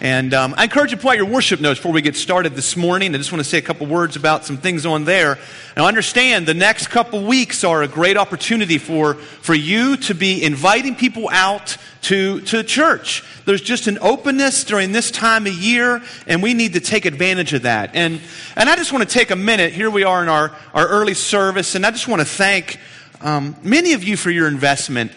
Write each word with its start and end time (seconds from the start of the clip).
And 0.00 0.32
um, 0.32 0.54
I 0.56 0.64
encourage 0.64 0.92
you 0.92 0.96
to 0.96 1.02
pull 1.02 1.10
out 1.10 1.16
your 1.16 1.26
worship 1.26 1.60
notes 1.60 1.80
before 1.80 1.90
we 1.90 2.02
get 2.02 2.14
started 2.14 2.54
this 2.54 2.76
morning. 2.76 3.12
I 3.12 3.18
just 3.18 3.32
want 3.32 3.42
to 3.42 3.48
say 3.48 3.58
a 3.58 3.62
couple 3.62 3.88
words 3.88 4.14
about 4.14 4.44
some 4.44 4.56
things 4.56 4.86
on 4.86 5.04
there. 5.04 5.38
Now, 5.76 5.86
understand 5.86 6.46
the 6.46 6.54
next 6.54 6.86
couple 6.86 7.24
weeks 7.24 7.64
are 7.64 7.82
a 7.82 7.88
great 7.88 8.16
opportunity 8.16 8.78
for, 8.78 9.14
for 9.14 9.54
you 9.54 9.96
to 9.96 10.14
be 10.14 10.44
inviting 10.44 10.94
people 10.94 11.28
out 11.32 11.76
to, 12.02 12.40
to 12.42 12.62
church. 12.62 13.24
There's 13.44 13.60
just 13.60 13.88
an 13.88 13.98
openness 14.00 14.62
during 14.62 14.92
this 14.92 15.10
time 15.10 15.48
of 15.48 15.52
year, 15.54 16.00
and 16.28 16.44
we 16.44 16.54
need 16.54 16.74
to 16.74 16.80
take 16.80 17.04
advantage 17.04 17.52
of 17.52 17.62
that. 17.62 17.96
And, 17.96 18.20
and 18.54 18.68
I 18.68 18.76
just 18.76 18.92
want 18.92 19.08
to 19.08 19.12
take 19.12 19.32
a 19.32 19.36
minute. 19.36 19.72
Here 19.72 19.90
we 19.90 20.04
are 20.04 20.22
in 20.22 20.28
our, 20.28 20.54
our 20.74 20.86
early 20.86 21.14
service, 21.14 21.74
and 21.74 21.84
I 21.84 21.90
just 21.90 22.06
want 22.06 22.20
to 22.20 22.26
thank 22.26 22.78
um, 23.20 23.56
many 23.64 23.94
of 23.94 24.04
you 24.04 24.16
for 24.16 24.30
your 24.30 24.46
investment. 24.46 25.10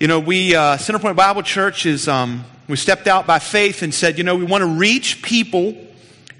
You 0.00 0.08
know, 0.08 0.18
we, 0.18 0.54
uh, 0.54 0.78
Centerpoint 0.78 1.14
Bible 1.14 1.42
Church 1.42 1.84
is. 1.84 2.08
Um, 2.08 2.46
we 2.68 2.76
stepped 2.76 3.06
out 3.06 3.26
by 3.26 3.38
faith 3.38 3.82
and 3.82 3.92
said, 3.92 4.16
you 4.16 4.24
know, 4.24 4.36
we 4.36 4.44
want 4.44 4.62
to 4.62 4.68
reach 4.68 5.22
people 5.22 5.76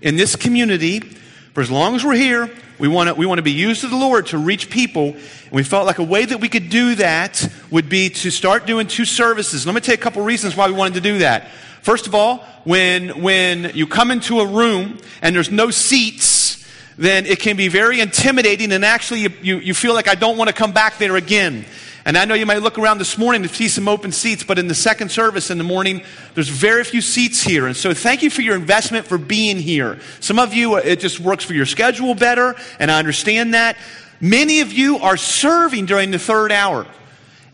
in 0.01 0.17
this 0.17 0.37
community 0.37 1.01
for 1.01 1.61
as 1.61 1.71
long 1.71 1.95
as 1.95 2.05
we're 2.05 2.15
here. 2.15 2.51
We 2.79 2.89
want 2.89 3.09
to, 3.09 3.15
we 3.15 3.27
want 3.27 3.39
to 3.39 3.43
be 3.43 3.53
used 3.53 3.85
of 3.85 3.91
the 3.91 3.97
Lord 3.97 4.27
to 4.29 4.39
reach 4.39 4.71
people. 4.71 5.09
And 5.13 5.53
we 5.53 5.63
felt 5.63 5.87
like 5.87 5.99
a 5.99 6.05
way 6.05 6.25
that 6.25 6.41
we 6.41 6.49
could 6.49 6.71
do 6.71 6.95
that 6.97 7.49
would 7.71 7.89
be 7.89 8.09
to 8.09 8.31
start 8.31 8.67
doing 8.67 8.87
two 8.87 9.05
services. 9.05 9.67
Let 9.67 9.75
me 9.75 9.81
tell 9.81 9.95
you 9.95 10.01
a 10.01 10.03
couple 10.03 10.23
reasons 10.23 10.57
why 10.57 10.67
we 10.67 10.75
wanted 10.75 10.95
to 10.95 11.01
do 11.01 11.19
that. 11.19 11.49
First 11.83 12.07
of 12.07 12.15
all, 12.15 12.39
when, 12.65 13.23
when 13.23 13.73
you 13.75 13.87
come 13.87 14.11
into 14.11 14.41
a 14.41 14.47
room 14.47 14.99
and 15.21 15.37
there's 15.37 15.51
no 15.51 15.71
seats, 15.71 16.67
then 16.97 17.27
it 17.27 17.41
can 17.41 17.57
be 17.57 17.69
very 17.69 18.01
intimidating 18.01 18.73
and 18.73 18.85
actually 18.85 19.21
you, 19.21 19.31
you, 19.43 19.59
you 19.59 19.75
feel 19.75 19.95
like 19.95 20.09
I 20.09 20.15
don't 20.15 20.39
want 20.39 20.49
to 20.49 20.55
come 20.55 20.73
back 20.73 20.99
there 20.99 21.17
again. 21.17 21.67
And 22.07 22.19
I 22.19 22.27
know 22.27 22.35
you 22.35 22.45
might 22.45 22.63
look 22.63 22.79
around 22.79 22.99
this 22.99 23.17
morning 23.17 23.43
to 23.45 23.49
see 23.49 23.67
some 23.69 23.89
open 23.89 24.13
seats, 24.13 24.45
but 24.45 24.59
in 24.59 24.69
the 24.69 24.75
second 24.75 25.11
service 25.11 25.51
in 25.51 25.57
the 25.57 25.65
morning, 25.65 26.03
there's 26.35 26.51
very 26.51 26.85
few 26.85 27.01
seats 27.01 27.43
here. 27.43 27.67
And 27.67 27.75
so 27.75 27.95
thank 27.95 28.23
you 28.23 28.29
for 28.29 28.43
your 28.43 28.57
investment 28.57 29.07
for 29.07 29.17
being 29.17 29.57
here. 29.57 29.99
Some 30.21 30.39
of 30.39 30.53
you, 30.53 30.77
it 30.77 31.01
just 31.01 31.19
works 31.19 31.45
for 31.45 31.55
your 31.55 31.65
schedule 31.65 32.15
better, 32.15 32.57
and 32.79 32.91
I 32.91 32.99
understand 32.99 33.55
that. 33.55 33.79
Many 34.21 34.61
of 34.61 34.73
you 34.73 34.99
are 34.99 35.17
serving 35.17 35.87
during 35.87 36.11
the 36.11 36.19
third 36.19 36.53
hour. 36.53 36.87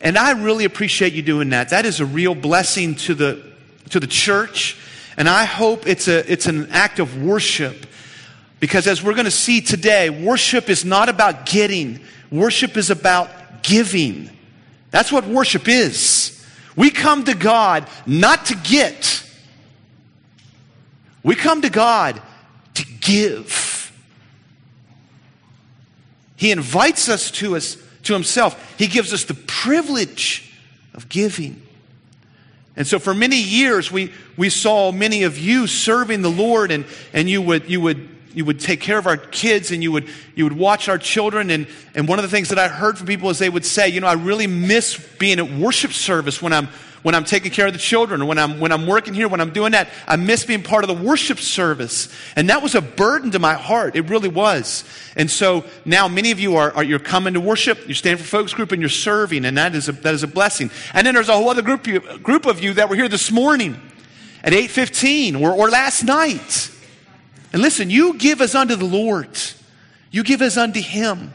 And 0.01 0.19
I 0.19 0.33
really 0.33 0.65
appreciate 0.65 1.13
you 1.13 1.23
doing 1.23 1.51
that. 1.51 1.71
That 1.71 1.87
is 1.87 2.01
a 2.01 2.07
real 2.07 2.35
blessing 2.35 2.95
to 2.97 3.15
the, 3.15 3.43
to 3.91 4.01
the 4.01 4.07
church. 4.07 4.77
And 5.17 5.29
I 5.29 5.45
hope 5.45 5.87
it's, 5.87 6.09
a, 6.09 6.31
it's 6.31 6.47
an 6.47 6.71
act 6.71 6.99
of 6.99 7.23
worship. 7.23 7.87
Because 8.61 8.87
as 8.87 9.03
we're 9.03 9.15
going 9.15 9.27
to 9.27 9.31
see 9.31 9.61
today, 9.61 10.11
worship 10.11 10.69
is 10.69 10.85
not 10.85 11.09
about 11.09 11.47
getting, 11.47 12.01
worship 12.31 12.77
is 12.77 12.91
about 12.91 13.63
giving. 13.63 14.31
That's 14.91 15.13
what 15.13 15.27
worship 15.27 15.69
is. 15.69 16.37
We 16.77 16.91
come 16.91 17.25
to 17.25 17.35
God 17.35 17.89
not 18.07 18.47
to 18.47 18.57
get, 18.57 19.25
we 21.23 21.35
come 21.35 21.63
to 21.63 21.71
God 21.71 22.21
to 22.75 22.87
give. 23.01 23.93
He 26.37 26.51
invites 26.51 27.09
us 27.09 27.31
to, 27.33 27.57
us 27.57 27.77
to 28.05 28.15
Himself, 28.15 28.79
He 28.79 28.87
gives 28.87 29.13
us 29.13 29.25
the 29.25 29.35
privilege 29.35 30.53
of 30.95 31.09
giving. 31.09 31.63
And 32.77 32.87
so 32.87 32.99
for 32.99 33.13
many 33.13 33.37
years, 33.37 33.93
we, 33.93 34.13
we 34.39 34.49
saw 34.49 34.91
many 34.91 35.25
of 35.25 35.39
you 35.39 35.67
serving 35.67 36.23
the 36.23 36.31
Lord, 36.31 36.71
and, 36.71 36.87
and 37.13 37.29
you, 37.29 37.43
would, 37.43 37.69
you 37.69 37.81
would 37.83 38.09
you 38.35 38.45
would 38.45 38.61
take 38.61 38.81
care 38.81 38.99
of 38.99 39.07
our 39.07 39.17
kids 39.17 39.71
and 39.71 39.83
you 39.83 39.93
would, 39.93 40.09
you 40.35 40.45
would 40.45 40.57
watch 40.57 40.89
our 40.89 40.99
children. 40.99 41.51
And, 41.51 41.67
and 41.95 42.07
one 42.07 42.19
of 42.19 42.23
the 42.23 42.29
things 42.29 42.49
that 42.51 42.59
I 42.59 42.69
heard 42.69 42.97
from 42.97 43.07
people 43.07 43.31
is 43.31 43.39
they 43.39 43.49
would 43.49 43.65
say, 43.65 43.89
you 43.89 44.01
know, 44.01 44.07
I 44.07 44.13
really 44.13 44.47
miss 44.47 44.97
being 45.19 45.39
at 45.39 45.51
worship 45.51 45.93
service 45.93 46.41
when 46.41 46.53
I'm, 46.53 46.69
when 47.03 47.15
I'm 47.15 47.25
taking 47.25 47.51
care 47.51 47.67
of 47.67 47.73
the 47.73 47.79
children 47.79 48.23
or 48.23 48.27
when 48.27 48.39
I'm, 48.39 48.61
when 48.61 48.73
I'm 48.73 48.87
working 48.87 49.15
here, 49.15 49.27
when 49.27 49.41
I'm 49.41 49.53
doing 49.53 49.73
that. 49.73 49.89
I 50.07 50.17
miss 50.17 50.45
being 50.45 50.63
part 50.63 50.85
of 50.85 50.89
the 50.89 51.03
worship 51.03 51.39
service. 51.39 52.15
And 52.37 52.51
that 52.51 52.63
was 52.63 52.75
a 52.75 52.81
burden 52.81 53.33
to 53.33 53.39
my 53.39 53.55
heart. 53.55 53.97
It 53.97 54.09
really 54.09 54.29
was. 54.29 54.85
And 55.17 55.31
so 55.31 55.65
now 55.85 56.07
many 56.09 56.31
of 56.31 56.39
you 56.39 56.57
are, 56.57 56.73
are 56.73 56.85
you're 56.85 56.99
coming 56.99 57.35
to 57.35 57.41
worship, 57.41 57.87
you're 57.87 57.95
standing 57.95 58.23
for 58.23 58.29
folks 58.29 58.55
group 58.55 58.71
and 58.71 58.81
you're 58.81 58.89
serving. 58.89 59.45
And 59.45 59.59
that 59.59 59.75
is 59.75 59.89
a, 59.89 59.93
that 59.93 60.15
is 60.15 60.23
a 60.23 60.29
blessing. 60.29 60.71
And 60.95 61.07
then 61.07 61.15
there's 61.15 61.29
a 61.29 61.35
whole 61.35 61.49
other 61.49 61.63
group, 61.63 61.85
group 62.23 62.47
of 62.47 62.63
you 62.63 62.75
that 62.75 62.89
were 62.89 62.97
here 62.97 63.09
this 63.09 63.33
morning 63.33 63.81
at 64.45 64.53
8.15 64.53 65.41
or, 65.41 65.53
or 65.53 65.69
last 65.69 66.05
night 66.05 66.71
and 67.53 67.63
listen, 67.63 67.91
you 67.91 68.15
give 68.15 68.41
as 68.41 68.55
unto 68.55 68.77
the 68.77 68.85
Lord, 68.85 69.29
you 70.11 70.23
give 70.23 70.43
as 70.43 70.57
unto 70.57 70.81
Him. 70.81 71.33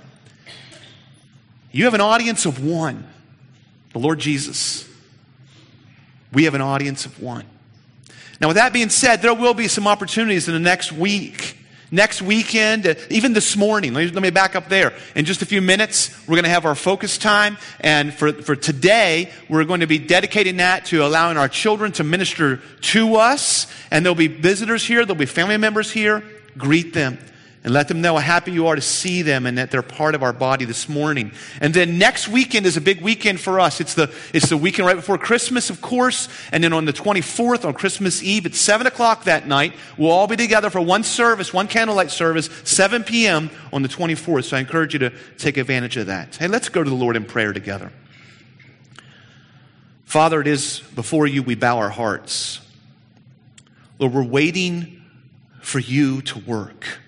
You 1.72 1.86
have 1.86 1.94
an 1.94 2.02
audience 2.02 2.46
of 2.46 2.64
one, 2.64 3.06
the 3.92 4.00
Lord 4.00 4.20
Jesus. 4.20 4.88
We 6.32 6.46
have 6.46 6.54
an 6.54 6.62
audience 6.62 7.06
of 7.06 7.22
one. 7.22 7.46
Now, 8.40 8.48
with 8.48 8.58
that 8.58 8.74
being 8.74 8.90
said, 8.90 9.22
there 9.22 9.34
will 9.34 9.54
be 9.54 9.68
some 9.68 9.88
opportunities 9.88 10.48
in 10.48 10.54
the 10.54 10.60
next 10.60 10.92
week 10.92 11.58
next 11.92 12.22
weekend, 12.22 12.88
uh, 12.88 12.96
even 13.10 13.34
this 13.34 13.56
morning. 13.56 13.94
Let 13.94 14.06
me, 14.06 14.12
let 14.12 14.24
me, 14.24 14.30
back 14.30 14.56
up 14.56 14.70
there. 14.70 14.94
In 15.16 15.26
just 15.26 15.42
a 15.42 15.46
few 15.46 15.62
minutes, 15.62 16.16
we're 16.28 16.36
going 16.36 16.44
to 16.44 16.50
have 16.50 16.66
our 16.66 16.76
focus 16.76 17.18
time. 17.18 17.58
And 17.80 18.14
for, 18.14 18.34
for 18.34 18.56
today, 18.56 19.32
we're 19.50 19.66
going 19.66 19.82
to 19.82 19.88
be 19.88 20.00
dedicating 20.00 20.58
that 20.58 20.86
to 20.86 21.06
allowing 21.06 21.38
our 21.38 21.50
children 21.50 21.92
to 21.94 22.04
minister 22.04 22.62
to 22.82 23.16
us. 23.16 23.68
And 23.92 24.06
there'll 24.06 24.16
be 24.16 24.28
visitors 24.28 24.86
here, 24.86 25.06
there'll 25.06 25.20
be 25.20 25.26
family 25.26 25.58
members 25.58 25.92
here. 25.92 26.24
Greet 26.58 26.94
them 26.94 27.18
and 27.66 27.74
let 27.74 27.88
them 27.88 28.00
know 28.00 28.14
how 28.14 28.22
happy 28.22 28.52
you 28.52 28.68
are 28.68 28.76
to 28.76 28.82
see 28.82 29.24
them 29.24 29.48
and 29.48 29.58
that 29.58 29.72
they're 29.72 29.82
part 29.82 30.14
of 30.14 30.22
our 30.22 30.32
body 30.32 30.66
this 30.66 30.88
morning. 30.88 31.32
And 31.60 31.74
then 31.74 31.98
next 31.98 32.28
weekend 32.28 32.68
is 32.68 32.78
a 32.78 32.82
big 32.82 33.02
weekend 33.02 33.40
for 33.42 33.60
us. 33.60 33.82
It's 33.82 33.96
the, 33.96 34.14
it's 34.36 34.50
the 34.50 34.56
weekend 34.56 34.86
right 34.86 34.96
before 34.96 35.18
Christmas, 35.18 35.72
of 35.72 35.82
course. 35.82 36.30
And 36.52 36.64
then 36.64 36.74
on 36.74 36.86
the 36.86 36.94
24th, 36.94 37.66
on 37.66 37.74
Christmas 37.74 38.22
Eve 38.22 38.46
at 38.46 38.54
7 38.54 38.86
o'clock 38.86 39.24
that 39.24 39.48
night, 39.48 39.74
we'll 39.98 40.12
all 40.12 40.28
be 40.28 40.36
together 40.36 40.70
for 40.70 40.80
one 40.80 41.02
service, 41.02 41.52
one 41.52 41.68
candlelight 41.68 42.12
service, 42.12 42.52
7 42.66 43.04
p.m. 43.04 43.50
on 43.74 43.82
the 43.82 43.90
24th. 43.90 44.44
So 44.44 44.58
I 44.58 44.60
encourage 44.60 44.94
you 44.94 45.00
to 45.00 45.12
take 45.40 45.58
advantage 45.58 45.98
of 45.98 46.06
that. 46.06 46.36
Hey, 46.36 46.48
let's 46.48 46.70
go 46.70 46.84
to 46.84 46.90
the 46.90 46.96
Lord 46.96 47.16
in 47.16 47.26
prayer 47.26 47.52
together. 47.52 47.92
Father, 50.04 50.40
it 50.40 50.46
is 50.46 50.82
before 50.94 51.26
you 51.26 51.42
we 51.42 51.56
bow 51.56 51.80
our 51.80 51.90
hearts. 51.90 52.62
Lord, 53.98 54.14
we're 54.14 54.24
waiting 54.24 55.02
for 55.62 55.80
you 55.80 56.22
to 56.22 56.40
work. 56.42 57.00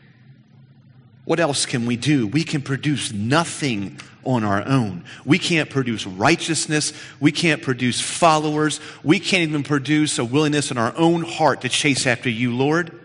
What 1.28 1.42
else 1.42 1.66
can 1.66 1.86
we 1.86 1.98
do? 1.98 2.26
We 2.26 2.46
can 2.46 2.62
produce 2.62 3.12
nothing 3.12 4.00
on 4.24 4.46
our 4.46 4.66
own. 4.66 5.04
We 5.26 5.38
can't 5.38 5.70
produce 5.70 6.08
righteousness. 6.08 6.94
We 7.20 7.34
can't 7.34 7.62
produce 7.62 8.00
followers. 8.00 8.80
We 9.04 9.20
can't 9.20 9.44
even 9.44 9.64
produce 9.64 10.20
a 10.20 10.24
willingness 10.24 10.72
in 10.72 10.78
our 10.78 10.96
own 10.96 11.24
heart 11.24 11.62
to 11.62 11.70
chase 11.70 12.08
after 12.08 12.30
you, 12.30 12.56
Lord. 12.56 12.98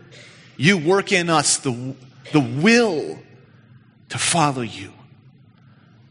You 0.57 0.79
work 0.79 1.11
in 1.11 1.29
us 1.29 1.57
the, 1.57 1.97
the 2.31 2.39
will 2.39 3.19
to 4.11 4.19
follow 4.19 4.63
you. 4.63 4.93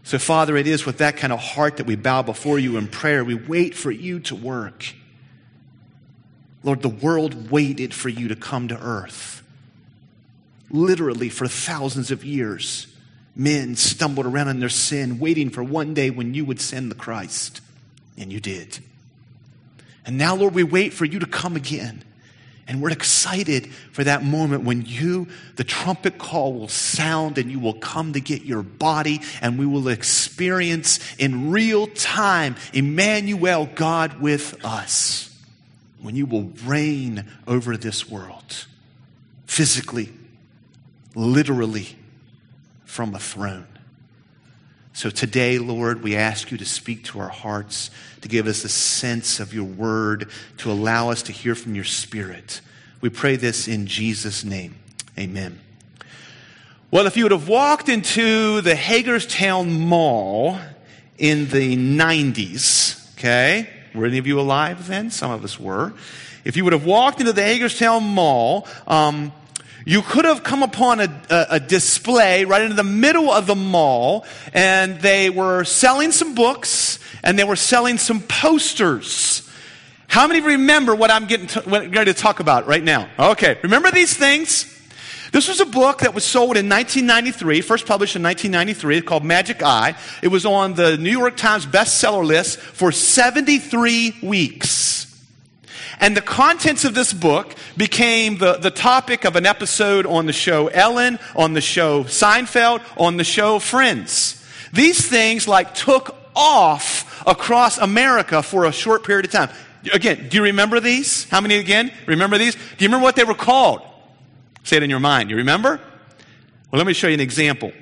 So, 0.04 0.20
Father, 0.20 0.58
it 0.58 0.68
is 0.68 0.86
with 0.86 0.98
that 0.98 1.16
kind 1.16 1.32
of 1.32 1.40
heart 1.40 1.78
that 1.78 1.86
we 1.86 1.96
bow 1.96 2.24
before 2.24 2.60
you 2.60 2.76
in 2.76 2.90
prayer. 2.90 3.24
We 3.24 3.36
wait 3.36 3.74
for 3.74 3.90
you 3.90 4.20
to 4.20 4.36
work. 4.36 4.86
Lord, 6.62 6.82
the 6.82 6.90
world 6.90 7.50
waited 7.50 7.94
for 7.94 8.10
you 8.10 8.28
to 8.28 8.36
come 8.36 8.68
to 8.68 8.78
earth 8.78 9.41
literally 10.72 11.30
for 11.30 11.48
thousands 11.48 12.12
of 12.12 12.24
years, 12.24 12.88
men 13.36 13.76
stumbled 13.76 14.26
around 14.26 14.48
in 14.50 14.60
their 14.60 14.70
sin, 14.70 15.20
waiting 15.20 15.50
for 15.50 15.64
one 15.64 15.94
day 15.94 16.10
when 16.10 16.34
you 16.34 16.46
would 16.46 16.62
send 16.62 16.92
the 16.92 16.96
Christ. 16.96 17.62
And 18.18 18.32
you 18.32 18.40
did. 18.40 18.80
And 20.06 20.18
now, 20.18 20.36
Lord, 20.36 20.54
we 20.54 20.64
wait 20.64 20.94
for 20.94 21.06
you 21.06 21.20
to 21.20 21.26
come 21.26 21.56
again. 21.56 22.04
And 22.68 22.82
we're 22.82 22.92
excited 22.92 23.68
for 23.92 24.04
that 24.04 24.24
moment 24.24 24.64
when 24.64 24.84
you, 24.86 25.28
the 25.56 25.64
trumpet 25.64 26.18
call 26.18 26.54
will 26.54 26.68
sound 26.68 27.38
and 27.38 27.52
you 27.52 27.60
will 27.60 27.74
come 27.74 28.14
to 28.14 28.22
get 28.22 28.44
your 28.44 28.64
body 28.64 29.22
and 29.42 29.60
we 29.60 29.66
will 29.66 29.90
experience 29.90 31.00
in 31.18 31.52
real 31.52 31.88
time 31.88 32.56
Emmanuel, 32.74 33.70
God 33.76 34.22
with 34.22 34.64
us. 34.64 35.28
When 36.02 36.16
you 36.16 36.26
will 36.26 36.52
reign 36.64 37.26
over 37.46 37.76
this 37.78 38.10
world 38.10 38.66
physically, 39.46 40.10
literally 41.16 41.96
from 42.86 43.16
a 43.16 43.20
throne. 43.20 43.68
So 44.94 45.10
today, 45.10 45.58
Lord, 45.58 46.04
we 46.04 46.18
ask 46.18 46.52
you 46.52 46.58
to 46.58 46.66
speak 46.66 47.06
to 47.06 47.20
our 47.20 47.30
hearts, 47.30 47.92
to 48.22 48.28
give 48.28 48.46
us 48.46 48.66
a 48.66 48.70
sense 48.70 49.40
of 49.40 49.54
your 49.54 49.64
word, 49.64 50.30
to 50.58 50.72
allow 50.72 51.10
us 51.10 51.24
to 51.24 51.32
hear 51.32 51.56
from 51.56 51.76
your 51.76 51.86
spirit. 51.86 52.60
We 53.00 53.10
pray 53.10 53.38
this 53.38 53.68
in 53.68 53.88
Jesus' 53.88 54.44
name. 54.44 54.76
Amen. 55.18 55.60
Well, 56.92 57.08
if 57.08 57.16
you 57.16 57.24
would 57.24 57.32
have 57.32 57.48
walked 57.48 57.88
into 57.88 58.60
the 58.60 58.76
Hagerstown 58.76 59.72
Mall 59.80 60.60
in 61.18 61.48
the 61.48 61.78
90s, 61.78 63.14
okay, 63.14 63.70
were 63.96 64.06
any 64.06 64.18
of 64.18 64.28
you 64.28 64.40
alive 64.40 64.88
then? 64.88 65.10
Some 65.10 65.32
of 65.32 65.46
us 65.46 65.58
were. 65.58 65.94
If 66.44 66.58
you 66.58 66.66
would 66.66 66.74
have 66.74 66.86
walked 66.86 67.22
into 67.22 67.32
the 67.32 67.44
Hagerstown 67.44 68.04
Mall, 68.04 68.68
um, 68.88 69.32
you 69.86 70.02
could 70.02 70.26
have 70.26 70.44
come 70.44 70.64
upon 70.64 71.00
a, 71.00 71.22
a, 71.30 71.46
a, 71.52 71.60
display 71.60 72.46
right 72.46 72.62
in 72.62 72.76
the 72.76 72.84
middle 72.84 73.32
of 73.32 73.48
the 73.48 73.56
mall, 73.56 74.26
and 74.54 75.00
they 75.00 75.30
were 75.30 75.64
selling 75.64 76.12
some 76.12 76.36
books 76.36 77.00
and 77.24 77.38
they 77.38 77.44
were 77.44 77.56
selling 77.56 77.98
some 77.98 78.22
posters. 78.22 79.50
How 80.08 80.28
many 80.28 80.42
remember 80.42 80.94
what 80.94 81.10
I'm 81.10 81.26
getting 81.26 81.48
to, 81.48 81.62
what 81.62 81.84
I'm 81.84 81.92
going 81.92 82.08
to 82.08 82.14
talk 82.14 82.40
about 82.40 82.68
right 82.68 82.84
now? 82.84 83.10
Okay, 83.18 83.58
remember 83.64 83.92
these 83.92 84.16
things? 84.16 84.68
This 85.32 85.48
was 85.48 85.62
a 85.62 85.66
book 85.66 86.00
that 86.00 86.14
was 86.14 86.26
sold 86.26 86.58
in 86.58 86.68
1993, 86.68 87.62
first 87.62 87.86
published 87.86 88.18
in 88.18 88.24
1993, 88.24 89.02
called 89.02 89.24
Magic 89.24 89.64
Eye. 89.64 89.96
It 90.22 90.28
was 90.28 90.46
on 90.46 90.74
the 90.74 90.98
New 90.98 91.18
York 91.18 91.38
Times 91.38 91.66
bestseller 91.66 92.26
list 92.26 92.60
for 92.60 92.92
73 92.92 94.18
weeks. 94.22 95.11
And 96.02 96.18
the 96.18 96.22
contents 96.22 96.84
of 96.84 96.96
this 96.96 97.14
book 97.14 97.56
became 97.78 98.40
the, 98.40 98.58
the 98.58 98.72
topic 98.72 99.24
of 99.24 99.36
an 99.36 99.46
episode 99.46 100.08
on 100.08 100.26
the 100.26 100.34
show 100.34 100.68
Ellen, 100.68 101.20
on 101.36 101.54
the 101.54 101.62
show 101.62 102.04
Seinfeld, 102.06 102.82
on 102.98 103.18
the 103.18 103.24
show 103.24 103.60
Friends. 103.60 104.44
These 104.74 105.08
things 105.08 105.48
like 105.48 105.76
took 105.76 106.16
off 106.36 107.24
across 107.28 107.78
America 107.78 108.42
for 108.42 108.66
a 108.66 108.72
short 108.72 109.04
period 109.06 109.26
of 109.26 109.32
time. 109.32 109.50
Again, 109.94 110.28
do 110.30 110.38
you 110.38 110.44
remember 110.44 110.80
these? 110.80 111.30
How 111.30 111.40
many 111.40 111.56
again? 111.56 111.92
Remember 112.08 112.40
these? 112.40 112.56
Do 112.56 112.62
you 112.80 112.88
remember 112.88 113.04
what 113.04 113.16
they 113.16 113.24
were 113.24 113.36
called? 113.36 113.82
Say 114.64 114.78
it 114.78 114.84
in 114.84 114.90
your 114.90 115.00
mind. 115.00 115.30
You 115.30 115.38
remember? 115.38 115.80
Well, 116.72 116.78
let 116.80 116.88
me 116.88 116.94
show 116.94 117.08
you 117.08 117.14
an 117.14 117.20
example. 117.20 117.74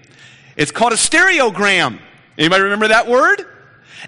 It's 0.58 0.72
called 0.72 0.92
a 0.92 0.98
stereogram. 0.98 2.00
Anybody 2.38 2.64
remember 2.64 2.90
that 2.90 3.08
word? 3.08 3.46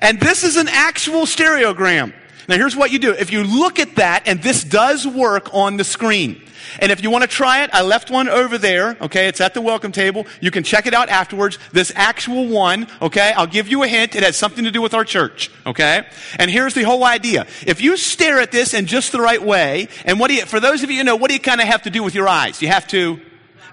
And 0.01 0.19
this 0.19 0.43
is 0.43 0.57
an 0.57 0.67
actual 0.69 1.21
stereogram. 1.21 2.13
Now, 2.47 2.55
here's 2.55 2.75
what 2.75 2.91
you 2.91 2.99
do. 2.99 3.13
If 3.13 3.31
you 3.31 3.43
look 3.43 3.79
at 3.79 3.95
that, 3.95 4.27
and 4.27 4.41
this 4.41 4.63
does 4.63 5.05
work 5.05 5.53
on 5.53 5.77
the 5.77 5.83
screen, 5.83 6.41
and 6.79 6.91
if 6.91 7.03
you 7.03 7.09
want 7.09 7.23
to 7.23 7.27
try 7.27 7.63
it, 7.63 7.69
I 7.73 7.81
left 7.81 8.09
one 8.09 8.29
over 8.29 8.57
there, 8.57 8.97
okay? 9.01 9.27
It's 9.27 9.41
at 9.41 9.53
the 9.53 9.61
welcome 9.61 9.91
table. 9.91 10.25
You 10.39 10.51
can 10.51 10.63
check 10.63 10.85
it 10.85 10.93
out 10.93 11.09
afterwards. 11.09 11.57
This 11.71 11.91
actual 11.95 12.47
one, 12.47 12.87
okay? 13.01 13.33
I'll 13.35 13.47
give 13.47 13.67
you 13.67 13.83
a 13.83 13.87
hint. 13.87 14.15
It 14.15 14.23
has 14.23 14.37
something 14.37 14.63
to 14.63 14.71
do 14.71 14.81
with 14.81 14.93
our 14.93 15.03
church, 15.03 15.51
okay? 15.65 16.05
And 16.37 16.49
here's 16.49 16.73
the 16.73 16.83
whole 16.83 17.03
idea. 17.03 17.45
If 17.65 17.81
you 17.81 17.97
stare 17.97 18.39
at 18.39 18.51
this 18.51 18.73
in 18.73 18.85
just 18.85 19.11
the 19.11 19.21
right 19.21 19.41
way, 19.41 19.87
and 20.05 20.19
what 20.19 20.29
do 20.29 20.35
you, 20.35 20.45
for 20.45 20.59
those 20.59 20.83
of 20.83 20.91
you 20.91 20.97
who 20.97 21.03
know, 21.03 21.15
what 21.15 21.29
do 21.29 21.33
you 21.33 21.39
kind 21.41 21.61
of 21.61 21.67
have 21.67 21.83
to 21.83 21.89
do 21.89 22.03
with 22.03 22.15
your 22.15 22.27
eyes? 22.27 22.61
You 22.61 22.69
have 22.69 22.87
to 22.89 23.19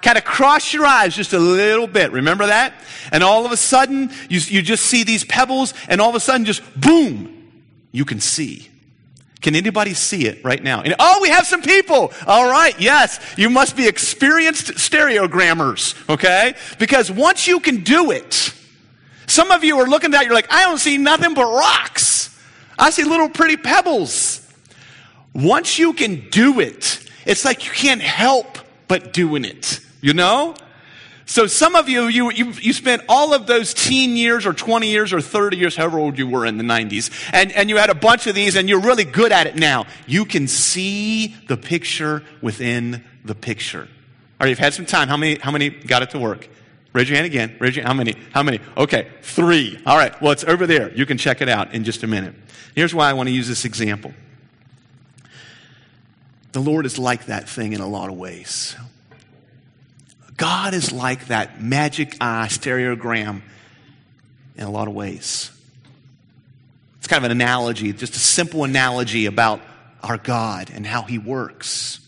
kind 0.03 0.17
of 0.19 0.25
cross 0.25 0.73
your 0.73 0.87
eyes 0.87 1.15
just 1.15 1.33
a 1.33 1.39
little 1.39 1.87
bit. 1.87 2.13
Remember 2.13 2.47
that? 2.47 2.75
And 3.13 3.23
all 3.23 3.45
of 3.45 3.53
a 3.53 3.57
sudden, 3.57 4.11
you, 4.29 4.41
you 4.41 4.63
just 4.63 4.87
see 4.87 5.05
these 5.05 5.25
pebbles, 5.25 5.75
and 5.89 6.01
all 6.01 6.09
of 6.09 6.15
a 6.15 6.21
sudden, 6.21 6.45
just 6.45 6.63
boom, 6.81 7.38
you 7.99 8.05
can 8.05 8.21
see. 8.21 8.69
Can 9.41 9.57
anybody 9.57 9.93
see 9.93 10.27
it 10.27 10.45
right 10.45 10.63
now? 10.63 10.83
And, 10.83 10.95
oh, 11.01 11.19
we 11.21 11.31
have 11.31 11.47
some 11.47 11.63
people. 11.63 12.13
All 12.27 12.49
right, 12.49 12.79
yes. 12.81 13.21
You 13.37 13.51
must 13.51 13.77
be 13.77 13.89
experienced 13.89 14.69
stereogrammers, 14.75 16.09
okay? 16.09 16.55
Because 16.79 17.11
once 17.11 17.47
you 17.49 17.59
can 17.59 17.83
do 17.83 18.13
it, 18.13 18.55
some 19.27 19.51
of 19.51 19.65
you 19.65 19.79
are 19.79 19.87
looking 19.87 20.15
at 20.15 20.25
you're 20.25 20.35
like, 20.35 20.53
I 20.53 20.65
don't 20.65 20.79
see 20.79 20.97
nothing 20.97 21.35
but 21.35 21.45
rocks. 21.45 22.41
I 22.79 22.91
see 22.91 23.03
little 23.03 23.29
pretty 23.29 23.57
pebbles. 23.57 24.41
Once 25.35 25.79
you 25.79 25.93
can 25.93 26.29
do 26.31 26.61
it, 26.61 27.05
it's 27.27 27.45
like 27.45 27.67
you 27.67 27.73
can't 27.73 28.01
help 28.01 28.59
but 28.87 29.13
doing 29.13 29.45
it, 29.45 29.81
you 30.01 30.15
know? 30.15 30.55
So 31.29 31.47
some 31.47 31.75
of 31.75 31.91
you, 31.91 32.07
you, 32.07 32.31
you, 32.31 32.53
you, 32.53 32.73
spent 32.73 33.03
all 33.07 33.35
of 33.35 33.47
those 33.47 33.75
teen 33.75 34.17
years 34.17 34.47
or 34.47 34.55
20 34.55 34.89
years 34.89 35.13
or 35.13 35.21
30 35.21 35.59
years, 35.59 35.77
however 35.77 35.99
old 35.99 36.17
you 36.17 36.27
were 36.27 36.47
in 36.47 36.57
the 36.57 36.65
90s, 36.65 37.11
and, 37.35 37.53
and 37.53 37.69
you 37.69 37.77
had 37.77 37.91
a 37.91 37.95
bunch 37.95 38.27
of 38.27 38.35
these 38.35 38.57
and 38.57 38.67
you're 38.67 38.81
really 38.81 39.05
good 39.05 39.31
at 39.31 39.47
it 39.47 39.55
now. 39.55 39.85
You 40.07 40.25
can 40.25 40.49
see 40.49 41.37
the 41.47 41.59
picture 41.59 42.25
within 42.41 43.05
the 43.27 43.35
picture. 43.35 43.83
All 43.83 43.89
right, 44.41 44.49
you've 44.49 44.59
had 44.59 44.73
some 44.73 44.87
time. 44.87 45.09
How 45.09 45.19
many, 45.19 45.39
how 45.39 45.51
many 45.51 45.69
got 45.69 46.03
it 46.03 46.11
to 46.11 46.19
work? 46.19 46.49
Raise 46.95 47.11
your 47.11 47.17
hand 47.17 47.27
again. 47.27 47.57
Raise 47.61 47.77
your, 47.77 47.85
how 47.85 47.93
many? 47.93 48.15
How 48.33 48.43
many? 48.43 48.61
Okay, 48.79 49.09
three. 49.21 49.79
All 49.85 49.99
right, 49.99 50.19
well, 50.23 50.33
it's 50.33 50.45
over 50.45 50.67
there. 50.67 50.91
You 50.95 51.05
can 51.05 51.19
check 51.19 51.43
it 51.43 51.49
out 51.51 51.75
in 51.75 51.85
just 51.85 52.03
a 52.05 52.07
minute. 52.07 52.35
Here's 52.75 52.95
why 52.95 53.11
I 53.11 53.13
want 53.13 53.29
to 53.29 53.35
use 53.35 53.47
this 53.47 53.67
example. 53.67 54.15
The 56.53 56.61
Lord 56.61 56.87
is 56.87 56.99
like 56.99 57.27
that 57.27 57.51
thing 57.51 57.75
in 57.75 57.83
a 57.83 57.87
lot 57.87 58.09
of 58.09 58.17
ways. 58.17 58.75
God 60.39 60.73
is 60.73 60.93
like 60.93 61.27
that 61.27 61.61
magic 61.61 62.17
eye 62.21 62.47
stereogram 62.49 63.43
in 64.57 64.65
a 64.65 64.71
lot 64.71 64.89
of 64.89 64.95
ways. 64.95 65.51
It's 66.99 67.09
kind 67.09 67.25
of 67.25 67.31
an 67.31 67.37
analogy, 67.37 67.93
just 67.93 68.15
a 68.17 68.21
simple 68.21 68.65
analogy 68.65 69.27
about 69.27 69.61
our 70.03 70.17
God 70.17 70.71
and 70.73 70.87
how 70.87 71.03
He 71.03 71.19
works. 71.19 72.01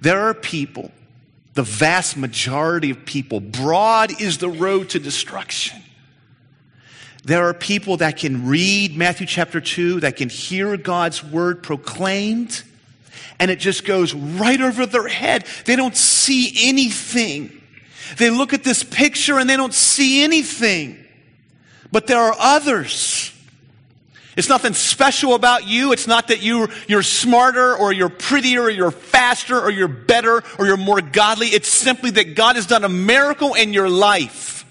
There 0.00 0.28
are 0.28 0.34
people, 0.34 0.90
the 1.52 1.62
vast 1.62 2.16
majority 2.16 2.90
of 2.90 3.04
people, 3.04 3.40
broad 3.40 4.18
is 4.20 4.38
the 4.38 4.48
road 4.48 4.88
to 4.90 4.98
destruction. 4.98 5.80
There 7.24 7.46
are 7.46 7.54
people 7.54 7.98
that 7.98 8.16
can 8.16 8.46
read 8.46 8.96
Matthew 8.96 9.26
chapter 9.26 9.60
2, 9.60 10.00
that 10.00 10.16
can 10.16 10.30
hear 10.30 10.78
God's 10.78 11.22
word 11.22 11.62
proclaimed, 11.62 12.62
and 13.40 13.50
it 13.50 13.58
just 13.58 13.84
goes 13.84 14.14
right 14.14 14.60
over 14.60 14.84
their 14.84 15.08
head. 15.08 15.46
They 15.64 15.74
don't 15.74 15.96
see 15.96 16.68
anything. 16.68 17.60
They 18.18 18.28
look 18.28 18.52
at 18.52 18.62
this 18.62 18.84
picture 18.84 19.38
and 19.38 19.48
they 19.48 19.56
don't 19.56 19.72
see 19.74 20.22
anything. 20.22 21.02
But 21.90 22.06
there 22.06 22.18
are 22.18 22.36
others. 22.38 23.32
It's 24.36 24.48
nothing 24.48 24.74
special 24.74 25.34
about 25.34 25.66
you. 25.66 25.92
It's 25.92 26.06
not 26.06 26.28
that 26.28 26.42
you, 26.42 26.68
you're 26.86 27.02
smarter 27.02 27.74
or 27.74 27.92
you're 27.92 28.10
prettier 28.10 28.62
or 28.62 28.70
you're 28.70 28.90
faster 28.90 29.58
or 29.58 29.70
you're 29.70 29.88
better 29.88 30.42
or 30.58 30.66
you're 30.66 30.76
more 30.76 31.00
godly. 31.00 31.48
It's 31.48 31.68
simply 31.68 32.10
that 32.10 32.36
God 32.36 32.56
has 32.56 32.66
done 32.66 32.84
a 32.84 32.88
miracle 32.88 33.54
in 33.54 33.72
your 33.72 33.88
life. 33.88 34.66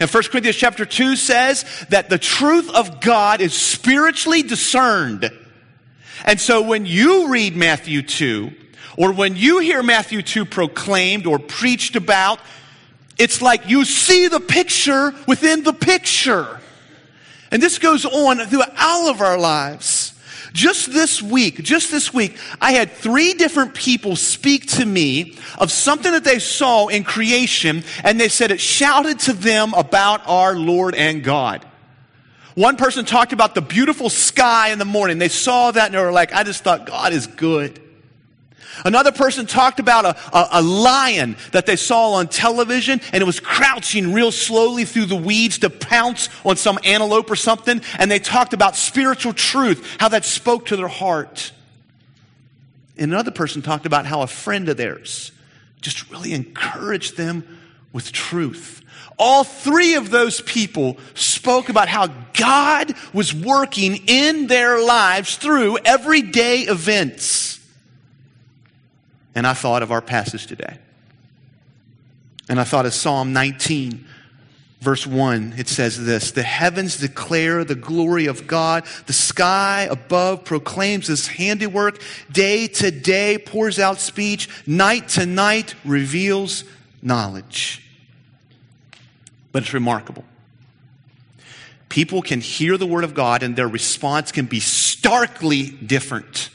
And 0.00 0.10
1 0.10 0.22
Corinthians 0.24 0.56
chapter 0.56 0.84
2 0.84 1.14
says 1.14 1.64
that 1.90 2.10
the 2.10 2.18
truth 2.18 2.68
of 2.74 3.00
God 3.00 3.40
is 3.40 3.54
spiritually 3.54 4.42
discerned. 4.42 5.30
And 6.24 6.40
so 6.40 6.62
when 6.62 6.86
you 6.86 7.28
read 7.28 7.54
Matthew 7.54 8.02
2, 8.02 8.52
or 8.96 9.12
when 9.12 9.36
you 9.36 9.58
hear 9.58 9.82
Matthew 9.82 10.22
2 10.22 10.44
proclaimed 10.44 11.26
or 11.26 11.38
preached 11.38 11.96
about, 11.96 12.40
it's 13.18 13.42
like 13.42 13.68
you 13.68 13.84
see 13.84 14.28
the 14.28 14.40
picture 14.40 15.14
within 15.26 15.62
the 15.62 15.72
picture. 15.72 16.60
And 17.50 17.62
this 17.62 17.78
goes 17.78 18.04
on 18.04 18.38
through 18.46 18.62
all 18.78 19.08
of 19.08 19.20
our 19.20 19.38
lives. 19.38 20.12
Just 20.52 20.92
this 20.92 21.20
week, 21.20 21.62
just 21.64 21.90
this 21.90 22.14
week, 22.14 22.38
I 22.60 22.72
had 22.72 22.92
three 22.92 23.34
different 23.34 23.74
people 23.74 24.14
speak 24.14 24.68
to 24.72 24.86
me 24.86 25.36
of 25.58 25.72
something 25.72 26.12
that 26.12 26.22
they 26.22 26.38
saw 26.38 26.86
in 26.86 27.02
creation, 27.02 27.82
and 28.04 28.20
they 28.20 28.28
said 28.28 28.52
it 28.52 28.60
shouted 28.60 29.18
to 29.20 29.32
them 29.32 29.74
about 29.74 30.22
our 30.26 30.54
Lord 30.56 30.94
and 30.94 31.24
God. 31.24 31.66
One 32.54 32.76
person 32.76 33.04
talked 33.04 33.32
about 33.32 33.54
the 33.54 33.60
beautiful 33.60 34.08
sky 34.08 34.70
in 34.70 34.78
the 34.78 34.84
morning. 34.84 35.18
They 35.18 35.28
saw 35.28 35.70
that 35.72 35.86
and 35.86 35.94
they 35.94 35.98
were 35.98 36.12
like, 36.12 36.32
I 36.32 36.44
just 36.44 36.62
thought 36.62 36.86
God 36.86 37.12
is 37.12 37.26
good. 37.26 37.80
Another 38.84 39.12
person 39.12 39.46
talked 39.46 39.78
about 39.78 40.04
a, 40.04 40.36
a, 40.36 40.48
a, 40.52 40.62
lion 40.62 41.36
that 41.52 41.66
they 41.66 41.76
saw 41.76 42.14
on 42.14 42.26
television 42.26 43.00
and 43.12 43.22
it 43.22 43.24
was 43.24 43.38
crouching 43.38 44.12
real 44.12 44.32
slowly 44.32 44.84
through 44.84 45.06
the 45.06 45.16
weeds 45.16 45.58
to 45.58 45.70
pounce 45.70 46.28
on 46.44 46.56
some 46.56 46.78
antelope 46.82 47.30
or 47.30 47.36
something. 47.36 47.82
And 47.98 48.10
they 48.10 48.18
talked 48.18 48.52
about 48.52 48.74
spiritual 48.74 49.32
truth, 49.32 49.96
how 50.00 50.08
that 50.08 50.24
spoke 50.24 50.66
to 50.66 50.76
their 50.76 50.88
heart. 50.88 51.52
And 52.96 53.12
another 53.12 53.30
person 53.30 53.62
talked 53.62 53.86
about 53.86 54.06
how 54.06 54.22
a 54.22 54.26
friend 54.26 54.68
of 54.68 54.76
theirs 54.76 55.32
just 55.80 56.10
really 56.10 56.32
encouraged 56.32 57.16
them 57.16 57.58
with 57.92 58.10
truth. 58.10 58.83
All 59.18 59.44
three 59.44 59.94
of 59.94 60.10
those 60.10 60.40
people 60.40 60.96
spoke 61.14 61.68
about 61.68 61.88
how 61.88 62.08
God 62.32 62.94
was 63.12 63.34
working 63.34 64.02
in 64.06 64.48
their 64.48 64.84
lives 64.84 65.36
through 65.36 65.78
everyday 65.84 66.62
events. 66.62 67.60
And 69.34 69.46
I 69.46 69.54
thought 69.54 69.82
of 69.82 69.92
our 69.92 70.02
passage 70.02 70.46
today. 70.46 70.78
And 72.48 72.60
I 72.60 72.64
thought 72.64 72.86
of 72.86 72.92
Psalm 72.92 73.32
19, 73.32 74.04
verse 74.80 75.06
1. 75.06 75.54
It 75.56 75.68
says 75.68 76.04
this 76.04 76.32
The 76.32 76.42
heavens 76.42 76.96
declare 76.98 77.64
the 77.64 77.74
glory 77.74 78.26
of 78.26 78.46
God, 78.46 78.84
the 79.06 79.12
sky 79.12 79.88
above 79.90 80.44
proclaims 80.44 81.06
his 81.06 81.28
handiwork, 81.28 82.00
day 82.32 82.66
to 82.66 82.90
day 82.90 83.38
pours 83.38 83.78
out 83.78 84.00
speech, 84.00 84.48
night 84.66 85.08
to 85.10 85.24
night 85.24 85.74
reveals 85.84 86.64
knowledge 87.00 87.83
but 89.54 89.62
it's 89.62 89.72
remarkable. 89.72 90.24
People 91.88 92.22
can 92.22 92.40
hear 92.40 92.76
the 92.76 92.86
word 92.86 93.04
of 93.04 93.14
God 93.14 93.44
and 93.44 93.54
their 93.54 93.68
response 93.68 94.32
can 94.32 94.46
be 94.46 94.58
starkly 94.58 95.68
different. 95.70 96.50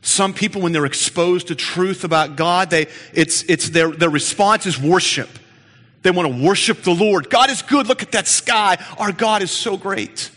Some 0.00 0.32
people, 0.32 0.62
when 0.62 0.72
they're 0.72 0.86
exposed 0.86 1.48
to 1.48 1.54
truth 1.54 2.02
about 2.02 2.36
God, 2.36 2.70
they, 2.70 2.86
it's, 3.12 3.42
it's 3.42 3.68
their, 3.68 3.90
their 3.90 4.08
response 4.08 4.64
is 4.64 4.80
worship. 4.80 5.28
They 6.00 6.10
want 6.10 6.34
to 6.34 6.42
worship 6.42 6.80
the 6.80 6.94
Lord. 6.94 7.28
God 7.28 7.50
is 7.50 7.60
good. 7.60 7.88
Look 7.88 8.02
at 8.02 8.12
that 8.12 8.26
sky. 8.26 8.82
Our 8.96 9.12
God 9.12 9.42
is 9.42 9.50
so 9.50 9.76
great. 9.76 10.30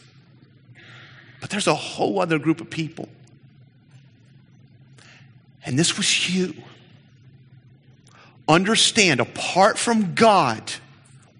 But 1.39 1.49
there's 1.49 1.67
a 1.67 1.73
whole 1.73 2.19
other 2.19 2.37
group 2.37 2.59
of 2.59 2.69
people. 2.69 3.07
And 5.65 5.79
this 5.79 5.95
was 5.95 6.35
you. 6.35 6.53
Understand, 8.45 9.21
apart 9.21 9.77
from 9.77 10.15
God, 10.15 10.73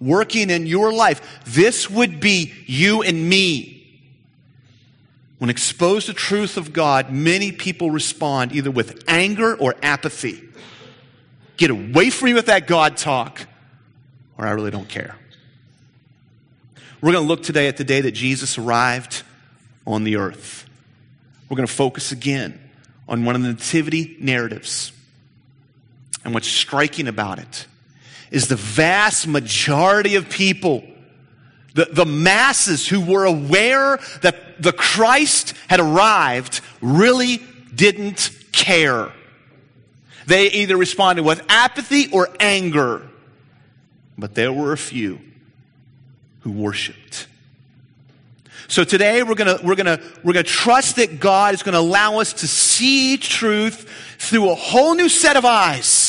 working 0.05 0.49
in 0.49 0.65
your 0.65 0.91
life, 0.93 1.41
this 1.45 1.89
would 1.89 2.19
be 2.19 2.53
you 2.65 3.01
and 3.01 3.27
me. 3.27 3.69
when 5.43 5.49
exposed 5.49 6.05
to 6.05 6.13
truth 6.13 6.55
of 6.55 6.71
God, 6.71 7.11
many 7.11 7.51
people 7.51 7.91
respond 7.91 8.53
either 8.53 8.71
with 8.71 9.03
anger 9.09 9.55
or 9.55 9.75
apathy. 9.83 10.41
Get 11.57 11.69
away 11.69 12.09
from 12.11 12.27
me 12.27 12.33
with 12.33 12.45
that 12.45 12.65
God 12.65 12.95
talk, 12.95 13.45
or 14.37 14.47
I 14.47 14.51
really 14.51 14.71
don't 14.71 14.87
care. 14.87 15.17
We're 17.01 17.11
going 17.11 17.25
to 17.25 17.27
look 17.27 17.43
today 17.43 17.67
at 17.67 17.75
the 17.75 17.83
day 17.83 17.99
that 17.99 18.13
Jesus 18.13 18.57
arrived 18.57 19.23
on 19.85 20.05
the 20.05 20.15
earth. 20.15 20.65
We're 21.49 21.57
going 21.57 21.67
to 21.67 21.73
focus 21.73 22.13
again 22.13 22.57
on 23.09 23.25
one 23.25 23.35
of 23.35 23.41
the 23.41 23.49
nativity 23.49 24.15
narratives. 24.21 24.93
And 26.23 26.33
what's 26.33 26.47
striking 26.47 27.09
about 27.09 27.39
it 27.39 27.67
is 28.33 28.49
the 28.49 28.57
vast 28.57 29.27
majority 29.27 30.15
of 30.15 30.29
people 30.29 30.83
the, 31.73 31.85
the 31.85 32.05
masses 32.05 32.87
who 32.87 33.01
were 33.01 33.25
aware 33.25 33.99
that 34.21 34.61
the 34.61 34.71
Christ 34.71 35.53
had 35.67 35.79
arrived 35.79 36.61
really 36.81 37.41
didn't 37.73 38.29
care. 38.51 39.11
They 40.27 40.51
either 40.51 40.77
responded 40.77 41.23
with 41.23 41.43
apathy 41.49 42.11
or 42.11 42.29
anger. 42.39 43.07
But 44.17 44.35
there 44.35 44.53
were 44.53 44.71
a 44.71 44.77
few 44.77 45.19
who 46.41 46.51
worshiped. 46.51 47.27
So 48.67 48.83
today 48.83 49.23
we're 49.23 49.35
gonna, 49.35 49.57
we're 49.63 49.75
gonna, 49.75 49.99
we're 50.23 50.33
gonna 50.33 50.43
trust 50.43 50.97
that 50.97 51.19
God 51.19 51.55
is 51.55 51.63
gonna 51.63 51.79
allow 51.79 52.19
us 52.19 52.33
to 52.33 52.47
see 52.47 53.17
truth 53.17 53.89
through 54.19 54.51
a 54.51 54.55
whole 54.55 54.93
new 54.93 55.09
set 55.09 55.35
of 55.35 55.45
eyes. 55.45 56.02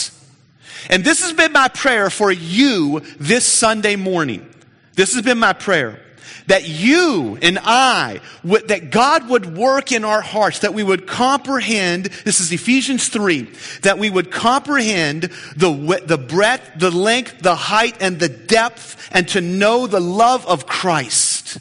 And 0.91 1.05
this 1.05 1.23
has 1.23 1.33
been 1.33 1.53
my 1.53 1.69
prayer 1.69 2.11
for 2.11 2.31
you 2.31 3.01
this 3.19 3.47
Sunday 3.47 3.97
morning. 3.97 4.49
This 4.95 5.15
has 5.15 5.23
been 5.23 5.39
my 5.39 5.53
prayer. 5.53 6.01
That 6.47 6.69
you 6.69 7.39
and 7.41 7.59
I, 7.63 8.21
that 8.45 8.91
God 8.91 9.31
would 9.31 9.57
work 9.57 9.93
in 9.93 10.05
our 10.05 10.21
hearts, 10.21 10.59
that 10.59 10.75
we 10.75 10.83
would 10.83 11.07
comprehend, 11.07 12.07
this 12.25 12.39
is 12.39 12.53
Ephesians 12.53 13.09
3, 13.09 13.51
that 13.83 13.99
we 13.99 14.11
would 14.11 14.31
comprehend 14.31 15.23
the, 15.57 16.03
the 16.05 16.19
breadth, 16.19 16.73
the 16.77 16.91
length, 16.91 17.39
the 17.41 17.55
height, 17.55 17.97
and 18.01 18.19
the 18.19 18.29
depth, 18.29 19.09
and 19.11 19.27
to 19.29 19.41
know 19.41 19.87
the 19.87 20.01
love 20.01 20.47
of 20.47 20.67
Christ. 20.67 21.59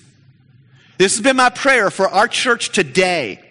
This 0.97 1.15
has 1.15 1.21
been 1.21 1.37
my 1.37 1.49
prayer 1.49 1.89
for 1.89 2.09
our 2.09 2.27
church 2.27 2.69
today 2.71 3.42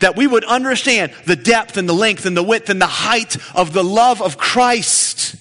that 0.00 0.16
we 0.16 0.26
would 0.26 0.44
understand 0.44 1.12
the 1.26 1.36
depth 1.36 1.76
and 1.76 1.88
the 1.88 1.94
length 1.94 2.26
and 2.26 2.36
the 2.36 2.42
width 2.42 2.70
and 2.70 2.80
the 2.80 2.86
height 2.86 3.36
of 3.54 3.72
the 3.72 3.84
love 3.84 4.22
of 4.22 4.38
Christ. 4.38 5.36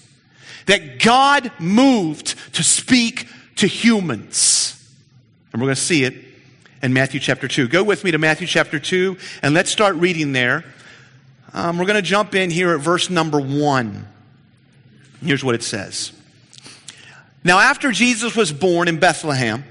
That 0.66 1.00
God 1.00 1.52
moved 1.60 2.36
to 2.56 2.64
speak 2.64 3.28
to 3.58 3.68
humans. 3.68 4.74
And 5.54 5.62
we're 5.62 5.68
going 5.68 5.76
to 5.76 5.82
see 5.82 6.04
it 6.04 6.14
in 6.82 6.94
Matthew 6.94 7.20
chapter 7.20 7.48
2. 7.48 7.68
Go 7.68 7.84
with 7.84 8.04
me 8.04 8.12
to 8.12 8.18
Matthew 8.18 8.48
chapter 8.48 8.80
2 8.80 9.18
and 9.42 9.54
let's 9.54 9.72
start 9.72 9.96
reading 9.96 10.34
there. 10.34 10.64
Um, 11.54 11.78
we're 11.78 11.86
going 11.86 11.96
to 11.96 12.02
jump 12.02 12.36
in 12.36 12.52
here 12.52 12.74
at 12.74 12.82
verse 12.82 13.10
number 13.10 13.40
1. 13.40 14.08
Here's 15.24 15.44
what 15.44 15.56
it 15.56 15.64
says 15.64 16.12
Now, 17.44 17.60
after 17.60 17.92
Jesus 17.92 18.36
was 18.36 18.52
born 18.52 18.88
in 18.88 19.00
Bethlehem 19.00 19.64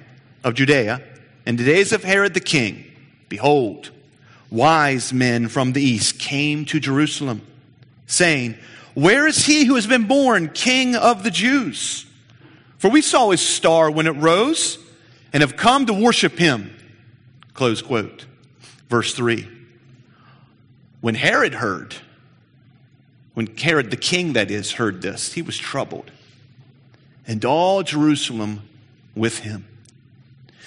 of 0.43 0.55
Judea, 0.55 1.03
in 1.45 1.57
the 1.57 1.65
days 1.65 1.93
of 1.93 2.03
Herod 2.03 2.35
the 2.35 2.41
king, 2.41 2.85
behold, 3.29 3.91
wise 4.51 5.13
men 5.13 5.49
from 5.49 5.73
the 5.73 5.83
east 5.83 6.19
came 6.19 6.65
to 6.67 6.81
Jerusalem, 6.81 7.43
saying, 8.07 8.57
Where 8.95 9.27
is 9.27 9.47
he 9.47 9.65
who 9.65 9.75
has 9.75 9.87
been 9.87 10.07
born 10.07 10.49
king 10.49 10.95
of 10.95 11.23
the 11.23 11.31
Jews? 11.31 12.07
For 12.79 12.91
we 12.91 13.03
saw 13.03 13.31
his 13.31 13.41
star 13.41 13.91
when 13.91 14.07
it 14.07 14.13
rose 14.13 14.79
and 15.33 15.43
have 15.43 15.57
come 15.57 15.87
to 15.87 15.93
worship 15.93 16.39
him. 16.39 16.75
Close 17.55 17.83
quote. 17.83 18.27
Verse 18.89 19.15
3. 19.15 19.49
When 21.01 21.15
Herod 21.15 21.55
heard, 21.55 21.95
when 23.35 23.47
Herod 23.57 23.91
the 23.91 23.97
king, 23.97 24.33
that 24.35 24.51
is, 24.51 24.73
heard 24.73 25.03
this, 25.03 25.33
he 25.33 25.43
was 25.43 25.59
troubled, 25.59 26.11
and 27.27 27.45
all 27.45 27.83
Jerusalem 27.83 28.63
with 29.15 29.41
him. 29.41 29.67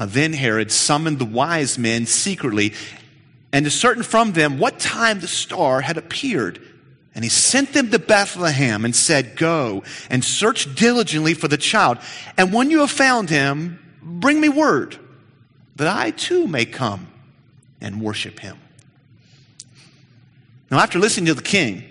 Now 0.00 0.06
then 0.06 0.32
Herod 0.32 0.72
summoned 0.72 1.18
the 1.18 1.26
wise 1.26 1.76
men 1.78 2.06
secretly 2.06 2.72
and 3.52 3.66
ascertained 3.66 4.06
from 4.06 4.32
them 4.32 4.58
what 4.58 4.80
time 4.80 5.20
the 5.20 5.28
star 5.28 5.82
had 5.82 5.98
appeared. 5.98 6.58
And 7.14 7.22
he 7.22 7.28
sent 7.28 7.74
them 7.74 7.90
to 7.90 7.98
Bethlehem 7.98 8.86
and 8.86 8.96
said, 8.96 9.36
Go 9.36 9.82
and 10.08 10.24
search 10.24 10.74
diligently 10.74 11.34
for 11.34 11.48
the 11.48 11.58
child. 11.58 11.98
And 12.38 12.50
when 12.50 12.70
you 12.70 12.78
have 12.78 12.90
found 12.90 13.28
him, 13.28 13.78
bring 14.00 14.40
me 14.40 14.48
word 14.48 14.96
that 15.76 15.86
I 15.86 16.12
too 16.12 16.46
may 16.46 16.64
come 16.64 17.08
and 17.78 18.00
worship 18.00 18.38
him. 18.38 18.56
Now, 20.70 20.78
after 20.78 20.98
listening 20.98 21.26
to 21.26 21.34
the 21.34 21.42
king, 21.42 21.84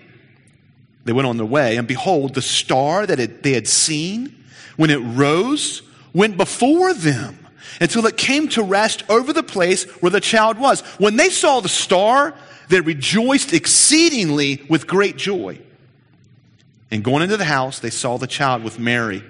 they 1.04 1.12
went 1.12 1.28
on 1.28 1.36
their 1.36 1.46
way, 1.46 1.76
and 1.76 1.86
behold, 1.86 2.34
the 2.34 2.42
star 2.42 3.06
that 3.06 3.44
they 3.44 3.52
had 3.52 3.68
seen 3.68 4.34
when 4.76 4.90
it 4.90 4.96
rose 4.96 5.82
went 6.12 6.36
before 6.36 6.92
them 6.92 7.39
until 7.80 8.06
it 8.06 8.16
came 8.16 8.48
to 8.50 8.62
rest 8.62 9.02
over 9.08 9.32
the 9.32 9.42
place 9.42 9.84
where 10.02 10.10
the 10.10 10.20
child 10.20 10.58
was. 10.58 10.82
When 10.98 11.16
they 11.16 11.30
saw 11.30 11.60
the 11.60 11.68
star, 11.68 12.34
they 12.68 12.80
rejoiced 12.80 13.52
exceedingly 13.52 14.62
with 14.68 14.86
great 14.86 15.16
joy. 15.16 15.58
And 16.90 17.02
going 17.02 17.22
into 17.22 17.36
the 17.36 17.44
house, 17.44 17.78
they 17.78 17.90
saw 17.90 18.18
the 18.18 18.26
child 18.26 18.62
with 18.62 18.78
Mary, 18.78 19.24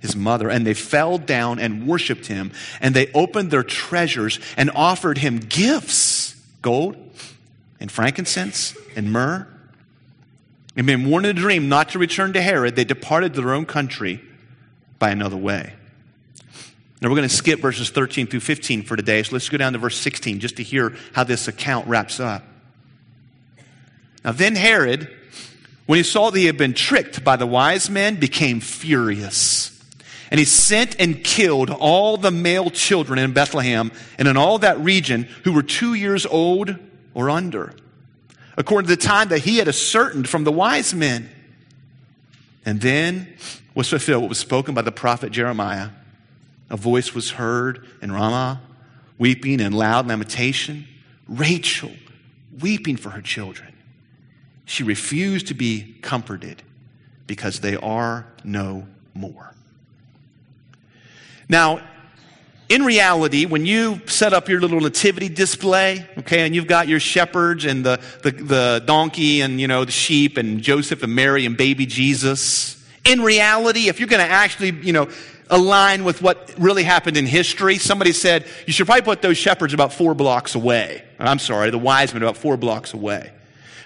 his 0.00 0.16
mother, 0.16 0.48
and 0.48 0.66
they 0.66 0.74
fell 0.74 1.18
down 1.18 1.58
and 1.58 1.86
worshiped 1.86 2.26
him. 2.26 2.52
And 2.80 2.94
they 2.94 3.12
opened 3.12 3.50
their 3.50 3.62
treasures 3.62 4.40
and 4.56 4.70
offered 4.74 5.18
him 5.18 5.38
gifts 5.38 6.36
gold 6.62 6.96
and 7.80 7.90
frankincense 7.90 8.76
and 8.96 9.12
myrrh. 9.12 9.46
And 10.76 10.86
being 10.86 11.10
warned 11.10 11.26
in 11.26 11.36
a 11.36 11.40
dream 11.40 11.68
not 11.68 11.90
to 11.90 11.98
return 11.98 12.32
to 12.32 12.40
Herod, 12.40 12.76
they 12.76 12.84
departed 12.84 13.34
to 13.34 13.42
their 13.42 13.52
own 13.52 13.66
country 13.66 14.22
by 14.98 15.10
another 15.10 15.36
way. 15.36 15.74
Now 17.02 17.08
we're 17.08 17.16
going 17.16 17.28
to 17.28 17.34
skip 17.34 17.58
verses 17.58 17.90
13 17.90 18.28
through 18.28 18.40
15 18.40 18.84
for 18.84 18.94
today, 18.94 19.24
so 19.24 19.32
let's 19.32 19.48
go 19.48 19.56
down 19.56 19.72
to 19.72 19.78
verse 19.80 19.96
16 19.98 20.38
just 20.38 20.58
to 20.58 20.62
hear 20.62 20.94
how 21.12 21.24
this 21.24 21.48
account 21.48 21.88
wraps 21.88 22.20
up. 22.20 22.44
Now, 24.24 24.30
then 24.30 24.54
Herod, 24.54 25.10
when 25.86 25.96
he 25.96 26.04
saw 26.04 26.30
that 26.30 26.38
he 26.38 26.46
had 26.46 26.56
been 26.56 26.74
tricked 26.74 27.24
by 27.24 27.34
the 27.34 27.46
wise 27.46 27.90
men, 27.90 28.20
became 28.20 28.60
furious. 28.60 29.76
And 30.30 30.38
he 30.38 30.44
sent 30.44 30.94
and 31.00 31.24
killed 31.24 31.70
all 31.70 32.18
the 32.18 32.30
male 32.30 32.70
children 32.70 33.18
in 33.18 33.32
Bethlehem 33.32 33.90
and 34.16 34.28
in 34.28 34.36
all 34.36 34.60
that 34.60 34.78
region 34.78 35.24
who 35.42 35.52
were 35.52 35.64
two 35.64 35.94
years 35.94 36.24
old 36.24 36.76
or 37.14 37.30
under, 37.30 37.74
according 38.56 38.88
to 38.88 38.94
the 38.94 39.02
time 39.02 39.30
that 39.30 39.40
he 39.40 39.56
had 39.56 39.66
ascertained 39.66 40.28
from 40.28 40.44
the 40.44 40.52
wise 40.52 40.94
men. 40.94 41.28
And 42.64 42.80
then 42.80 43.34
was 43.74 43.90
fulfilled 43.90 44.22
what 44.22 44.28
was 44.28 44.38
spoken 44.38 44.72
by 44.72 44.82
the 44.82 44.92
prophet 44.92 45.32
Jeremiah. 45.32 45.88
A 46.72 46.76
voice 46.76 47.14
was 47.14 47.30
heard 47.30 47.86
in 48.02 48.10
Ramah, 48.10 48.60
weeping 49.18 49.60
and 49.60 49.72
loud 49.72 50.08
lamentation. 50.08 50.88
Rachel 51.28 51.92
weeping 52.60 52.96
for 52.96 53.10
her 53.10 53.22
children 53.22 53.72
she 54.64 54.82
refused 54.82 55.48
to 55.48 55.54
be 55.54 55.96
comforted 56.00 56.62
because 57.26 57.60
they 57.60 57.76
are 57.76 58.26
no 58.42 58.86
more. 59.14 59.54
Now, 61.48 61.82
in 62.70 62.82
reality, 62.84 63.44
when 63.44 63.66
you 63.66 64.00
set 64.06 64.32
up 64.32 64.48
your 64.48 64.62
little 64.62 64.80
nativity 64.80 65.28
display, 65.28 66.06
okay, 66.20 66.46
and 66.46 66.54
you've 66.54 66.66
got 66.66 66.88
your 66.88 67.00
shepherds 67.00 67.66
and 67.66 67.84
the, 67.84 68.00
the, 68.22 68.30
the, 68.30 68.82
donkey 68.86 69.42
and, 69.42 69.60
you 69.60 69.68
know, 69.68 69.84
the 69.84 69.92
sheep 69.92 70.38
and 70.38 70.62
Joseph 70.62 71.02
and 71.02 71.14
Mary 71.14 71.44
and 71.44 71.54
baby 71.54 71.84
Jesus, 71.84 72.82
in 73.04 73.20
reality, 73.20 73.88
if 73.88 74.00
you're 74.00 74.08
going 74.08 74.26
to 74.26 74.32
actually, 74.32 74.70
you 74.70 74.94
know, 74.94 75.10
align 75.52 76.02
with 76.02 76.22
what 76.22 76.52
really 76.58 76.82
happened 76.82 77.16
in 77.16 77.26
history, 77.26 77.78
somebody 77.78 78.12
said 78.12 78.46
you 78.66 78.72
should 78.72 78.86
probably 78.86 79.02
put 79.02 79.22
those 79.22 79.36
shepherds 79.36 79.72
about 79.72 79.92
four 79.92 80.14
blocks 80.14 80.56
away. 80.56 81.04
I'm 81.20 81.38
sorry, 81.38 81.70
the 81.70 81.78
wise 81.78 82.12
men 82.12 82.22
about 82.22 82.38
four 82.38 82.56
blocks 82.56 82.94
away. 82.94 83.30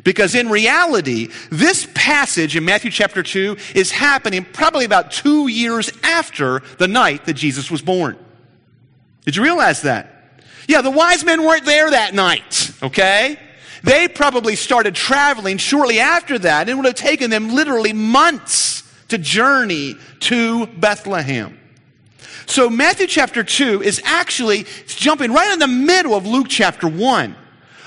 Because 0.05 0.37
in 0.37 0.49
reality, 0.49 1.29
this 1.51 1.89
passage 1.93 2.57
in 2.57 2.65
Matthew 2.65 2.93
chapter 2.93 3.25
2 3.25 3.57
is 3.75 3.91
happening 3.91 4.45
probably 4.45 4.85
about 4.85 5.11
two 5.11 5.49
years 5.49 5.91
after 6.05 6.63
the 6.79 6.87
night 6.87 7.25
that 7.25 7.35
Jesus 7.35 7.71
was 7.71 7.83
born. 7.83 8.17
Did 9.25 9.35
you 9.35 9.43
realize 9.43 9.83
that? 9.83 10.41
Yeah, 10.69 10.83
the 10.83 10.93
wise 10.93 11.25
men 11.25 11.43
weren't 11.43 11.65
there 11.65 11.91
that 11.91 12.15
night, 12.15 12.71
okay? 12.83 13.39
They 13.83 14.07
probably 14.07 14.55
started 14.55 14.95
traveling 14.95 15.59
shortly 15.59 15.99
after 15.99 16.39
that, 16.39 16.63
and 16.63 16.71
it 16.71 16.75
would 16.75 16.87
have 16.87 16.95
taken 16.95 17.31
them 17.31 17.51
literally 17.51 17.93
months 17.93 18.85
to 19.09 19.19
journey 19.19 19.97
to 20.21 20.67
Bethlehem. 20.67 21.59
So 22.47 22.71
Matthew 22.71 23.07
chapter 23.07 23.43
2 23.43 23.83
is 23.83 24.01
actually 24.05 24.67
jumping 24.87 25.33
right 25.33 25.53
in 25.53 25.59
the 25.59 25.67
middle 25.67 26.15
of 26.15 26.27
Luke 26.27 26.47
chapter 26.49 26.89
1. 26.89 27.35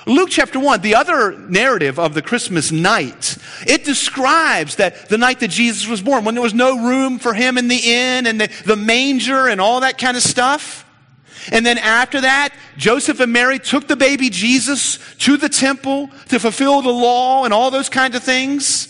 Luke 0.05 0.29
chapter 0.31 0.59
1, 0.59 0.81
the 0.81 0.95
other 0.95 1.37
narrative 1.37 1.99
of 1.99 2.13
the 2.13 2.21
Christmas 2.21 2.71
night, 2.71 3.37
it 3.67 3.83
describes 3.83 4.77
that 4.77 5.07
the 5.07 5.17
night 5.17 5.39
that 5.41 5.49
Jesus 5.49 5.87
was 5.87 6.01
born, 6.01 6.25
when 6.25 6.35
there 6.35 6.41
was 6.41 6.53
no 6.53 6.87
room 6.87 7.19
for 7.19 7.33
him 7.33 7.57
in 7.57 7.67
the 7.67 7.77
inn 7.77 8.25
and 8.25 8.41
the, 8.41 8.49
the 8.65 8.75
manger 8.75 9.47
and 9.47 9.61
all 9.61 9.81
that 9.81 9.97
kind 9.97 10.17
of 10.17 10.23
stuff. 10.23 10.85
And 11.51 11.65
then 11.65 11.77
after 11.77 12.21
that, 12.21 12.53
Joseph 12.75 13.19
and 13.19 13.31
Mary 13.31 13.59
took 13.59 13.87
the 13.87 13.95
baby 13.95 14.29
Jesus 14.29 14.99
to 15.19 15.37
the 15.37 15.49
temple 15.49 16.09
to 16.29 16.39
fulfill 16.39 16.81
the 16.81 16.89
law 16.89 17.45
and 17.45 17.53
all 17.53 17.71
those 17.71 17.89
kinds 17.89 18.15
of 18.15 18.23
things. 18.23 18.88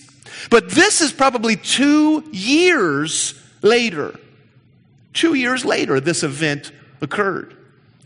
But 0.49 0.69
this 0.69 1.01
is 1.01 1.11
probably 1.11 1.55
two 1.55 2.23
years 2.31 3.33
later. 3.61 4.17
Two 5.13 5.33
years 5.33 5.65
later, 5.65 5.99
this 5.99 6.23
event 6.23 6.71
occurred. 7.01 7.55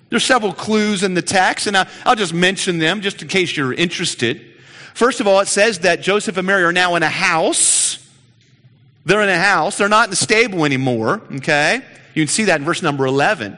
There's 0.09 0.23
several 0.23 0.53
clues 0.53 1.03
in 1.03 1.15
the 1.15 1.21
text, 1.21 1.67
and 1.67 1.75
I'll 2.05 2.15
just 2.15 2.33
mention 2.33 2.77
them 2.77 3.01
just 3.01 3.21
in 3.21 3.27
case 3.27 3.57
you're 3.57 3.73
interested. 3.73 4.41
First 4.93 5.19
of 5.19 5.27
all, 5.27 5.39
it 5.39 5.47
says 5.47 5.79
that 5.79 6.01
Joseph 6.01 6.37
and 6.37 6.45
Mary 6.45 6.63
are 6.63 6.71
now 6.71 6.95
in 6.95 7.03
a 7.03 7.09
house. 7.09 7.97
They're 9.05 9.21
in 9.21 9.29
a 9.29 9.39
house. 9.39 9.77
They're 9.77 9.89
not 9.89 10.05
in 10.05 10.09
the 10.11 10.15
stable 10.15 10.65
anymore, 10.65 11.21
okay? 11.37 11.81
You 12.13 12.23
can 12.23 12.31
see 12.31 12.43
that 12.43 12.59
in 12.59 12.65
verse 12.65 12.83
number 12.83 13.05
11. 13.05 13.57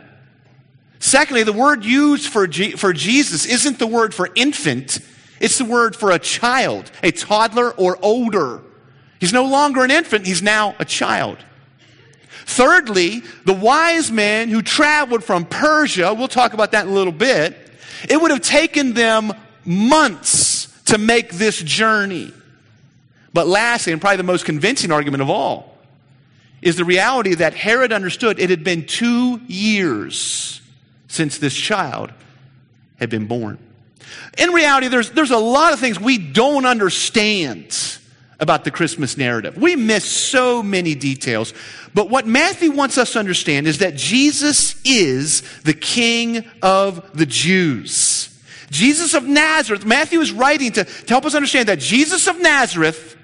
Secondly, 1.00 1.44
the 1.44 1.53
word 1.53 1.84
used 1.84 2.29
for, 2.29 2.48
for 2.77 2.94
Jesus 2.94 3.46
isn't 3.46 3.77
the 3.77 3.88
word 3.88 4.13
for 4.13 4.29
infant, 4.34 5.00
it's 5.46 5.60
the 5.60 5.66
word 5.66 5.96
for 5.96 6.10
a 6.10 6.18
child, 6.18 6.90
a 7.04 7.12
toddler 7.12 7.70
or 7.74 8.00
older. 8.02 8.64
He's 9.20 9.32
no 9.32 9.46
longer 9.46 9.84
an 9.84 9.92
infant, 9.92 10.25
he's 10.25 10.42
now 10.42 10.75
a 10.80 10.86
child. 10.86 11.38
Thirdly, 12.48 13.22
the 13.46 13.54
wise 13.54 14.12
men 14.12 14.50
who 14.50 14.64
traveled 14.64 15.24
from 15.24 15.46
Persia, 15.46 16.16
we'll 16.16 16.28
talk 16.28 16.54
about 16.54 16.72
that 16.72 16.88
in 16.88 16.92
a 16.92 16.96
little 16.96 17.14
bit, 17.14 17.56
it 18.10 18.20
would 18.20 18.32
have 18.32 18.42
taken 18.42 18.96
them 18.96 19.34
months 19.66 20.66
to 20.86 20.98
make 20.98 21.34
this 21.34 21.62
journey. 21.62 22.34
But 23.32 23.46
lastly, 23.46 23.94
and 23.94 24.02
probably 24.02 24.18
the 24.18 24.24
most 24.24 24.46
convincing 24.46 24.92
argument 24.92 25.22
of 25.22 25.30
all, 25.30 25.78
is 26.64 26.75
the 26.75 26.86
reality 26.86 27.36
that 27.36 27.54
Herod 27.54 27.94
understood 27.94 28.40
it 28.40 28.50
had 28.50 28.64
been 28.64 28.88
two 28.88 29.42
years 29.46 30.60
since 31.08 31.38
this 31.38 31.54
child 31.54 32.12
had 32.98 33.12
been 33.12 33.28
born. 33.28 33.60
In 34.38 34.52
reality, 34.52 34.88
there's, 34.88 35.12
there's 35.12 35.32
a 35.32 35.38
lot 35.38 35.74
of 35.74 35.80
things 35.80 36.00
we 36.00 36.18
don't 36.18 36.66
understand 36.66 38.00
about 38.40 38.64
the 38.64 38.72
Christmas 38.72 39.18
narrative. 39.18 39.58
We 39.58 39.76
miss 39.76 40.06
so 40.06 40.62
many 40.62 40.96
details. 40.96 41.54
But 41.94 42.10
what 42.10 42.28
Matthew 42.28 42.72
wants 42.72 42.98
us 42.98 43.14
to 43.14 43.20
understand 43.20 43.68
is 43.68 43.78
that 43.78 43.96
Jesus 43.96 44.82
is 44.84 45.42
the 45.62 45.74
King 45.74 46.44
of 46.62 47.18
the 47.18 47.26
Jews. 47.26 48.30
Jesus 48.72 49.14
of 49.14 49.24
Nazareth, 49.24 49.86
Matthew 49.86 50.20
is 50.20 50.32
writing 50.32 50.72
to, 50.74 50.84
to 50.84 51.08
help 51.08 51.26
us 51.26 51.36
understand 51.36 51.70
that 51.70 51.80
Jesus 51.80 52.28
of 52.28 52.42
Nazareth, 52.42 53.16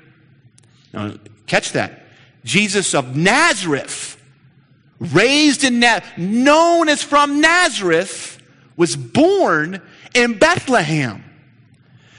now 0.94 1.16
catch 1.48 1.74
that, 1.74 2.04
Jesus 2.46 2.96
of 2.96 3.16
Nazareth, 3.16 4.22
raised 5.00 5.64
in 5.64 5.80
Nazareth, 5.80 6.18
known 6.18 6.88
as 6.88 7.04
from 7.04 7.42
Nazareth, 7.42 8.41
was 8.82 8.96
born 8.96 9.80
in 10.16 10.40
Bethlehem. 10.40 11.24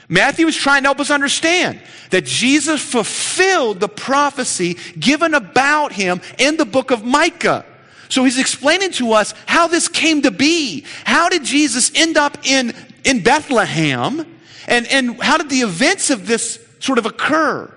Matthew 0.07 0.47
is 0.47 0.55
trying 0.55 0.83
to 0.83 0.87
help 0.87 1.01
us 1.01 1.11
understand 1.11 1.81
that 2.11 2.23
Jesus 2.23 2.81
fulfilled 2.81 3.81
the 3.81 3.89
prophecy 3.89 4.77
given 4.97 5.33
about 5.33 5.91
him 5.91 6.21
in 6.37 6.55
the 6.55 6.63
book 6.63 6.91
of 6.91 7.03
Micah. 7.03 7.65
So 8.07 8.23
he's 8.23 8.39
explaining 8.39 8.91
to 8.93 9.11
us 9.11 9.33
how 9.45 9.67
this 9.67 9.89
came 9.89 10.21
to 10.21 10.31
be. 10.31 10.85
How 11.03 11.27
did 11.27 11.43
Jesus 11.43 11.91
end 11.95 12.15
up 12.15 12.37
in, 12.47 12.73
in 13.03 13.23
Bethlehem? 13.23 14.25
And, 14.65 14.87
and 14.87 15.21
how 15.21 15.37
did 15.37 15.49
the 15.49 15.63
events 15.63 16.11
of 16.11 16.27
this 16.27 16.65
sort 16.79 16.97
of 16.97 17.05
occur? 17.05 17.69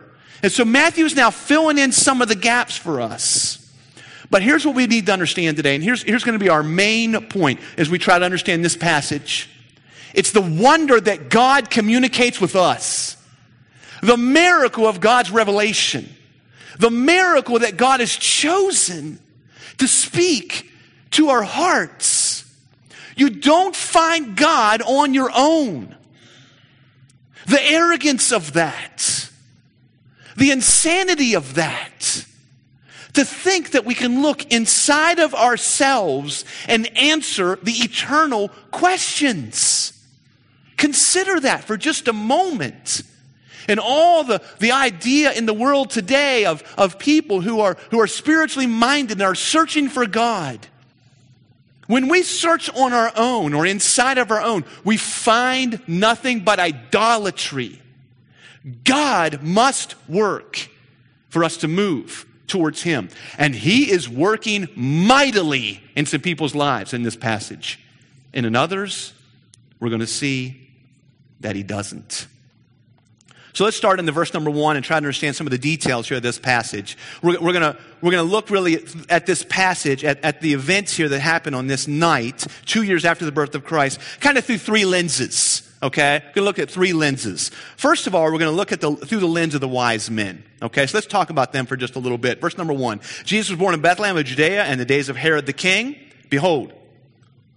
And 0.45 0.53
so 0.53 0.65
Matthew 0.65 1.07
is 1.07 1.17
now 1.17 1.31
filling 1.31 1.77
in 1.77 1.91
some 1.91 2.23
of 2.23 2.29
the 2.29 2.37
gaps 2.37 2.77
for 2.77 3.01
us. 3.01 3.66
But 4.31 4.43
here's 4.43 4.67
what 4.67 4.75
we 4.75 4.87
need 4.87 5.07
to 5.07 5.13
understand 5.13 5.57
today, 5.57 5.75
and 5.75 5.85
here's, 5.85 6.03
here's 6.03 6.25
going 6.25 6.39
to 6.39 6.45
be 6.45 6.49
our 6.49 6.63
main 6.63 7.29
point 7.29 7.61
as 7.79 7.89
we 7.89 7.99
try 7.99 8.19
to 8.19 8.25
understand 8.25 8.65
this 8.65 8.77
passage. 8.77 9.49
It's 10.15 10.33
the 10.33 10.41
wonder 10.41 11.01
that 11.01 11.29
God 11.29 11.71
communicates 11.71 12.41
with 12.41 12.57
us. 12.57 13.17
The 14.03 14.17
miracle 14.17 14.87
of 14.87 15.01
God's 15.01 15.31
revelation. 15.31 16.09
The 16.79 16.91
miracle 16.91 17.59
that 17.61 17.77
God 17.77 18.01
has 18.01 18.13
chosen 18.13 19.19
to 19.79 19.87
speak 19.87 20.71
to 21.13 21.29
our 21.29 21.43
hearts. 21.43 22.45
You 23.17 23.31
don't 23.31 23.75
find 23.75 24.37
God 24.37 24.83
on 24.83 25.15
your 25.15 25.31
own. 25.35 25.95
The 27.47 27.63
arrogance 27.63 28.33
of 28.33 28.55
that. 28.55 29.31
The 30.37 30.51
insanity 30.51 31.35
of 31.35 31.55
that. 31.55 32.27
To 33.17 33.25
think 33.25 33.71
that 33.71 33.87
we 33.87 33.95
can 33.95 34.21
look 34.21 34.53
inside 34.53 35.21
of 35.21 35.35
ourselves 35.35 36.45
and 36.69 36.87
answer 36.99 37.57
the 37.63 37.73
eternal 37.73 38.51
questions. 38.71 39.95
Consider 40.77 41.41
that 41.41 41.65
for 41.65 41.79
just 41.79 42.09
a 42.09 42.13
moment. 42.13 43.01
And 43.69 43.81
all 43.81 44.23
the, 44.23 44.43
the 44.59 44.73
idea 44.73 45.33
in 45.33 45.47
the 45.47 45.55
world 45.55 45.89
today 45.89 46.45
of, 46.45 46.63
of 46.77 46.99
people 46.99 47.41
who 47.41 47.61
are, 47.61 47.79
who 47.91 48.01
are 48.01 48.07
spiritually 48.07 48.67
minded 48.67 49.13
and 49.13 49.23
are 49.23 49.35
searching 49.35 49.89
for 49.89 50.07
God. 50.07 50.67
When 51.87 52.09
we 52.09 52.23
search 52.23 52.69
on 52.69 52.93
our 52.93 53.13
own 53.17 53.55
or 53.55 53.65
inside 53.65 54.19
of 54.19 54.31
our 54.31 54.43
own, 54.43 54.67
we 54.85 54.99
find 54.99 55.81
nothing 55.89 56.41
but 56.41 56.59
idolatry. 56.61 57.81
God 58.85 59.43
must 59.43 59.95
work 60.07 60.69
for 61.31 61.45
us 61.45 61.57
to 61.59 61.69
move 61.69 62.26
towards 62.47 62.83
Him. 62.83 63.09
And 63.39 63.55
He 63.55 63.91
is 63.91 64.09
working 64.09 64.69
mightily 64.75 65.83
in 65.95 66.07
some 66.07 66.21
people's 66.21 66.55
lives 66.55 66.93
in 66.93 67.03
this 67.03 67.17
passage. 67.17 67.79
And 68.33 68.47
in 68.47 68.55
others, 68.55 69.13
we're 69.81 69.89
going 69.89 70.01
to 70.01 70.07
see 70.07 70.67
that 71.41 71.57
he 71.57 71.63
doesn't. 71.63 72.27
So 73.53 73.65
let's 73.65 73.77
start 73.77 73.99
in 73.99 74.05
the 74.05 74.13
verse 74.13 74.35
number 74.35 74.51
one 74.51 74.77
and 74.77 74.85
try 74.85 74.95
to 74.95 74.99
understand 74.99 75.35
some 75.35 75.47
of 75.47 75.51
the 75.51 75.59
details 75.59 76.09
here 76.09 76.19
of 76.19 76.23
this 76.23 76.39
passage. 76.39 76.99
We're, 77.23 77.41
we're 77.41 77.55
going 77.55 77.77
we're 78.03 78.11
gonna 78.11 78.23
look 78.23 78.51
really 78.51 78.85
at 79.09 79.25
this 79.25 79.43
passage, 79.45 80.05
at, 80.05 80.23
at 80.23 80.43
the 80.43 80.53
events 80.53 80.95
here 80.95 81.09
that 81.09 81.21
happened 81.21 81.57
on 81.57 81.67
this 81.67 81.89
night, 81.89 82.47
two 82.67 82.83
years 82.83 83.07
after 83.07 83.25
the 83.25 83.33
birth 83.33 83.55
of 83.55 83.65
Christ, 83.65 83.99
kind 84.21 84.37
of 84.37 84.45
through 84.45 84.59
three 84.59 84.85
lenses. 84.85 85.63
Okay? 85.83 86.19
We're 86.19 86.33
going 86.33 86.35
to 86.35 86.43
look 86.43 86.59
at 86.59 86.71
three 86.71 86.93
lenses. 86.93 87.51
First 87.77 88.07
of 88.07 88.15
all, 88.15 88.25
we're 88.25 88.39
going 88.39 88.51
to 88.51 88.51
look 88.51 88.73
at 88.73 88.81
the, 88.81 88.95
through 88.97 89.21
the 89.21 89.27
lens 89.27 89.55
of 89.55 89.61
the 89.61 89.69
wise 89.69 90.11
men. 90.11 90.43
Okay? 90.63 90.87
So 90.87 90.97
let's 90.97 91.07
talk 91.07 91.31
about 91.31 91.53
them 91.53 91.67
for 91.67 91.77
just 91.77 91.97
a 91.97 91.99
little 91.99 92.19
bit. 92.19 92.41
Verse 92.41 92.57
number 92.57 92.73
one. 92.73 93.01
Jesus 93.25 93.51
was 93.51 93.59
born 93.59 93.75
in 93.75 93.81
Bethlehem 93.81 94.17
of 94.17 94.25
Judea 94.25 94.67
in 94.71 94.79
the 94.79 94.85
days 94.85 95.09
of 95.09 95.17
Herod 95.17 95.47
the 95.47 95.53
king. 95.53 95.97
Behold, 96.31 96.73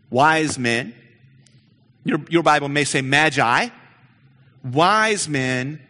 wise 0.10 0.60
men. 0.60 0.94
Your, 2.04 2.20
your 2.30 2.44
Bible 2.44 2.70
may 2.70 2.86
say 2.86 3.02
magi 3.02 3.70
wise 4.64 5.30
men 5.30 5.82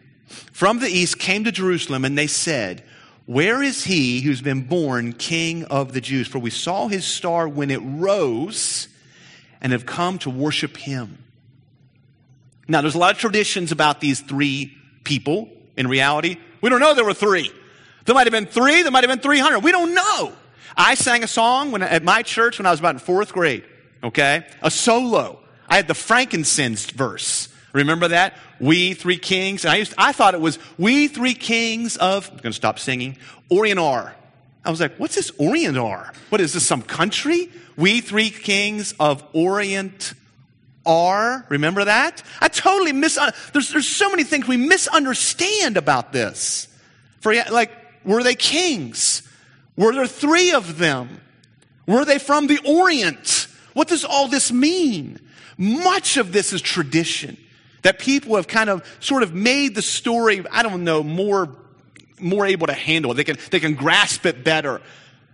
from 0.52 0.78
the 0.78 0.88
east 0.88 1.18
came 1.18 1.44
to 1.44 1.52
Jerusalem 1.52 2.04
and 2.04 2.16
they 2.16 2.26
said, 2.26 2.84
Where 3.26 3.62
is 3.62 3.84
he 3.84 4.20
who's 4.20 4.42
been 4.42 4.62
born 4.62 5.12
king 5.12 5.64
of 5.64 5.92
the 5.92 6.00
Jews? 6.00 6.28
For 6.28 6.38
we 6.38 6.50
saw 6.50 6.88
his 6.88 7.04
star 7.04 7.48
when 7.48 7.70
it 7.70 7.80
rose 7.82 8.88
and 9.60 9.72
have 9.72 9.86
come 9.86 10.18
to 10.20 10.30
worship 10.30 10.76
him. 10.76 11.18
Now, 12.70 12.82
there's 12.82 12.94
a 12.94 12.98
lot 12.98 13.12
of 13.12 13.18
traditions 13.18 13.72
about 13.72 14.00
these 14.00 14.20
three 14.20 14.76
people. 15.02 15.48
In 15.76 15.88
reality, 15.88 16.36
we 16.60 16.70
don't 16.70 16.78
know 16.78 16.94
there 16.94 17.04
were 17.04 17.12
three. 17.12 17.50
There 18.04 18.14
might 18.14 18.28
have 18.28 18.32
been 18.32 18.46
three, 18.46 18.82
there 18.82 18.92
might 18.92 19.02
have 19.02 19.10
been 19.10 19.18
300. 19.18 19.58
We 19.58 19.72
don't 19.72 19.92
know. 19.92 20.32
I 20.76 20.94
sang 20.94 21.24
a 21.24 21.26
song 21.26 21.72
when, 21.72 21.82
at 21.82 22.04
my 22.04 22.22
church 22.22 22.60
when 22.60 22.66
I 22.66 22.70
was 22.70 22.78
about 22.78 22.94
in 22.94 23.00
fourth 23.00 23.32
grade, 23.32 23.64
okay? 24.04 24.46
A 24.62 24.70
solo. 24.70 25.40
I 25.68 25.74
had 25.74 25.88
the 25.88 25.94
frankincense 25.94 26.86
verse. 26.86 27.48
Remember 27.72 28.06
that? 28.06 28.34
We 28.60 28.94
three 28.94 29.18
kings. 29.18 29.64
And 29.64 29.72
I 29.72 29.76
used, 29.76 29.92
I 29.98 30.12
thought 30.12 30.34
it 30.34 30.40
was 30.40 30.60
we 30.78 31.08
three 31.08 31.34
kings 31.34 31.96
of, 31.96 32.28
I'm 32.30 32.36
going 32.36 32.52
to 32.52 32.52
stop 32.52 32.78
singing, 32.78 33.16
Orient. 33.48 33.80
I 33.80 34.70
was 34.70 34.80
like, 34.80 34.96
what's 34.96 35.16
this 35.16 35.32
Orient? 35.38 35.76
What 36.28 36.40
is 36.40 36.52
this, 36.52 36.66
some 36.66 36.82
country? 36.82 37.50
We 37.76 38.00
three 38.00 38.30
kings 38.30 38.94
of 39.00 39.24
Orient 39.32 40.14
are. 40.86 41.44
Remember 41.48 41.84
that? 41.84 42.22
I 42.40 42.48
totally 42.48 42.92
miss. 42.92 43.18
Uh, 43.18 43.30
there's, 43.52 43.70
there's 43.70 43.88
so 43.88 44.10
many 44.10 44.24
things 44.24 44.48
we 44.48 44.56
misunderstand 44.56 45.76
about 45.76 46.12
this. 46.12 46.68
For 47.20 47.34
like, 47.50 47.70
were 48.04 48.22
they 48.22 48.34
kings? 48.34 49.22
Were 49.76 49.92
there 49.92 50.06
three 50.06 50.52
of 50.52 50.78
them? 50.78 51.20
Were 51.86 52.04
they 52.04 52.18
from 52.18 52.46
the 52.46 52.60
Orient? 52.64 53.46
What 53.74 53.88
does 53.88 54.04
all 54.04 54.28
this 54.28 54.52
mean? 54.52 55.20
Much 55.56 56.16
of 56.16 56.32
this 56.32 56.52
is 56.52 56.62
tradition. 56.62 57.36
That 57.82 57.98
people 57.98 58.36
have 58.36 58.46
kind 58.46 58.70
of 58.70 58.86
sort 59.00 59.22
of 59.22 59.34
made 59.34 59.74
the 59.74 59.82
story, 59.82 60.44
I 60.50 60.62
don't 60.62 60.84
know, 60.84 61.02
more, 61.02 61.56
more 62.18 62.46
able 62.46 62.66
to 62.66 62.74
handle 62.74 63.12
it. 63.12 63.14
They 63.14 63.24
can, 63.24 63.38
they 63.50 63.60
can 63.60 63.74
grasp 63.74 64.26
it 64.26 64.44
better. 64.44 64.80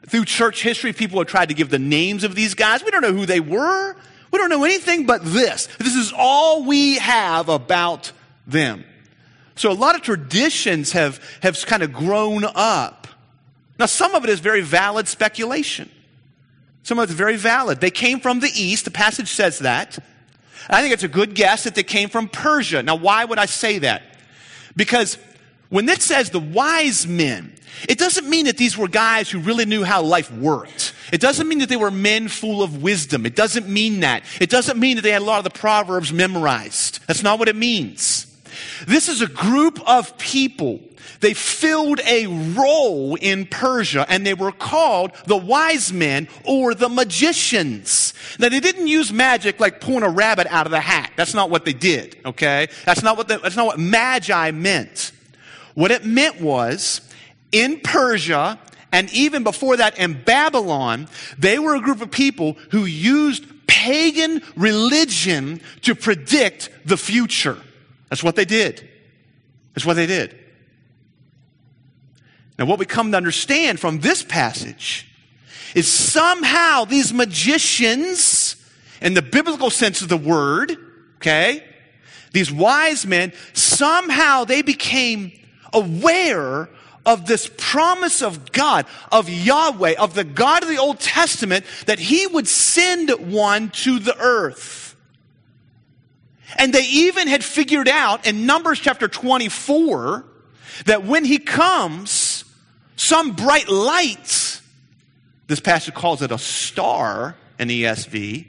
Through 0.09 0.26
church 0.26 0.62
history, 0.62 0.92
people 0.92 1.18
have 1.18 1.26
tried 1.26 1.48
to 1.48 1.54
give 1.54 1.68
the 1.70 1.78
names 1.80 2.22
of 2.22 2.35
these 2.35 2.54
guys. 2.54 2.85
We 2.85 2.92
don't 2.92 3.02
know 3.02 3.12
who 3.12 3.26
they 3.26 3.40
were. 3.40 3.96
We 4.37 4.40
don't 4.40 4.51
know 4.51 4.64
anything 4.64 5.07
but 5.07 5.25
this. 5.25 5.66
This 5.79 5.94
is 5.94 6.12
all 6.14 6.64
we 6.64 6.96
have 6.96 7.49
about 7.49 8.12
them. 8.46 8.85
So 9.55 9.72
a 9.72 9.72
lot 9.72 9.94
of 9.94 10.03
traditions 10.03 10.92
have, 10.92 11.22
have 11.40 11.57
kind 11.64 11.83
of 11.83 11.90
grown 11.90 12.44
up. 12.44 13.07
Now, 13.79 13.87
some 13.87 14.14
of 14.14 14.25
it 14.25 14.29
is 14.29 14.40
very 14.40 14.61
valid 14.61 15.09
speculation. 15.09 15.90
Some 16.83 16.99
of 16.99 17.05
it's 17.05 17.14
very 17.14 17.37
valid. 17.37 17.81
They 17.81 17.90
came 17.90 18.20
from 18.20 18.40
the 18.40 18.51
east. 18.55 18.85
The 18.85 18.90
passage 18.90 19.29
says 19.29 19.61
that. 19.61 19.99
I 20.68 20.83
think 20.83 20.92
it's 20.92 21.03
a 21.03 21.09
good 21.09 21.35
guess 21.35 21.64
that 21.64 21.75
they 21.75 21.83
came 21.83 22.11
from 22.11 22.29
Persia. 22.29 22.83
Now, 22.83 22.96
why 22.96 23.25
would 23.25 23.38
I 23.38 23.46
say 23.46 23.79
that? 23.79 24.03
Because 24.77 25.16
when 25.68 25.88
it 25.88 26.02
says 26.02 26.31
the 26.31 26.40
wise 26.40 27.07
men, 27.07 27.52
it 27.88 27.98
doesn't 27.98 28.29
mean 28.29 28.46
that 28.46 28.57
these 28.57 28.76
were 28.76 28.88
guys 28.88 29.31
who 29.31 29.38
really 29.38 29.64
knew 29.64 29.85
how 29.85 30.02
life 30.02 30.33
worked. 30.33 30.94
It 31.12 31.20
doesn't 31.20 31.46
mean 31.46 31.59
that 31.59 31.68
they 31.68 31.76
were 31.76 31.90
men 31.90 32.29
full 32.29 32.62
of 32.62 32.83
wisdom. 32.83 33.26
It 33.26 33.37
doesn't 33.37 33.68
mean 33.68 34.00
that. 34.00 34.22
It 34.40 34.50
doesn't 34.50 34.79
mean 34.79 34.96
that 34.96 35.02
they 35.02 35.11
had 35.11 35.22
a 35.22 35.24
lot 35.24 35.38
of 35.38 35.44
the 35.44 35.59
Proverbs 35.59 36.12
memorized. 36.12 37.00
That's 37.07 37.22
not 37.22 37.38
what 37.38 37.48
it 37.48 37.57
means. 37.57 38.26
This 38.87 39.09
is 39.09 39.20
a 39.20 39.26
group 39.26 39.79
of 39.87 40.16
people. 40.18 40.81
They 41.20 41.35
filled 41.35 42.00
a 42.00 42.26
role 42.26 43.14
in 43.16 43.46
Persia 43.46 44.07
and 44.09 44.26
they 44.26 44.35
were 44.35 44.52
called 44.52 45.12
the 45.26 45.37
wise 45.37 45.92
men 45.92 46.29
or 46.44 46.74
the 46.74 46.88
magicians. 46.88 48.12
Now 48.38 48.48
they 48.48 48.61
didn't 48.61 48.87
use 48.87 49.12
magic 49.12 49.61
like 49.61 49.81
pulling 49.81 50.02
a 50.02 50.11
rabbit 50.11 50.46
out 50.48 50.66
of 50.66 50.72
the 50.72 50.81
hat. 50.81 51.12
That's 51.16 51.35
not 51.35 51.50
what 51.50 51.64
they 51.64 51.72
did, 51.72 52.16
okay? 52.24 52.68
That's 52.85 53.02
not 53.02 53.16
what 53.16 53.29
the, 53.29 53.38
that's 53.38 53.57
not 53.57 53.66
what 53.66 53.79
magi 53.79 54.50
meant. 54.50 55.12
What 55.76 55.90
it 55.90 56.06
meant 56.06 56.40
was 56.40 57.02
in 57.52 57.80
Persia 57.80 58.58
and 58.92 59.12
even 59.12 59.44
before 59.44 59.76
that 59.76 59.98
in 59.98 60.22
Babylon, 60.22 61.06
they 61.38 61.58
were 61.58 61.74
a 61.74 61.80
group 61.80 62.00
of 62.00 62.10
people 62.10 62.56
who 62.70 62.86
used 62.86 63.44
pagan 63.66 64.40
religion 64.56 65.60
to 65.82 65.94
predict 65.94 66.70
the 66.86 66.96
future. 66.96 67.58
That's 68.08 68.24
what 68.24 68.36
they 68.36 68.46
did. 68.46 68.88
That's 69.74 69.84
what 69.84 69.96
they 69.96 70.06
did. 70.06 70.34
Now, 72.58 72.64
what 72.64 72.78
we 72.78 72.86
come 72.86 73.10
to 73.10 73.18
understand 73.18 73.78
from 73.78 74.00
this 74.00 74.22
passage 74.22 75.06
is 75.74 75.92
somehow 75.92 76.86
these 76.86 77.12
magicians, 77.12 78.56
in 79.02 79.12
the 79.12 79.20
biblical 79.20 79.68
sense 79.68 80.00
of 80.00 80.08
the 80.08 80.16
word, 80.16 80.74
okay, 81.16 81.62
these 82.32 82.50
wise 82.50 83.04
men, 83.04 83.34
somehow 83.52 84.44
they 84.44 84.62
became 84.62 85.32
aware 85.72 86.68
of 87.07 87.26
this 87.26 87.48
promise 87.57 88.20
of 88.20 88.50
God, 88.50 88.85
of 89.12 89.31
Yahweh, 89.31 89.94
of 89.98 90.14
the 90.14 90.24
God 90.24 90.64
of 90.64 90.68
the 90.68 90.79
Old 90.79 90.98
Testament, 90.98 91.64
that 91.87 92.00
He 92.00 92.26
would 92.26 92.48
send 92.48 93.11
one 93.33 93.70
to 93.70 94.00
the 94.00 94.18
earth. 94.18 94.96
And 96.59 96.72
they 96.72 96.85
even 96.85 97.29
had 97.29 97.44
figured 97.44 97.88
out 97.88 98.26
in 98.26 98.44
Numbers 98.44 98.81
chapter 98.81 99.07
24 99.09 100.24
that 100.87 101.05
when 101.05 101.24
He 101.24 101.38
comes, 101.38 102.44
some 102.96 103.33
bright 103.33 103.68
light, 103.68 104.61
this 105.46 105.61
passage 105.61 105.94
calls 105.94 106.22
it 106.22 106.33
a 106.33 106.38
star 106.38 107.37
in 107.59 107.68
ESV, 107.68 108.46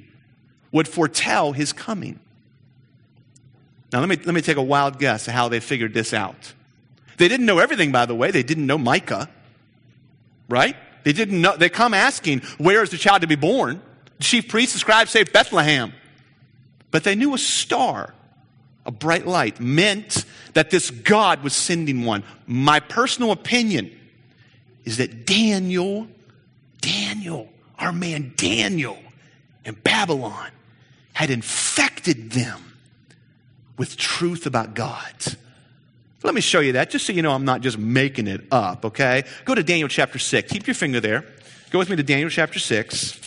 would 0.72 0.88
foretell 0.88 1.52
His 1.52 1.74
coming. 1.74 2.20
Now, 3.94 4.00
let 4.00 4.10
me, 4.10 4.18
let 4.18 4.34
me 4.34 4.42
take 4.42 4.58
a 4.58 4.64
wild 4.64 5.00
guess 5.00 5.28
at 5.28 5.34
how 5.34 5.48
they 5.48 5.60
figured 5.60 5.94
this 5.94 6.14
out. 6.14 6.54
They 7.18 7.28
didn't 7.28 7.46
know 7.46 7.60
everything, 7.60 7.92
by 7.92 8.06
the 8.06 8.16
way. 8.16 8.32
They 8.32 8.44
didn't 8.44 8.68
know 8.68 8.78
Micah, 8.78 9.30
right? 10.48 10.76
They 11.04 11.14
didn't 11.14 11.42
know. 11.42 11.58
They 11.58 11.70
come 11.70 11.94
asking, 11.94 12.42
where 12.58 12.84
is 12.84 12.92
the 12.92 12.98
child 12.98 13.22
to 13.22 13.28
be 13.28 13.36
born? 13.36 13.82
The 14.18 14.24
chief 14.24 14.48
priests 14.48 14.76
and 14.76 14.82
scribes 14.82 15.12
say 15.12 15.24
Bethlehem. 15.24 15.94
But 16.92 17.04
they 17.04 17.16
knew 17.16 17.34
a 17.34 17.38
star, 17.38 18.14
a 18.86 18.92
bright 18.92 19.26
light, 19.26 19.60
meant 19.60 20.26
that 20.54 20.70
this 20.70 20.90
God 20.92 21.44
was 21.44 21.54
sending 21.54 22.06
one. 22.06 22.24
My 22.46 22.80
personal 22.80 23.32
opinion 23.32 23.92
is 24.86 24.98
that 24.98 25.26
Daniel, 25.26 26.08
Daniel, 26.82 27.50
our 27.78 27.92
man 27.92 28.34
Daniel 28.38 28.98
in 29.66 29.76
Babylon 29.76 30.50
had 31.14 31.30
infected 31.30 32.32
them 32.32 32.74
with 33.78 33.98
truth 33.98 34.46
about 34.46 34.74
God. 34.74 35.14
Let 36.24 36.34
me 36.34 36.42
show 36.42 36.60
you 36.60 36.74
that, 36.74 36.90
just 36.90 37.06
so 37.06 37.14
you 37.14 37.22
know 37.22 37.32
I'm 37.32 37.46
not 37.46 37.62
just 37.62 37.78
making 37.78 38.28
it 38.28 38.42
up, 38.52 38.86
okay? 38.86 39.24
Go 39.46 39.54
to 39.54 39.64
Daniel 39.64 39.88
chapter 39.88 40.18
6. 40.18 40.52
Keep 40.52 40.68
your 40.68 40.74
finger 40.74 41.00
there. 41.00 41.24
Go 41.70 41.80
with 41.80 41.90
me 41.90 41.96
to 41.96 42.04
Daniel 42.04 42.30
chapter 42.30 42.60
6. 42.60 43.20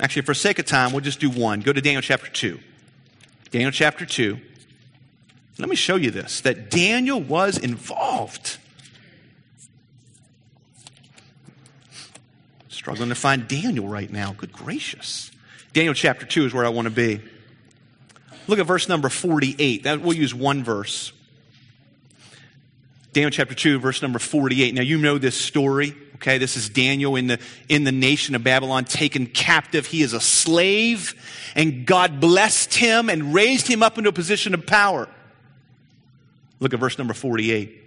Actually, 0.00 0.22
for 0.22 0.34
sake 0.34 0.58
of 0.58 0.66
time, 0.66 0.92
we'll 0.92 1.00
just 1.00 1.20
do 1.20 1.30
one. 1.30 1.60
Go 1.60 1.72
to 1.72 1.80
Daniel 1.80 2.02
chapter 2.02 2.28
2. 2.28 2.58
Daniel 3.50 3.70
chapter 3.70 4.04
2. 4.04 4.38
Let 5.58 5.68
me 5.68 5.76
show 5.76 5.96
you 5.96 6.10
this 6.10 6.42
that 6.42 6.70
Daniel 6.70 7.20
was 7.20 7.56
involved. 7.56 8.58
Struggling 12.68 13.08
to 13.08 13.14
find 13.14 13.48
Daniel 13.48 13.88
right 13.88 14.10
now. 14.10 14.34
Good 14.36 14.52
gracious. 14.52 15.30
Daniel 15.72 15.94
chapter 15.94 16.26
2 16.26 16.46
is 16.46 16.54
where 16.54 16.66
I 16.66 16.68
want 16.68 16.86
to 16.86 16.90
be. 16.90 17.20
Look 18.48 18.58
at 18.58 18.66
verse 18.66 18.88
number 18.88 19.08
48. 19.08 19.84
That, 19.84 20.00
we'll 20.00 20.16
use 20.16 20.34
one 20.34 20.62
verse. 20.62 21.12
Daniel 23.12 23.30
chapter 23.30 23.54
2, 23.54 23.78
verse 23.78 24.02
number 24.02 24.18
48. 24.18 24.74
Now, 24.74 24.82
you 24.82 24.98
know 24.98 25.18
this 25.18 25.36
story. 25.36 25.94
Okay, 26.16 26.38
this 26.38 26.56
is 26.56 26.68
Daniel 26.68 27.16
in 27.16 27.26
the, 27.26 27.38
in 27.68 27.84
the 27.84 27.92
nation 27.92 28.34
of 28.34 28.44
Babylon 28.44 28.84
taken 28.84 29.26
captive. 29.26 29.86
He 29.86 30.02
is 30.02 30.12
a 30.12 30.20
slave, 30.20 31.14
and 31.54 31.86
God 31.86 32.20
blessed 32.20 32.74
him 32.74 33.08
and 33.08 33.34
raised 33.34 33.68
him 33.68 33.82
up 33.82 33.98
into 33.98 34.10
a 34.10 34.12
position 34.12 34.54
of 34.54 34.66
power. 34.66 35.08
Look 36.60 36.72
at 36.74 36.80
verse 36.80 36.98
number 36.98 37.14
48. 37.14 37.85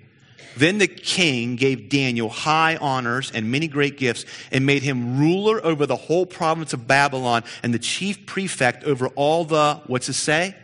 Then 0.58 0.78
the 0.78 0.88
king 0.88 1.56
gave 1.56 1.89
Daniel 1.89 2.30
high 2.30 2.75
honors 2.75 3.32
and 3.32 3.52
many 3.52 3.67
great 3.67 3.97
gifts 3.97 4.25
and 4.52 4.65
made 4.65 4.84
him 4.84 5.19
ruler 5.19 5.63
over 5.65 5.86
the 5.86 5.95
whole 5.95 6.25
province 6.25 6.73
of 6.73 6.88
Babylon 6.88 7.43
and 7.63 7.73
the 7.73 7.80
chief 7.80 8.25
prefect 8.25 8.84
over 8.84 9.08
all 9.10 9.45
the, 9.45 9.82
what's 9.88 10.10
it 10.10 10.13
say? 10.13 10.56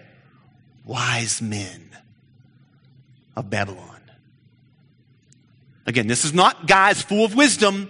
Wise 0.85 1.41
men 1.41 1.89
of 3.35 3.49
Babylon. 3.49 4.01
Again, 5.85 6.07
this 6.07 6.25
is 6.25 6.33
not 6.33 6.67
guys 6.67 7.01
full 7.01 7.25
of 7.25 7.35
wisdom. 7.35 7.89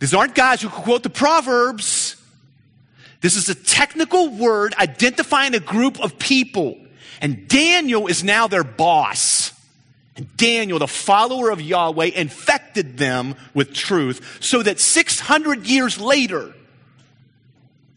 These 0.00 0.12
aren't 0.12 0.34
guys 0.34 0.60
who 0.60 0.68
quote 0.68 1.02
the 1.02 1.10
Proverbs. 1.10 2.16
This 3.20 3.36
is 3.36 3.48
a 3.48 3.54
technical 3.54 4.28
word 4.28 4.74
identifying 4.74 5.54
a 5.54 5.60
group 5.60 5.98
of 6.00 6.18
people. 6.18 6.78
And 7.22 7.48
Daniel 7.48 8.06
is 8.06 8.22
now 8.22 8.48
their 8.48 8.64
boss. 8.64 9.53
And 10.16 10.36
Daniel, 10.36 10.78
the 10.78 10.86
follower 10.86 11.50
of 11.50 11.60
Yahweh, 11.60 12.10
infected 12.14 12.98
them 12.98 13.34
with 13.52 13.72
truth 13.72 14.38
so 14.40 14.62
that 14.62 14.78
600 14.78 15.66
years 15.66 15.98
later, 15.98 16.54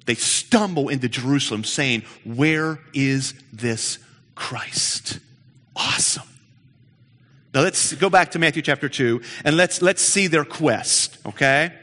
they 0.06 0.16
stumble 0.16 0.90
into 0.90 1.10
Jerusalem 1.10 1.64
saying, 1.64 2.04
Where 2.24 2.80
is 2.94 3.34
this 3.54 4.00
Christ? 4.36 5.20
Awesome. 5.76 6.24
Now 7.54 7.62
let's 7.62 7.94
go 7.94 8.10
back 8.10 8.32
to 8.32 8.40
Matthew 8.40 8.62
chapter 8.62 8.90
2 8.90 9.22
and 9.44 9.58
let's, 9.58 9.82
let's 9.82 10.02
see 10.02 10.28
their 10.28 10.46
quest, 10.46 11.18
okay? 11.26 11.74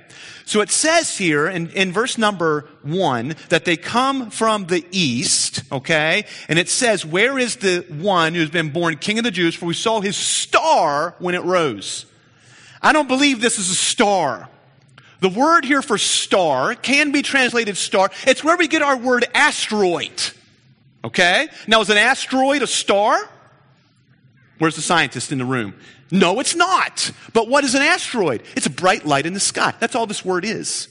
So 0.46 0.60
it 0.60 0.70
says 0.70 1.16
here 1.16 1.48
in, 1.48 1.70
in 1.70 1.92
verse 1.92 2.18
number 2.18 2.68
one 2.82 3.34
that 3.48 3.64
they 3.64 3.76
come 3.76 4.30
from 4.30 4.66
the 4.66 4.84
east, 4.90 5.62
okay? 5.72 6.26
And 6.48 6.58
it 6.58 6.68
says, 6.68 7.04
Where 7.04 7.38
is 7.38 7.56
the 7.56 7.84
one 7.88 8.34
who's 8.34 8.50
been 8.50 8.70
born 8.70 8.96
king 8.96 9.18
of 9.18 9.24
the 9.24 9.30
Jews? 9.30 9.54
For 9.54 9.66
we 9.66 9.74
saw 9.74 10.00
his 10.00 10.16
star 10.16 11.14
when 11.18 11.34
it 11.34 11.42
rose. 11.44 12.04
I 12.82 12.92
don't 12.92 13.08
believe 13.08 13.40
this 13.40 13.58
is 13.58 13.70
a 13.70 13.74
star. 13.74 14.48
The 15.20 15.30
word 15.30 15.64
here 15.64 15.80
for 15.80 15.96
star 15.96 16.74
can 16.74 17.10
be 17.10 17.22
translated 17.22 17.78
star. 17.78 18.10
It's 18.26 18.44
where 18.44 18.58
we 18.58 18.68
get 18.68 18.82
our 18.82 18.98
word 18.98 19.24
asteroid. 19.34 20.20
Okay? 21.02 21.48
Now, 21.66 21.80
is 21.80 21.88
an 21.88 21.96
asteroid 21.96 22.60
a 22.60 22.66
star? 22.66 23.18
Where's 24.58 24.76
the 24.76 24.82
scientist 24.82 25.32
in 25.32 25.38
the 25.38 25.44
room? 25.46 25.74
No, 26.10 26.40
it's 26.40 26.54
not. 26.54 27.10
But 27.32 27.48
what 27.48 27.64
is 27.64 27.74
an 27.74 27.82
asteroid? 27.82 28.42
It's 28.56 28.66
a 28.66 28.70
bright 28.70 29.04
light 29.04 29.26
in 29.26 29.34
the 29.34 29.40
sky. 29.40 29.74
That's 29.80 29.94
all 29.94 30.06
this 30.06 30.24
word 30.24 30.44
is. 30.44 30.88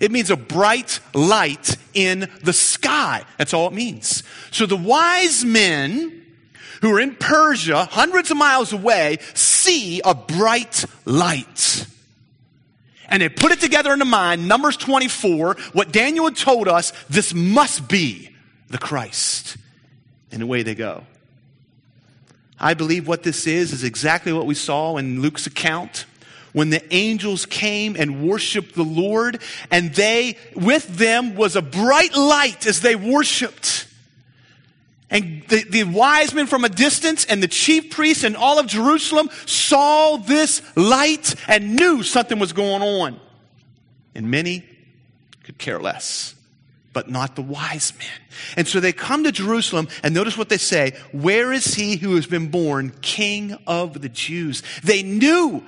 It 0.00 0.10
means 0.10 0.30
a 0.30 0.36
bright 0.36 1.00
light 1.14 1.76
in 1.94 2.28
the 2.42 2.52
sky. 2.52 3.24
That's 3.38 3.54
all 3.54 3.68
it 3.68 3.72
means. 3.72 4.22
So 4.50 4.66
the 4.66 4.76
wise 4.76 5.44
men 5.44 6.22
who 6.80 6.94
are 6.94 7.00
in 7.00 7.14
Persia, 7.14 7.84
hundreds 7.84 8.30
of 8.30 8.36
miles 8.36 8.72
away, 8.72 9.18
see 9.34 10.00
a 10.04 10.14
bright 10.14 10.84
light. 11.04 11.86
And 13.08 13.22
they 13.22 13.28
put 13.28 13.52
it 13.52 13.60
together 13.60 13.92
in 13.92 13.98
the 13.98 14.04
mind, 14.04 14.48
Numbers 14.48 14.76
24, 14.76 15.56
what 15.72 15.92
Daniel 15.92 16.24
had 16.24 16.36
told 16.36 16.68
us, 16.68 16.92
this 17.08 17.32
must 17.32 17.88
be 17.88 18.30
the 18.68 18.78
Christ. 18.78 19.56
And 20.32 20.42
away 20.42 20.62
they 20.62 20.74
go. 20.74 21.04
I 22.64 22.72
believe 22.72 23.06
what 23.06 23.22
this 23.22 23.46
is 23.46 23.74
is 23.74 23.84
exactly 23.84 24.32
what 24.32 24.46
we 24.46 24.54
saw 24.54 24.96
in 24.96 25.20
Luke's 25.20 25.46
account 25.46 26.06
when 26.54 26.70
the 26.70 26.82
angels 26.94 27.44
came 27.44 27.94
and 27.94 28.26
worshiped 28.26 28.74
the 28.74 28.84
Lord, 28.84 29.42
and 29.70 29.94
they, 29.94 30.38
with 30.54 30.86
them, 30.96 31.34
was 31.34 31.56
a 31.56 31.62
bright 31.62 32.16
light 32.16 32.66
as 32.66 32.80
they 32.80 32.96
worshiped. 32.96 33.86
And 35.10 35.42
the, 35.48 35.64
the 35.64 35.84
wise 35.84 36.32
men 36.32 36.46
from 36.46 36.64
a 36.64 36.70
distance 36.70 37.26
and 37.26 37.42
the 37.42 37.48
chief 37.48 37.90
priests 37.90 38.24
and 38.24 38.34
all 38.34 38.58
of 38.58 38.66
Jerusalem 38.66 39.28
saw 39.44 40.16
this 40.16 40.62
light 40.74 41.34
and 41.46 41.76
knew 41.76 42.02
something 42.02 42.38
was 42.38 42.54
going 42.54 42.80
on. 42.80 43.20
And 44.14 44.30
many 44.30 44.64
could 45.42 45.58
care 45.58 45.78
less 45.78 46.34
but 46.94 47.10
not 47.10 47.36
the 47.36 47.42
wise 47.42 47.92
men. 47.98 48.08
And 48.56 48.66
so 48.66 48.80
they 48.80 48.92
come 48.92 49.24
to 49.24 49.32
Jerusalem 49.32 49.88
and 50.02 50.14
notice 50.14 50.38
what 50.38 50.48
they 50.48 50.56
say. 50.56 50.94
Where 51.12 51.52
is 51.52 51.74
he 51.74 51.96
who 51.96 52.14
has 52.14 52.26
been 52.26 52.48
born 52.48 52.94
king 53.02 53.54
of 53.66 54.00
the 54.00 54.08
Jews? 54.08 54.62
They 54.82 55.02
knew 55.02 55.62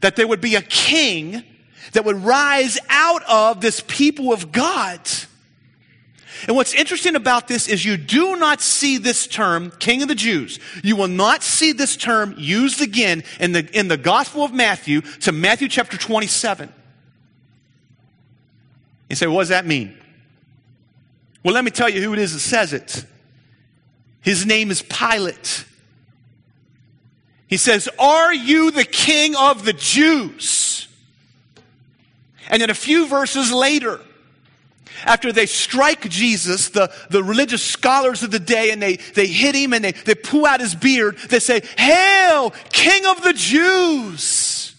that 0.00 0.16
there 0.16 0.26
would 0.26 0.40
be 0.40 0.54
a 0.54 0.62
king 0.62 1.42
that 1.92 2.04
would 2.04 2.16
rise 2.16 2.78
out 2.88 3.22
of 3.28 3.60
this 3.60 3.82
people 3.86 4.32
of 4.32 4.52
God. 4.52 5.00
And 6.46 6.54
what's 6.54 6.74
interesting 6.74 7.16
about 7.16 7.48
this 7.48 7.66
is 7.66 7.84
you 7.84 7.96
do 7.96 8.36
not 8.36 8.60
see 8.60 8.98
this 8.98 9.26
term, 9.26 9.72
King 9.80 10.02
of 10.02 10.08
the 10.08 10.14
Jews. 10.14 10.60
You 10.84 10.94
will 10.94 11.08
not 11.08 11.42
see 11.42 11.72
this 11.72 11.96
term 11.96 12.34
used 12.38 12.80
again 12.80 13.24
in 13.40 13.52
the, 13.52 13.68
in 13.76 13.88
the 13.88 13.96
Gospel 13.96 14.44
of 14.44 14.52
Matthew 14.52 15.00
to 15.00 15.32
Matthew 15.32 15.66
chapter 15.66 15.96
27. 15.96 16.72
You 19.10 19.16
say, 19.16 19.26
what 19.26 19.40
does 19.40 19.48
that 19.48 19.66
mean? 19.66 19.97
Well, 21.48 21.54
let 21.54 21.64
me 21.64 21.70
tell 21.70 21.88
you 21.88 22.02
who 22.02 22.12
it 22.12 22.18
is 22.18 22.34
that 22.34 22.40
says 22.40 22.74
it. 22.74 23.06
His 24.20 24.44
name 24.44 24.70
is 24.70 24.82
Pilate. 24.82 25.64
He 27.46 27.56
says, 27.56 27.88
Are 27.98 28.34
you 28.34 28.70
the 28.70 28.84
king 28.84 29.34
of 29.34 29.64
the 29.64 29.72
Jews? 29.72 30.88
And 32.50 32.60
then 32.60 32.68
a 32.68 32.74
few 32.74 33.08
verses 33.08 33.50
later, 33.50 33.98
after 35.06 35.32
they 35.32 35.46
strike 35.46 36.10
Jesus, 36.10 36.68
the, 36.68 36.92
the 37.08 37.24
religious 37.24 37.62
scholars 37.62 38.22
of 38.22 38.30
the 38.30 38.38
day, 38.38 38.70
and 38.70 38.82
they, 38.82 38.96
they 38.96 39.26
hit 39.26 39.54
him 39.54 39.72
and 39.72 39.82
they, 39.82 39.92
they 39.92 40.14
pull 40.14 40.44
out 40.44 40.60
his 40.60 40.74
beard, 40.74 41.16
they 41.30 41.38
say, 41.38 41.62
Hail, 41.78 42.50
King 42.74 43.06
of 43.06 43.22
the 43.22 43.32
Jews! 43.32 44.76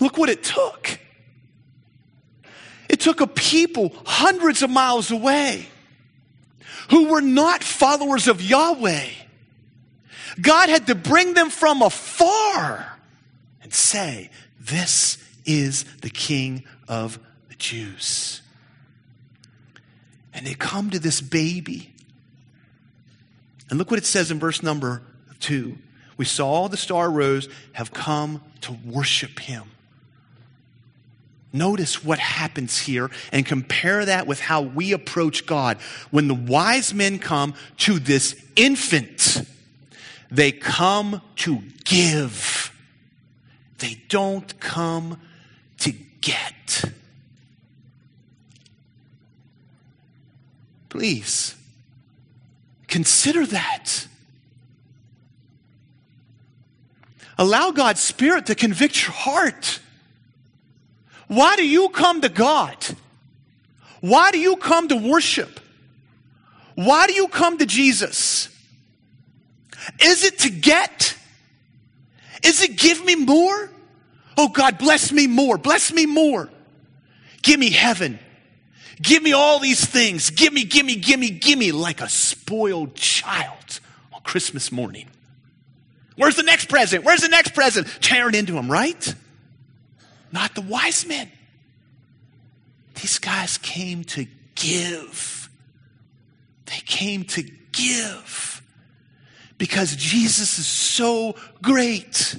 Look 0.00 0.18
what 0.18 0.30
it 0.30 0.42
took. 0.42 0.98
Took 3.02 3.20
a 3.20 3.26
people 3.26 3.92
hundreds 4.06 4.62
of 4.62 4.70
miles 4.70 5.10
away 5.10 5.66
who 6.90 7.08
were 7.08 7.20
not 7.20 7.64
followers 7.64 8.28
of 8.28 8.40
Yahweh. 8.40 9.08
God 10.40 10.68
had 10.68 10.86
to 10.86 10.94
bring 10.94 11.34
them 11.34 11.50
from 11.50 11.82
afar 11.82 12.96
and 13.60 13.74
say, 13.74 14.30
This 14.60 15.18
is 15.44 15.82
the 16.02 16.10
King 16.10 16.62
of 16.86 17.18
the 17.48 17.56
Jews. 17.56 18.40
And 20.32 20.46
they 20.46 20.54
come 20.54 20.90
to 20.90 21.00
this 21.00 21.20
baby. 21.20 21.92
And 23.68 23.80
look 23.80 23.90
what 23.90 23.98
it 23.98 24.06
says 24.06 24.30
in 24.30 24.38
verse 24.38 24.62
number 24.62 25.02
two. 25.40 25.76
We 26.16 26.24
saw 26.24 26.68
the 26.68 26.76
star 26.76 27.10
rose 27.10 27.48
have 27.72 27.92
come 27.92 28.42
to 28.60 28.76
worship 28.84 29.40
him. 29.40 29.64
Notice 31.52 32.02
what 32.02 32.18
happens 32.18 32.78
here 32.78 33.10
and 33.30 33.44
compare 33.44 34.06
that 34.06 34.26
with 34.26 34.40
how 34.40 34.62
we 34.62 34.92
approach 34.92 35.44
God. 35.44 35.78
When 36.10 36.28
the 36.28 36.34
wise 36.34 36.94
men 36.94 37.18
come 37.18 37.54
to 37.78 37.98
this 37.98 38.42
infant, 38.56 39.42
they 40.30 40.50
come 40.50 41.20
to 41.36 41.62
give. 41.84 42.72
They 43.78 44.00
don't 44.08 44.58
come 44.60 45.20
to 45.80 45.92
get. 46.22 46.84
Please 50.88 51.54
consider 52.86 53.44
that. 53.46 54.06
Allow 57.38 57.72
God's 57.72 58.00
Spirit 58.00 58.46
to 58.46 58.54
convict 58.54 59.02
your 59.02 59.12
heart. 59.12 59.80
Why 61.32 61.56
do 61.56 61.66
you 61.66 61.88
come 61.88 62.20
to 62.20 62.28
God? 62.28 62.76
Why 64.02 64.32
do 64.32 64.38
you 64.38 64.56
come 64.56 64.88
to 64.88 64.96
worship? 64.96 65.60
Why 66.74 67.06
do 67.06 67.14
you 67.14 67.26
come 67.28 67.56
to 67.56 67.64
Jesus? 67.64 68.50
Is 69.98 70.24
it 70.24 70.40
to 70.40 70.50
get? 70.50 71.16
Is 72.44 72.60
it 72.62 72.76
give 72.76 73.02
me 73.02 73.14
more? 73.14 73.70
Oh 74.36 74.48
God, 74.48 74.76
bless 74.76 75.10
me 75.10 75.26
more. 75.26 75.56
Bless 75.56 75.90
me 75.90 76.04
more. 76.04 76.50
Give 77.40 77.58
me 77.58 77.70
heaven. 77.70 78.18
Give 79.00 79.22
me 79.22 79.32
all 79.32 79.58
these 79.58 79.82
things. 79.82 80.28
Give 80.28 80.52
me, 80.52 80.64
give 80.64 80.84
me, 80.84 80.96
give 80.96 81.18
me, 81.18 81.30
give 81.30 81.58
me 81.58 81.72
like 81.72 82.02
a 82.02 82.10
spoiled 82.10 82.94
child 82.94 83.80
on 84.12 84.20
Christmas 84.20 84.70
morning. 84.70 85.08
Where's 86.16 86.36
the 86.36 86.42
next 86.42 86.68
present? 86.68 87.04
Where's 87.04 87.22
the 87.22 87.28
next 87.28 87.54
present? 87.54 87.86
Tearing 88.02 88.34
into 88.34 88.54
him, 88.58 88.70
right? 88.70 89.14
Not 90.32 90.54
the 90.54 90.62
wise 90.62 91.06
men. 91.06 91.30
These 92.94 93.18
guys 93.18 93.58
came 93.58 94.04
to 94.04 94.26
give. 94.54 95.50
They 96.66 96.80
came 96.84 97.24
to 97.24 97.42
give 97.72 98.62
because 99.62 99.94
Jesus 99.94 100.58
is 100.58 100.66
so 100.66 101.36
great. 101.62 102.36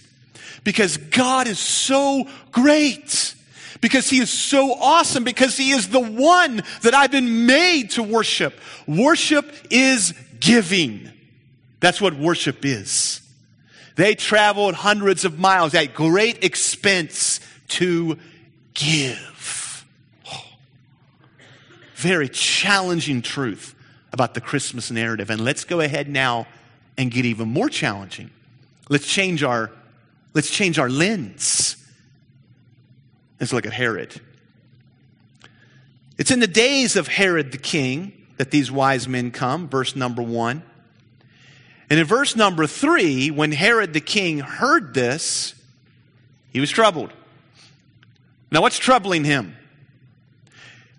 Because 0.66 0.98
God 0.98 1.48
is 1.48 1.58
so 1.58 2.28
great. 2.52 3.34
Because 3.80 4.10
he 4.10 4.20
is 4.20 4.30
so 4.30 4.74
awesome. 4.74 5.24
Because 5.24 5.56
he 5.56 5.72
is 5.72 5.88
the 5.88 6.02
one 6.02 6.64
that 6.82 6.94
I've 6.94 7.12
been 7.12 7.46
made 7.46 7.92
to 7.92 8.04
worship. 8.04 8.60
Worship 8.88 9.50
is 9.70 10.14
giving. 10.40 11.12
That's 11.80 12.02
what 12.02 12.14
worship 12.14 12.66
is. 12.66 13.22
They 13.96 14.16
traveled 14.16 14.74
hundreds 14.74 15.24
of 15.24 15.40
miles 15.40 15.74
at 15.76 15.94
great 15.94 16.44
expense 16.44 17.40
to 17.74 18.18
give. 18.74 19.86
Oh, 20.32 20.46
very 21.96 22.30
challenging 22.30 23.22
truth 23.22 23.76
about 24.12 24.36
the 24.36 24.42
Christmas 24.42 24.92
narrative. 24.92 25.30
And 25.30 25.44
let's 25.44 25.64
go 25.64 25.80
ahead 25.80 26.08
now 26.08 26.48
and 26.98 27.10
get 27.10 27.26
even 27.26 27.50
more 27.50 27.70
challenging. 27.70 28.30
Let's 28.90 29.08
change 29.08 29.44
our, 29.44 29.72
let's 30.34 30.50
change 30.50 30.78
our 30.78 30.90
lens. 30.90 31.78
Let's 33.40 33.52
look 33.52 33.66
at 33.66 33.74
Herod. 33.74 34.22
It's 36.18 36.30
in 36.30 36.40
the 36.40 36.48
days 36.48 36.96
of 36.96 37.08
Herod 37.08 37.52
the 37.52 37.58
king 37.58 38.14
that 38.38 38.52
these 38.52 38.72
wise 38.72 39.08
men 39.08 39.32
come, 39.32 39.68
verse 39.68 39.96
number 39.96 40.22
one. 40.22 40.62
And 41.90 42.00
in 42.00 42.06
verse 42.06 42.36
number 42.36 42.68
three, 42.68 43.32
when 43.32 43.52
Herod 43.52 43.94
the 43.94 44.00
king 44.00 44.40
heard 44.40 44.94
this, 44.94 45.56
he 46.52 46.60
was 46.60 46.70
troubled. 46.70 47.12
Now, 48.54 48.62
what's 48.62 48.78
troubling 48.78 49.24
him? 49.24 49.58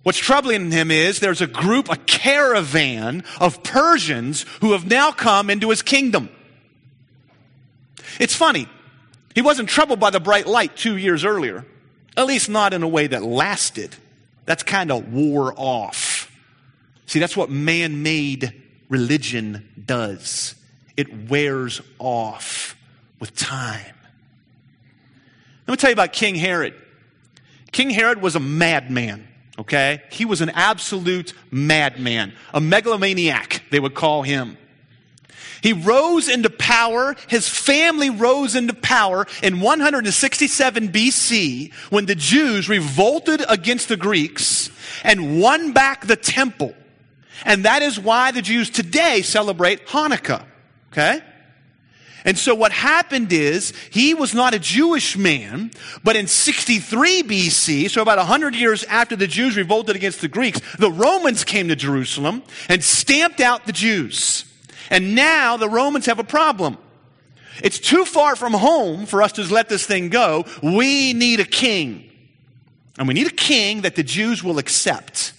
What's 0.03 0.19
troubling 0.19 0.73
him 0.73 0.91
is 0.91 1.21
there's 1.21 1.41
a 1.41 1.47
group, 1.47 1.89
a 1.89 1.97
caravan 1.97 3.23
of 3.41 3.63
Persians 3.63 4.45
who 4.61 4.73
have 4.73 4.87
now 4.91 5.13
come 5.13 5.49
into 5.49 5.71
his 5.71 5.81
kingdom. 5.81 6.29
It's 8.19 8.35
funny. 8.35 8.69
He 9.37 9.41
wasn't 9.41 9.69
troubled 9.69 10.01
by 10.01 10.11
the 10.11 10.19
bright 10.19 10.49
light 10.49 10.77
two 10.77 10.97
years 10.97 11.25
earlier, 11.25 11.65
at 12.17 12.27
least 12.27 12.49
not 12.49 12.75
in 12.75 12.83
a 12.83 12.89
way 12.89 13.07
that 13.07 13.23
lasted. 13.23 13.95
That's 14.47 14.65
kind 14.65 14.91
of 14.91 15.13
wore 15.13 15.55
off. 15.57 16.31
See, 17.07 17.21
that's 17.21 17.37
what 17.37 17.51
man 17.51 18.03
made 18.03 18.53
religion 18.89 19.69
does 19.87 20.57
it 20.97 21.29
wears 21.29 21.81
off 21.99 22.77
with 23.21 23.35
time. 23.37 23.95
Let 25.67 25.73
me 25.73 25.77
tell 25.77 25.91
you 25.91 25.95
about 25.95 26.13
King 26.13 26.35
Herod. 26.35 26.75
King 27.75 27.91
Herod 27.91 28.23
was 28.23 28.37
a 28.37 28.41
madman, 28.41 29.27
okay? 29.59 30.01
He 30.09 30.25
was 30.25 30.41
an 30.41 30.51
absolute 30.51 31.35
madman, 31.51 32.33
a 32.55 32.61
megalomaniac, 32.61 33.65
they 33.73 33.81
would 33.81 33.95
call 33.95 34.23
him. 34.23 34.57
He 35.61 35.73
rose 35.73 36.29
into 36.29 36.51
power. 36.51 37.17
His 37.27 37.49
family 37.49 38.11
rose 38.11 38.55
into 38.55 38.75
power 38.75 39.27
in 39.43 39.61
167 39.61 40.89
BC 40.91 41.73
when 41.91 42.07
the 42.07 42.15
Jews 42.15 42.69
revolted 42.69 43.43
against 43.49 43.89
the 43.89 43.97
Greeks 43.97 44.71
and 45.03 45.41
won 45.41 45.73
back 45.73 46.07
the 46.07 46.17
temple. 46.17 46.75
And 47.45 47.65
that 47.65 47.83
is 47.83 47.99
why 47.99 48.31
the 48.31 48.43
Jews 48.43 48.71
today 48.71 49.23
celebrate 49.23 49.87
Hanukkah. 49.87 50.45
Okay? 50.93 51.23
And 52.25 52.39
so 52.39 52.55
what 52.55 52.73
happened 52.73 53.33
is 53.33 53.75
he 53.91 54.15
was 54.15 54.35
not 54.35 54.55
a 54.55 54.59
Jewish 54.59 55.17
man, 55.17 55.71
but 56.03 56.17
in 56.17 56.27
63 56.27 57.23
BC, 57.23 57.91
so 57.91 58.01
about 58.01 58.17
100 58.17 58.55
years 58.55 58.83
after 58.85 59.15
the 59.15 59.27
Jews 59.27 59.57
revolted 59.59 59.95
against 59.95 60.23
the 60.23 60.29
Greeks, 60.29 60.61
the 60.79 60.91
Romans 60.91 61.45
came 61.45 61.69
to 61.69 61.77
Jerusalem 61.77 62.43
and 62.69 62.83
stamped 62.83 63.41
out 63.41 63.67
the 63.67 63.73
Jews. 63.73 64.47
And 64.89 65.15
now 65.15 65.59
the 65.59 65.69
Romans 65.69 66.07
have 66.07 66.19
a 66.19 66.25
problem. 66.25 66.79
It's 67.63 67.79
too 67.79 68.07
far 68.07 68.37
from 68.37 68.55
home 68.55 69.05
for 69.05 69.23
us 69.23 69.33
to 69.33 69.43
let 69.43 69.69
this 69.69 69.87
thing 69.87 70.09
go. 70.09 70.45
We 70.63 71.13
need 71.13 71.41
a 71.41 71.45
king. 71.45 72.11
And 72.99 73.07
we 73.07 73.15
need 73.15 73.27
a 73.27 73.31
king 73.31 73.83
that 73.83 73.97
the 73.97 74.03
Jews 74.03 74.43
will 74.43 74.59
accept, 74.59 75.35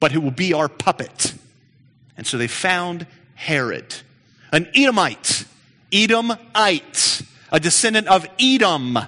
but 0.00 0.12
who 0.12 0.20
will 0.20 0.30
be 0.30 0.54
our 0.54 0.68
puppet. 0.68 1.34
And 2.16 2.26
so 2.26 2.36
they 2.36 2.48
found 2.48 3.06
Herod, 3.34 3.94
an 4.52 4.68
Edomite 4.74 5.44
Edomite, 5.92 7.22
a 7.52 7.60
descendant 7.60 8.08
of 8.08 8.26
Edom, 8.38 8.98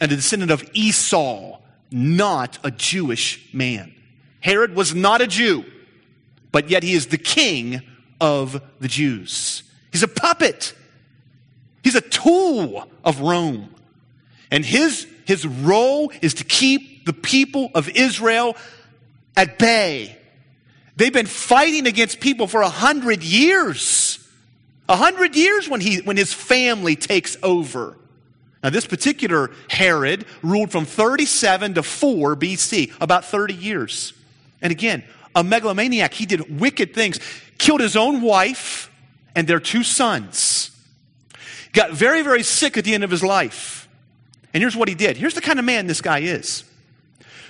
and 0.00 0.12
a 0.12 0.16
descendant 0.16 0.50
of 0.50 0.68
Esau, 0.74 1.58
not 1.90 2.58
a 2.64 2.70
Jewish 2.70 3.48
man. 3.52 3.94
Herod 4.40 4.74
was 4.74 4.94
not 4.94 5.20
a 5.20 5.26
Jew, 5.26 5.64
but 6.52 6.68
yet 6.68 6.82
he 6.82 6.94
is 6.94 7.06
the 7.06 7.18
king 7.18 7.80
of 8.20 8.60
the 8.80 8.88
Jews. 8.88 9.62
He's 9.90 10.02
a 10.02 10.08
puppet. 10.08 10.74
He's 11.82 11.94
a 11.94 12.00
tool 12.00 12.88
of 13.04 13.20
Rome. 13.20 13.74
And 14.50 14.64
his, 14.64 15.06
his 15.24 15.46
role 15.46 16.12
is 16.20 16.34
to 16.34 16.44
keep 16.44 17.06
the 17.06 17.12
people 17.12 17.70
of 17.74 17.88
Israel 17.90 18.56
at 19.36 19.58
bay. 19.58 20.16
They've 20.96 21.12
been 21.12 21.26
fighting 21.26 21.86
against 21.86 22.20
people 22.20 22.46
for 22.46 22.62
a 22.62 22.68
hundred 22.68 23.22
years. 23.22 24.03
A 24.88 24.96
hundred 24.96 25.34
years 25.34 25.68
when, 25.68 25.80
he, 25.80 25.98
when 26.02 26.16
his 26.16 26.32
family 26.32 26.96
takes 26.96 27.36
over. 27.42 27.96
Now, 28.62 28.70
this 28.70 28.86
particular 28.86 29.50
Herod 29.68 30.24
ruled 30.42 30.72
from 30.72 30.84
37 30.84 31.74
to 31.74 31.82
4 31.82 32.36
BC, 32.36 32.92
about 33.00 33.24
30 33.24 33.54
years. 33.54 34.14
And 34.62 34.70
again, 34.70 35.04
a 35.34 35.44
megalomaniac. 35.44 36.14
He 36.14 36.26
did 36.26 36.60
wicked 36.60 36.94
things, 36.94 37.20
killed 37.58 37.80
his 37.80 37.96
own 37.96 38.22
wife 38.22 38.90
and 39.34 39.46
their 39.46 39.60
two 39.60 39.82
sons. 39.82 40.70
Got 41.72 41.92
very, 41.92 42.22
very 42.22 42.42
sick 42.42 42.78
at 42.78 42.84
the 42.84 42.94
end 42.94 43.04
of 43.04 43.10
his 43.10 43.22
life. 43.22 43.88
And 44.54 44.62
here's 44.62 44.76
what 44.76 44.88
he 44.88 44.94
did. 44.94 45.16
Here's 45.16 45.34
the 45.34 45.40
kind 45.40 45.58
of 45.58 45.64
man 45.64 45.86
this 45.86 46.00
guy 46.00 46.20
is. 46.20 46.64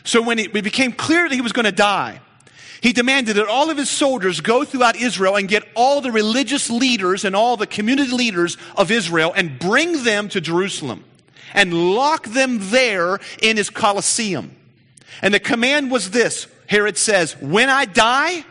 So 0.02 0.22
when 0.22 0.38
it 0.38 0.52
became 0.52 0.92
clear 0.92 1.28
that 1.28 1.34
he 1.34 1.40
was 1.40 1.52
going 1.52 1.66
to 1.66 1.72
die, 1.72 2.20
he 2.84 2.92
demanded 2.92 3.36
that 3.36 3.48
all 3.48 3.70
of 3.70 3.78
his 3.78 3.88
soldiers 3.88 4.42
go 4.42 4.62
throughout 4.62 4.94
Israel 4.94 5.36
and 5.36 5.48
get 5.48 5.66
all 5.74 6.02
the 6.02 6.12
religious 6.12 6.68
leaders 6.68 7.24
and 7.24 7.34
all 7.34 7.56
the 7.56 7.66
community 7.66 8.12
leaders 8.12 8.58
of 8.76 8.90
Israel 8.90 9.32
and 9.34 9.58
bring 9.58 10.04
them 10.04 10.28
to 10.28 10.38
Jerusalem 10.38 11.02
and 11.54 11.94
lock 11.94 12.26
them 12.26 12.58
there 12.60 13.20
in 13.40 13.56
his 13.56 13.70
Colosseum. 13.70 14.54
And 15.22 15.32
the 15.32 15.40
command 15.40 15.90
was 15.90 16.10
this 16.10 16.46
Herod 16.66 16.98
says, 16.98 17.40
When 17.40 17.70
I 17.70 17.86
die, 17.86 18.44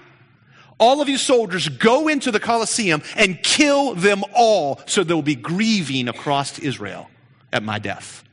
all 0.79 0.99
of 0.99 1.07
you 1.07 1.19
soldiers 1.19 1.69
go 1.69 2.07
into 2.07 2.31
the 2.31 2.39
Colosseum 2.39 3.03
and 3.15 3.37
kill 3.43 3.93
them 3.93 4.23
all 4.35 4.81
so 4.87 5.03
there 5.03 5.15
will 5.15 5.21
be 5.21 5.35
grieving 5.35 6.07
across 6.07 6.57
Israel 6.57 7.07
at 7.51 7.61
my 7.61 7.77
death. 7.77 8.23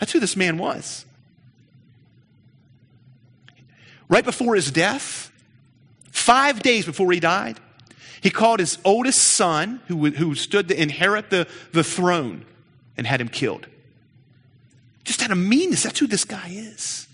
That's 0.00 0.10
who 0.10 0.18
this 0.18 0.36
man 0.36 0.58
was. 0.58 1.04
Right 4.08 4.24
before 4.24 4.56
his 4.56 4.72
death, 4.72 5.27
Five 6.18 6.60
days 6.62 6.84
before 6.84 7.10
he 7.12 7.20
died, 7.20 7.58
he 8.20 8.30
called 8.30 8.60
his 8.60 8.78
oldest 8.84 9.18
son, 9.18 9.80
who, 9.86 10.10
who 10.10 10.34
stood 10.34 10.68
to 10.68 10.80
inherit 10.80 11.30
the, 11.30 11.46
the 11.72 11.84
throne, 11.84 12.44
and 12.96 13.06
had 13.06 13.20
him 13.20 13.28
killed. 13.28 13.66
Just 15.04 15.22
out 15.22 15.30
of 15.30 15.38
meanness, 15.38 15.84
that's 15.84 15.98
who 15.98 16.06
this 16.06 16.24
guy 16.24 16.48
is. 16.50 17.06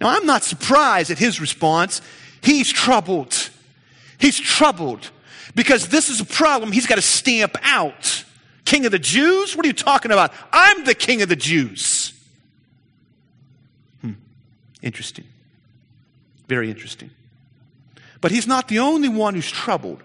Now, 0.00 0.08
I'm 0.08 0.26
not 0.26 0.44
surprised 0.44 1.10
at 1.10 1.18
his 1.18 1.40
response. 1.40 2.02
He's 2.42 2.70
troubled. 2.70 3.50
He's 4.18 4.38
troubled 4.38 5.10
because 5.54 5.88
this 5.88 6.08
is 6.10 6.20
a 6.20 6.24
problem 6.24 6.72
he's 6.72 6.86
got 6.86 6.96
to 6.96 7.02
stamp 7.02 7.56
out. 7.62 8.24
King 8.64 8.84
of 8.84 8.92
the 8.92 8.98
Jews? 8.98 9.56
What 9.56 9.64
are 9.64 9.68
you 9.68 9.72
talking 9.72 10.10
about? 10.10 10.32
I'm 10.52 10.84
the 10.84 10.94
king 10.94 11.22
of 11.22 11.28
the 11.28 11.36
Jews. 11.36 12.12
Hmm. 14.02 14.12
Interesting. 14.82 15.24
Very 16.48 16.68
interesting. 16.68 17.10
But 18.20 18.30
he's 18.30 18.46
not 18.46 18.68
the 18.68 18.80
only 18.80 19.08
one 19.08 19.34
who's 19.34 19.50
troubled. 19.50 20.02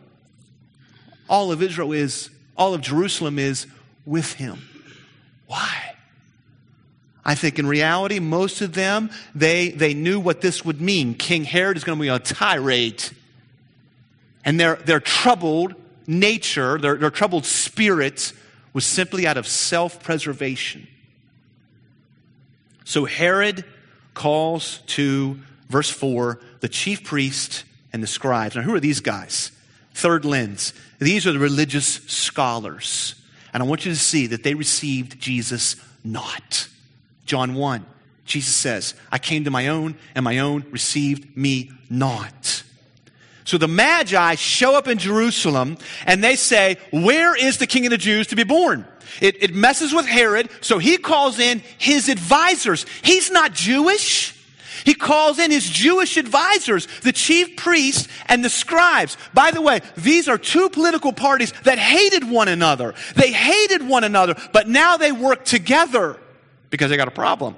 All 1.28 1.52
of 1.52 1.62
Israel 1.62 1.94
is, 1.94 2.30
all 2.56 2.74
of 2.74 2.82
Jerusalem 2.82 3.40
is 3.40 3.66
with 4.06 4.34
him. 4.34 4.62
Why? 5.48 5.96
I 7.26 7.36
think 7.36 7.58
in 7.58 7.66
reality, 7.66 8.20
most 8.20 8.62
of 8.62 8.74
them, 8.74 9.10
they, 9.34 9.70
they 9.70 9.94
knew 9.94 10.20
what 10.20 10.42
this 10.42 10.66
would 10.66 10.82
mean. 10.82 11.16
King 11.16 11.46
Herod 11.46 11.78
is 11.78 11.84
going 11.84 11.98
to 11.98 12.02
be 12.02 12.10
a 12.10 12.20
tirade. 12.20 13.04
And 14.44 14.60
their, 14.60 14.76
their 14.76 15.00
troubled 15.00 15.74
nature, 16.06 16.78
their, 16.78 16.96
their 16.98 17.10
troubled 17.10 17.46
spirit, 17.46 18.34
was 18.74 18.86
simply 18.86 19.26
out 19.26 19.38
of 19.38 19.48
self 19.48 20.04
preservation. 20.04 20.88
So 22.84 23.06
Herod 23.06 23.64
calls 24.14 24.80
to, 24.88 25.40
verse 25.70 25.90
4, 25.90 26.40
the 26.60 26.68
chief 26.68 27.04
priest 27.04 27.64
and 27.94 28.04
the 28.04 28.08
scribes. 28.08 28.56
Now, 28.56 28.64
who 28.64 28.74
are 28.74 28.80
these 28.80 29.00
guys? 29.00 29.52
Third 29.94 30.26
lens. 30.26 30.74
These 31.00 31.28
are 31.28 31.32
the 31.32 31.40
religious 31.40 31.86
scholars. 32.08 33.16
And 33.54 33.62
I 33.62 33.66
want 33.66 33.86
you 33.86 33.92
to 33.92 33.98
see 33.98 34.28
that 34.28 34.44
they 34.44 34.56
received 34.56 35.20
Jesus 35.20 35.76
not. 36.04 36.68
John 37.26 37.54
1, 37.54 37.86
Jesus 38.26 38.54
says, 38.54 38.96
I 39.12 39.20
came 39.20 39.44
to 39.44 39.52
my 39.52 39.68
own, 39.68 39.96
and 40.16 40.26
my 40.26 40.40
own 40.40 40.66
received 40.72 41.38
me 41.38 41.72
not. 41.90 42.64
So 43.46 43.58
the 43.58 43.68
Magi 43.68 44.36
show 44.36 44.76
up 44.76 44.88
in 44.88 44.98
Jerusalem 44.98 45.78
and 46.06 46.24
they 46.24 46.36
say, 46.36 46.78
Where 46.92 47.36
is 47.36 47.58
the 47.58 47.68
King 47.68 47.86
of 47.86 47.92
the 47.92 47.98
Jews 47.98 48.28
to 48.28 48.36
be 48.36 48.44
born? 48.44 48.88
It, 49.22 49.44
it 49.44 49.54
messes 49.54 49.94
with 49.94 50.08
Herod, 50.08 50.50
so 50.62 50.80
he 50.80 50.98
calls 50.98 51.40
in 51.40 51.62
his 51.78 52.10
advisors. 52.10 52.86
He's 53.04 53.30
not 53.30 53.54
Jewish. 53.54 54.33
He 54.86 54.94
calls 54.94 55.40
in 55.40 55.52
his 55.52 55.70
Jewish 55.70 56.18
advisors, 56.18 56.88
the 57.02 57.12
chief 57.12 57.56
priests 57.56 58.08
and 58.28 58.44
the 58.44 58.50
scribes. 58.50 59.18
By 59.34 59.52
the 59.52 59.62
way, 59.62 59.82
these 59.96 60.28
are 60.28 60.38
two 60.38 60.70
political 60.70 61.14
parties 61.14 61.54
that 61.64 61.78
hated 61.78 62.30
one 62.30 62.48
another. 62.48 62.94
They 63.16 63.32
hated 63.32 63.88
one 63.88 64.04
another, 64.04 64.36
but 64.52 64.68
now 64.68 64.98
they 64.98 65.12
work 65.12 65.46
together 65.46 66.20
because 66.70 66.90
they 66.90 66.98
got 66.98 67.08
a 67.08 67.12
problem. 67.12 67.56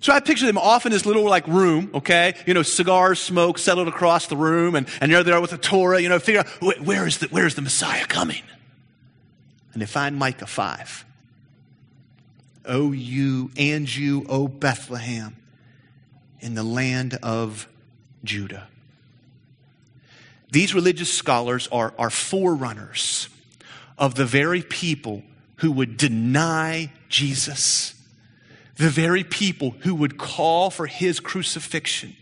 So 0.00 0.12
I 0.12 0.18
picture 0.18 0.46
them 0.46 0.58
off 0.58 0.84
in 0.84 0.92
this 0.92 1.06
little 1.06 1.24
like 1.24 1.46
room, 1.46 1.90
okay? 1.94 2.34
You 2.44 2.54
know, 2.54 2.62
cigars, 2.62 3.20
smoke 3.20 3.56
settled 3.58 3.86
across 3.86 4.26
the 4.26 4.36
room, 4.36 4.74
and, 4.74 4.88
and 5.00 5.12
they're 5.12 5.22
there 5.22 5.40
with 5.40 5.52
the 5.52 5.58
Torah, 5.58 6.00
you 6.00 6.08
know, 6.08 6.18
figure 6.18 6.40
out 6.40 6.80
where 6.84 7.06
is 7.06 7.18
the, 7.18 7.28
where 7.28 7.46
is 7.46 7.54
the 7.54 7.62
Messiah 7.62 8.04
coming? 8.06 8.42
And 9.72 9.80
they 9.80 9.86
find 9.86 10.16
Micah 10.16 10.46
5. 10.46 11.04
O 12.66 12.92
you 12.92 13.50
and 13.56 13.94
you, 13.94 14.26
O 14.28 14.48
Bethlehem 14.48 15.36
in 16.42 16.54
the 16.54 16.62
land 16.62 17.18
of 17.22 17.68
Judah. 18.24 18.68
These 20.50 20.74
religious 20.74 21.10
scholars 21.10 21.68
are, 21.72 21.94
are 21.98 22.10
forerunners 22.10 23.28
of 23.96 24.16
the 24.16 24.26
very 24.26 24.62
people 24.62 25.22
who 25.56 25.72
would 25.72 25.96
deny 25.96 26.92
Jesus, 27.08 27.94
the 28.76 28.90
very 28.90 29.24
people 29.24 29.70
who 29.80 29.94
would 29.94 30.18
call 30.18 30.70
for 30.70 30.86
his 30.86 31.20
crucifixion, 31.20 32.14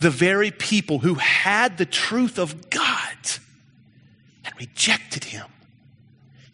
the 0.00 0.10
very 0.10 0.50
people 0.50 0.98
who 0.98 1.14
had 1.14 1.78
the 1.78 1.86
truth 1.86 2.38
of 2.38 2.68
God 2.68 3.16
and 4.44 4.54
rejected 4.58 5.24
him. 5.24 5.46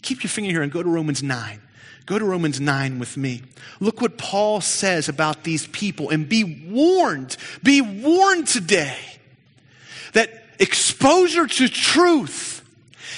Keep 0.02 0.22
your 0.22 0.30
finger 0.30 0.50
here 0.50 0.62
and 0.62 0.70
go 0.70 0.82
to 0.82 0.88
Romans 0.88 1.22
9. 1.22 1.60
Go 2.08 2.18
to 2.18 2.24
Romans 2.24 2.58
9 2.58 2.98
with 2.98 3.18
me. 3.18 3.42
Look 3.80 4.00
what 4.00 4.16
Paul 4.16 4.62
says 4.62 5.10
about 5.10 5.44
these 5.44 5.66
people 5.66 6.08
and 6.08 6.26
be 6.26 6.42
warned. 6.42 7.36
Be 7.62 7.82
warned 7.82 8.48
today 8.48 8.96
that 10.14 10.30
exposure 10.58 11.46
to 11.46 11.68
truth 11.68 12.66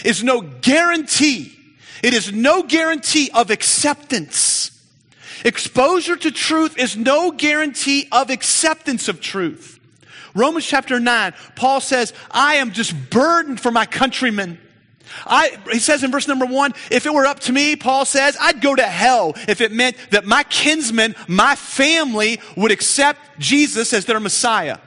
is 0.04 0.24
no 0.24 0.40
guarantee. 0.40 1.56
It 2.02 2.14
is 2.14 2.32
no 2.32 2.64
guarantee 2.64 3.30
of 3.32 3.52
acceptance. 3.52 4.72
Exposure 5.44 6.16
to 6.16 6.32
truth 6.32 6.76
is 6.76 6.96
no 6.96 7.30
guarantee 7.30 8.08
of 8.10 8.28
acceptance 8.28 9.06
of 9.06 9.20
truth. 9.20 9.78
Romans 10.34 10.66
chapter 10.66 10.98
9, 10.98 11.32
Paul 11.54 11.80
says, 11.80 12.12
I 12.28 12.56
am 12.56 12.72
just 12.72 12.92
burdened 13.08 13.60
for 13.60 13.70
my 13.70 13.86
countrymen. 13.86 14.58
I, 15.26 15.56
he 15.72 15.78
says 15.78 16.02
in 16.04 16.10
verse 16.10 16.28
number 16.28 16.46
one, 16.46 16.72
if 16.90 17.06
it 17.06 17.12
were 17.14 17.26
up 17.26 17.40
to 17.40 17.52
me, 17.52 17.76
Paul 17.76 18.04
says, 18.04 18.36
I'd 18.40 18.60
go 18.60 18.74
to 18.74 18.82
hell 18.82 19.34
if 19.48 19.60
it 19.60 19.72
meant 19.72 19.96
that 20.10 20.24
my 20.24 20.42
kinsmen, 20.44 21.14
my 21.28 21.56
family 21.56 22.40
would 22.56 22.70
accept 22.70 23.20
Jesus 23.38 23.92
as 23.92 24.04
their 24.04 24.20
Messiah. 24.20 24.78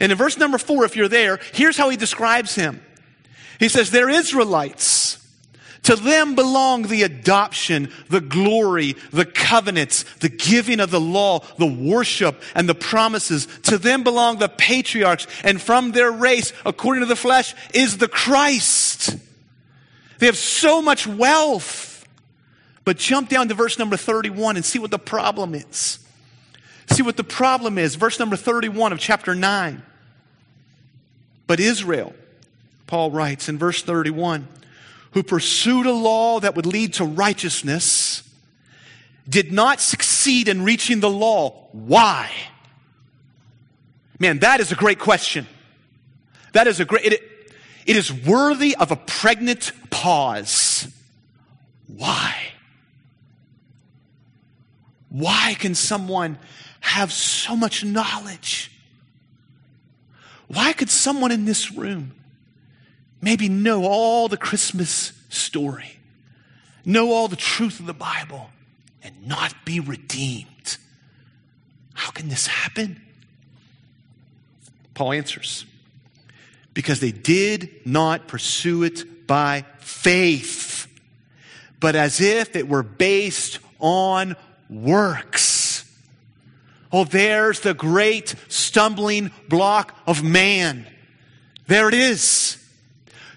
And 0.00 0.12
in 0.12 0.18
verse 0.18 0.36
number 0.36 0.58
four, 0.58 0.84
if 0.84 0.96
you're 0.96 1.08
there, 1.08 1.40
here's 1.52 1.76
how 1.76 1.88
he 1.88 1.96
describes 1.96 2.54
him. 2.54 2.82
He 3.60 3.68
says, 3.68 3.90
they're 3.90 4.10
Israelites. 4.10 5.20
To 5.84 5.96
them 5.96 6.34
belong 6.34 6.84
the 6.84 7.02
adoption, 7.02 7.92
the 8.08 8.22
glory, 8.22 8.96
the 9.12 9.26
covenants, 9.26 10.04
the 10.20 10.30
giving 10.30 10.80
of 10.80 10.90
the 10.90 11.00
law, 11.00 11.40
the 11.58 11.66
worship, 11.66 12.42
and 12.54 12.66
the 12.66 12.74
promises. 12.74 13.46
To 13.64 13.76
them 13.76 14.02
belong 14.02 14.38
the 14.38 14.48
patriarchs, 14.48 15.26
and 15.44 15.60
from 15.60 15.92
their 15.92 16.10
race, 16.10 16.54
according 16.64 17.02
to 17.02 17.06
the 17.06 17.16
flesh, 17.16 17.54
is 17.74 17.98
the 17.98 18.08
Christ. 18.08 18.93
They 20.18 20.26
have 20.26 20.36
so 20.36 20.80
much 20.82 21.06
wealth. 21.06 22.06
But 22.84 22.98
jump 22.98 23.30
down 23.30 23.48
to 23.48 23.54
verse 23.54 23.78
number 23.78 23.96
31 23.96 24.56
and 24.56 24.64
see 24.64 24.78
what 24.78 24.90
the 24.90 24.98
problem 24.98 25.54
is. 25.54 25.98
See 26.90 27.02
what 27.02 27.16
the 27.16 27.24
problem 27.24 27.78
is. 27.78 27.94
Verse 27.94 28.18
number 28.18 28.36
31 28.36 28.92
of 28.92 28.98
chapter 28.98 29.34
9. 29.34 29.82
But 31.46 31.60
Israel, 31.60 32.14
Paul 32.86 33.10
writes 33.10 33.48
in 33.48 33.58
verse 33.58 33.82
31, 33.82 34.48
who 35.12 35.22
pursued 35.22 35.86
a 35.86 35.92
law 35.92 36.40
that 36.40 36.56
would 36.56 36.66
lead 36.66 36.94
to 36.94 37.04
righteousness, 37.04 38.22
did 39.28 39.52
not 39.52 39.80
succeed 39.80 40.48
in 40.48 40.62
reaching 40.62 41.00
the 41.00 41.10
law. 41.10 41.68
Why? 41.72 42.30
Man, 44.18 44.40
that 44.40 44.60
is 44.60 44.72
a 44.72 44.74
great 44.74 44.98
question. 44.98 45.46
That 46.52 46.66
is 46.66 46.80
a 46.80 46.84
great, 46.84 47.04
it, 47.04 47.22
it 47.86 47.96
is 47.96 48.12
worthy 48.12 48.74
of 48.76 48.90
a 48.90 48.96
pregnant 48.96 49.72
pause. 49.90 50.88
Why? 51.86 52.34
Why 55.10 55.54
can 55.58 55.74
someone 55.74 56.38
have 56.80 57.12
so 57.12 57.56
much 57.56 57.84
knowledge? 57.84 58.70
Why 60.48 60.72
could 60.72 60.90
someone 60.90 61.30
in 61.30 61.44
this 61.44 61.72
room 61.72 62.12
maybe 63.20 63.48
know 63.48 63.84
all 63.84 64.28
the 64.28 64.36
Christmas 64.36 65.12
story, 65.28 65.98
know 66.84 67.12
all 67.12 67.28
the 67.28 67.36
truth 67.36 67.80
of 67.80 67.86
the 67.86 67.94
Bible, 67.94 68.50
and 69.02 69.26
not 69.26 69.54
be 69.64 69.80
redeemed? 69.80 70.78
How 71.94 72.10
can 72.10 72.28
this 72.28 72.46
happen? 72.46 73.00
Paul 74.94 75.12
answers 75.12 75.64
because 76.74 77.00
they 77.00 77.12
did 77.12 77.70
not 77.86 78.26
pursue 78.28 78.82
it 78.82 79.26
by 79.26 79.64
faith, 79.78 80.86
but 81.80 81.96
as 81.96 82.20
if 82.20 82.56
it 82.56 82.68
were 82.68 82.82
based 82.82 83.60
on 83.78 84.36
works. 84.68 85.88
Oh, 86.92 87.04
there's 87.04 87.60
the 87.60 87.74
great 87.74 88.34
stumbling 88.48 89.30
block 89.48 89.96
of 90.06 90.22
man. 90.22 90.86
There 91.66 91.88
it 91.88 91.94
is. 91.94 92.63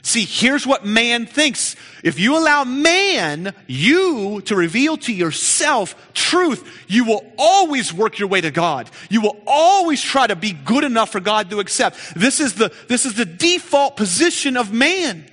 See, 0.07 0.23
here's 0.23 0.65
what 0.65 0.85
man 0.85 1.25
thinks. 1.25 1.75
If 2.01 2.17
you 2.17 2.37
allow 2.37 2.63
man, 2.63 3.53
you, 3.67 4.39
to 4.45 4.55
reveal 4.55 4.95
to 4.99 5.11
yourself 5.11 6.13
truth, 6.13 6.85
you 6.87 7.03
will 7.03 7.29
always 7.37 7.93
work 7.93 8.17
your 8.17 8.29
way 8.29 8.39
to 8.39 8.49
God. 8.49 8.89
You 9.09 9.19
will 9.19 9.37
always 9.45 10.01
try 10.01 10.25
to 10.25 10.37
be 10.37 10.53
good 10.53 10.85
enough 10.85 11.11
for 11.11 11.19
God 11.19 11.49
to 11.49 11.59
accept. 11.59 11.97
This 12.15 12.39
is 12.39 12.53
the, 12.53 12.71
this 12.87 13.05
is 13.05 13.15
the 13.15 13.25
default 13.25 13.97
position 13.97 14.55
of 14.55 14.71
man. 14.71 15.29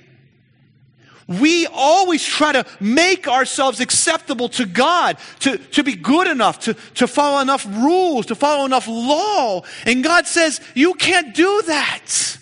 We 1.25 1.67
always 1.67 2.25
try 2.25 2.51
to 2.51 2.65
make 2.81 3.29
ourselves 3.29 3.79
acceptable 3.79 4.49
to 4.49 4.65
God, 4.65 5.17
to, 5.39 5.57
to 5.57 5.83
be 5.83 5.95
good 5.95 6.27
enough, 6.27 6.59
to, 6.65 6.73
to 6.95 7.07
follow 7.07 7.39
enough 7.39 7.65
rules, 7.65 8.25
to 8.25 8.35
follow 8.35 8.65
enough 8.65 8.89
law. 8.89 9.61
And 9.85 10.03
God 10.03 10.27
says, 10.27 10.59
You 10.73 10.95
can't 10.95 11.33
do 11.33 11.61
that. 11.67 12.39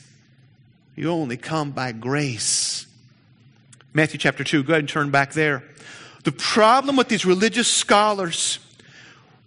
You 0.96 1.10
only 1.10 1.38
come 1.38 1.72
by 1.72 1.92
grace. 1.92 2.86
Matthew 3.94 4.20
chapter 4.20 4.44
2, 4.44 4.64
go 4.64 4.74
ahead 4.74 4.80
and 4.80 4.90
turn 4.90 5.12
back 5.12 5.34
there. 5.34 5.64
The 6.24 6.32
problem 6.32 6.96
with 6.96 7.10
these 7.10 7.26
religious 7.26 7.68
scholars 7.68 8.60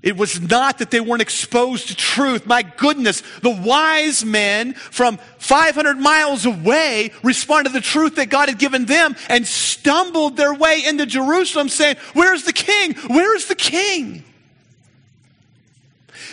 it 0.06 0.16
was 0.16 0.40
not 0.40 0.78
that 0.78 0.92
they 0.92 1.00
weren't 1.00 1.20
exposed 1.20 1.88
to 1.88 1.96
truth. 1.96 2.46
My 2.46 2.62
goodness, 2.62 3.24
the 3.42 3.50
wise 3.50 4.24
men 4.24 4.74
from 4.74 5.18
500 5.38 5.98
miles 5.98 6.46
away 6.46 7.10
responded 7.24 7.70
to 7.70 7.72
the 7.72 7.80
truth 7.80 8.14
that 8.14 8.28
God 8.28 8.48
had 8.48 8.56
given 8.56 8.84
them 8.84 9.16
and 9.28 9.44
stumbled 9.44 10.36
their 10.36 10.54
way 10.54 10.84
into 10.86 11.06
Jerusalem 11.06 11.68
saying, 11.68 11.96
Where's 12.12 12.44
the 12.44 12.52
king? 12.52 12.94
Where's 13.08 13.46
the 13.46 13.56
king? 13.56 14.22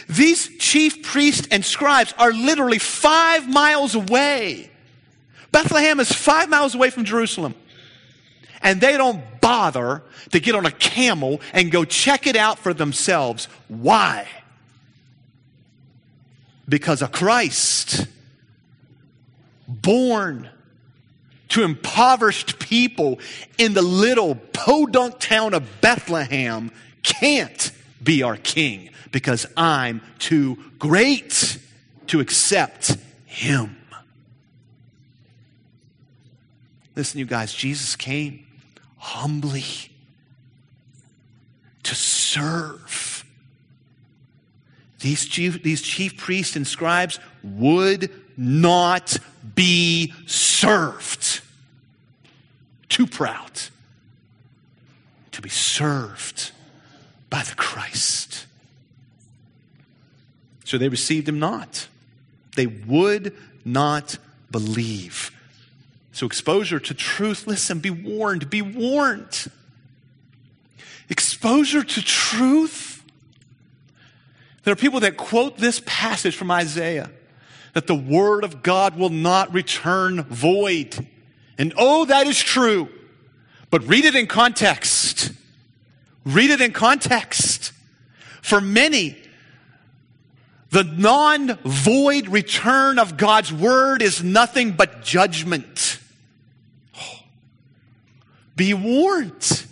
These 0.07 0.55
chief 0.59 1.01
priests 1.01 1.47
and 1.49 1.66
scribes 1.66 2.14
are 2.20 2.32
literally 2.32 2.78
five 2.78 3.49
miles 3.49 3.95
away. 3.95 4.70
Bethlehem 5.54 6.01
is 6.01 6.12
five 6.12 6.49
miles 6.49 6.76
away 6.76 6.89
from 6.89 7.06
Jerusalem 7.06 7.56
and 8.64 8.82
they 8.82 8.97
don't 8.97 9.22
bother 9.39 10.01
to 10.32 10.39
get 10.39 10.56
on 10.56 10.66
a 10.66 10.72
camel 10.72 11.39
and 11.54 11.72
go 11.72 11.86
check 11.86 12.26
it 12.26 12.36
out 12.36 12.58
for 12.58 12.74
themselves. 12.74 13.47
Why? 13.68 14.28
Because 16.68 17.01
a 17.01 17.08
Christ, 17.08 18.08
born 19.68 20.49
to 21.49 21.64
impoverished 21.64 22.58
people 22.58 23.20
in 23.60 23.74
the 23.74 23.82
little 23.82 24.36
podunk 24.36 25.20
town 25.20 25.54
of 25.54 25.82
Bethlehem, 25.82 26.72
can't 27.04 27.72
be 28.01 28.24
our 28.24 28.38
king 28.38 28.89
because 29.12 29.45
I'm 29.56 30.01
too 30.18 30.58
great 30.80 31.60
to 32.08 32.22
accept 32.22 32.97
him. 33.26 33.78
Listen, 36.96 37.20
you 37.20 37.26
guys, 37.26 37.54
Jesus 37.54 37.96
came 37.96 38.46
humbly 38.98 39.66
to 41.84 41.96
serve. 41.96 43.26
These 45.00 45.26
chief, 45.26 45.62
these 45.64 45.82
chief 45.82 46.18
priests 46.18 46.56
and 46.56 46.66
scribes 46.66 47.20
would 47.44 48.10
not 48.38 49.18
be 49.56 50.14
served. 50.26 51.41
Too 52.88 53.08
proud 53.08 53.52
to 55.32 55.41
be 55.41 55.50
served 55.50 56.52
by 57.30 57.44
the 57.44 57.56
Christ. 57.56 58.46
So 60.64 60.78
they 60.78 60.88
received 60.88 61.28
him 61.28 61.39
not. 61.39 61.88
They 62.56 62.68
would 62.68 63.36
not 63.66 64.18
believe. 64.52 65.32
So, 66.14 66.28
exposure 66.28 66.80
to 66.80 66.93
truth, 66.93 67.47
listen, 67.47 67.80
be 67.80 67.89
warned, 67.89 68.49
be 68.49 68.61
warned. 68.61 69.51
Exposure 71.09 71.84
to 71.84 72.01
truth. 72.03 73.03
There 74.64 74.72
are 74.72 74.78
people 74.78 75.01
that 75.01 75.18
quote 75.18 75.57
this 75.57 75.82
passage 75.86 76.36
from 76.36 76.51
Isaiah 76.51 77.09
that 77.74 77.88
the 77.88 77.95
word 77.95 78.43
of 78.43 78.61
God 78.61 78.95
will 78.95 79.09
not 79.09 79.51
return 79.53 80.22
void. 80.22 81.07
And 81.57 81.74
oh, 81.78 82.05
that 82.05 82.28
is 82.28 82.39
true. 82.39 82.89
But 83.72 83.88
read 83.88 84.05
it 84.05 84.16
in 84.16 84.28
context. 84.28 85.32
Read 86.26 86.51
it 86.51 86.61
in 86.61 86.74
context. 86.74 87.74
For 88.43 88.61
many, 88.61 89.18
the 90.70 90.84
non 90.84 91.57
void 91.66 92.28
return 92.28 92.99
of 92.99 93.18
God's 93.18 93.51
word 93.51 94.03
is 94.03 94.24
nothing 94.24 94.74
but 94.74 95.01
judgment. 95.01 95.99
Be 98.56 98.74
warned. 98.74 99.66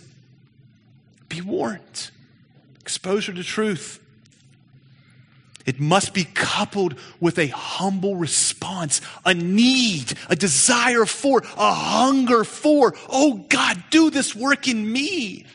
Be 1.28 1.40
warned. 1.40 2.10
Exposure 2.80 3.32
to 3.32 3.44
truth. 3.44 4.00
It 5.64 5.78
must 5.78 6.12
be 6.12 6.24
coupled 6.24 6.96
with 7.20 7.38
a 7.38 7.46
humble 7.46 8.16
response, 8.16 9.00
a 9.24 9.32
need, 9.32 10.14
a 10.28 10.34
desire 10.34 11.04
for, 11.04 11.38
a 11.56 11.72
hunger 11.72 12.42
for, 12.42 12.94
oh 13.08 13.44
God, 13.48 13.82
do 13.90 14.10
this 14.10 14.34
work 14.34 14.66
in 14.66 14.90
me. 14.90 15.46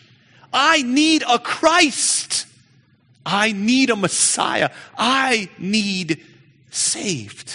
I 0.54 0.82
need 0.82 1.24
a 1.28 1.40
Christ. 1.40 2.48
I 3.26 3.52
need 3.52 3.90
a 3.90 3.98
Messiah. 3.98 4.70
I 4.98 5.50
need 5.58 6.24
saved. 6.70 7.54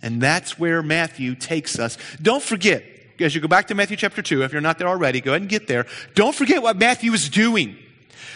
And 0.00 0.22
that's 0.22 0.58
where 0.58 0.82
Matthew 0.82 1.34
takes 1.34 1.78
us. 1.78 1.98
Don't 2.22 2.42
forget, 2.42 2.82
as 3.20 3.34
you 3.34 3.40
go 3.40 3.48
back 3.48 3.68
to 3.68 3.74
Matthew 3.74 3.96
chapter 3.96 4.22
2, 4.22 4.42
if 4.42 4.52
you're 4.52 4.60
not 4.60 4.78
there 4.78 4.88
already, 4.88 5.20
go 5.20 5.32
ahead 5.32 5.42
and 5.42 5.50
get 5.50 5.66
there. 5.66 5.86
Don't 6.14 6.34
forget 6.34 6.62
what 6.62 6.76
Matthew 6.76 7.12
is 7.12 7.28
doing. 7.28 7.76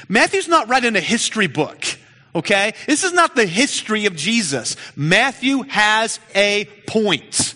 Matthew's 0.08 0.48
not 0.48 0.68
writing 0.68 0.96
a 0.96 1.00
history 1.00 1.46
book, 1.46 1.84
okay? 2.34 2.74
This 2.86 3.04
is 3.04 3.12
not 3.12 3.34
the 3.34 3.46
history 3.46 4.06
of 4.06 4.16
Jesus. 4.16 4.76
Matthew 4.96 5.62
has 5.62 6.20
a 6.34 6.66
point. 6.86 7.54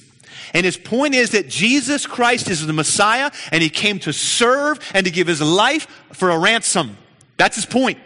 And 0.55 0.65
his 0.65 0.77
point 0.77 1.15
is 1.15 1.31
that 1.31 1.49
Jesus 1.49 2.07
Christ 2.07 2.49
is 2.49 2.67
the 2.67 2.73
Messiah 2.73 3.31
and 3.51 3.63
he 3.63 3.69
came 3.69 3.99
to 4.01 4.13
serve 4.13 4.79
and 4.95 5.05
to 5.05 5.13
give 5.13 5.27
his 5.27 5.43
life 5.43 5.87
for 6.13 6.31
a 6.31 6.39
ransom. 6.39 6.97
That's 7.37 7.57
his 7.57 7.67
point. 7.67 7.99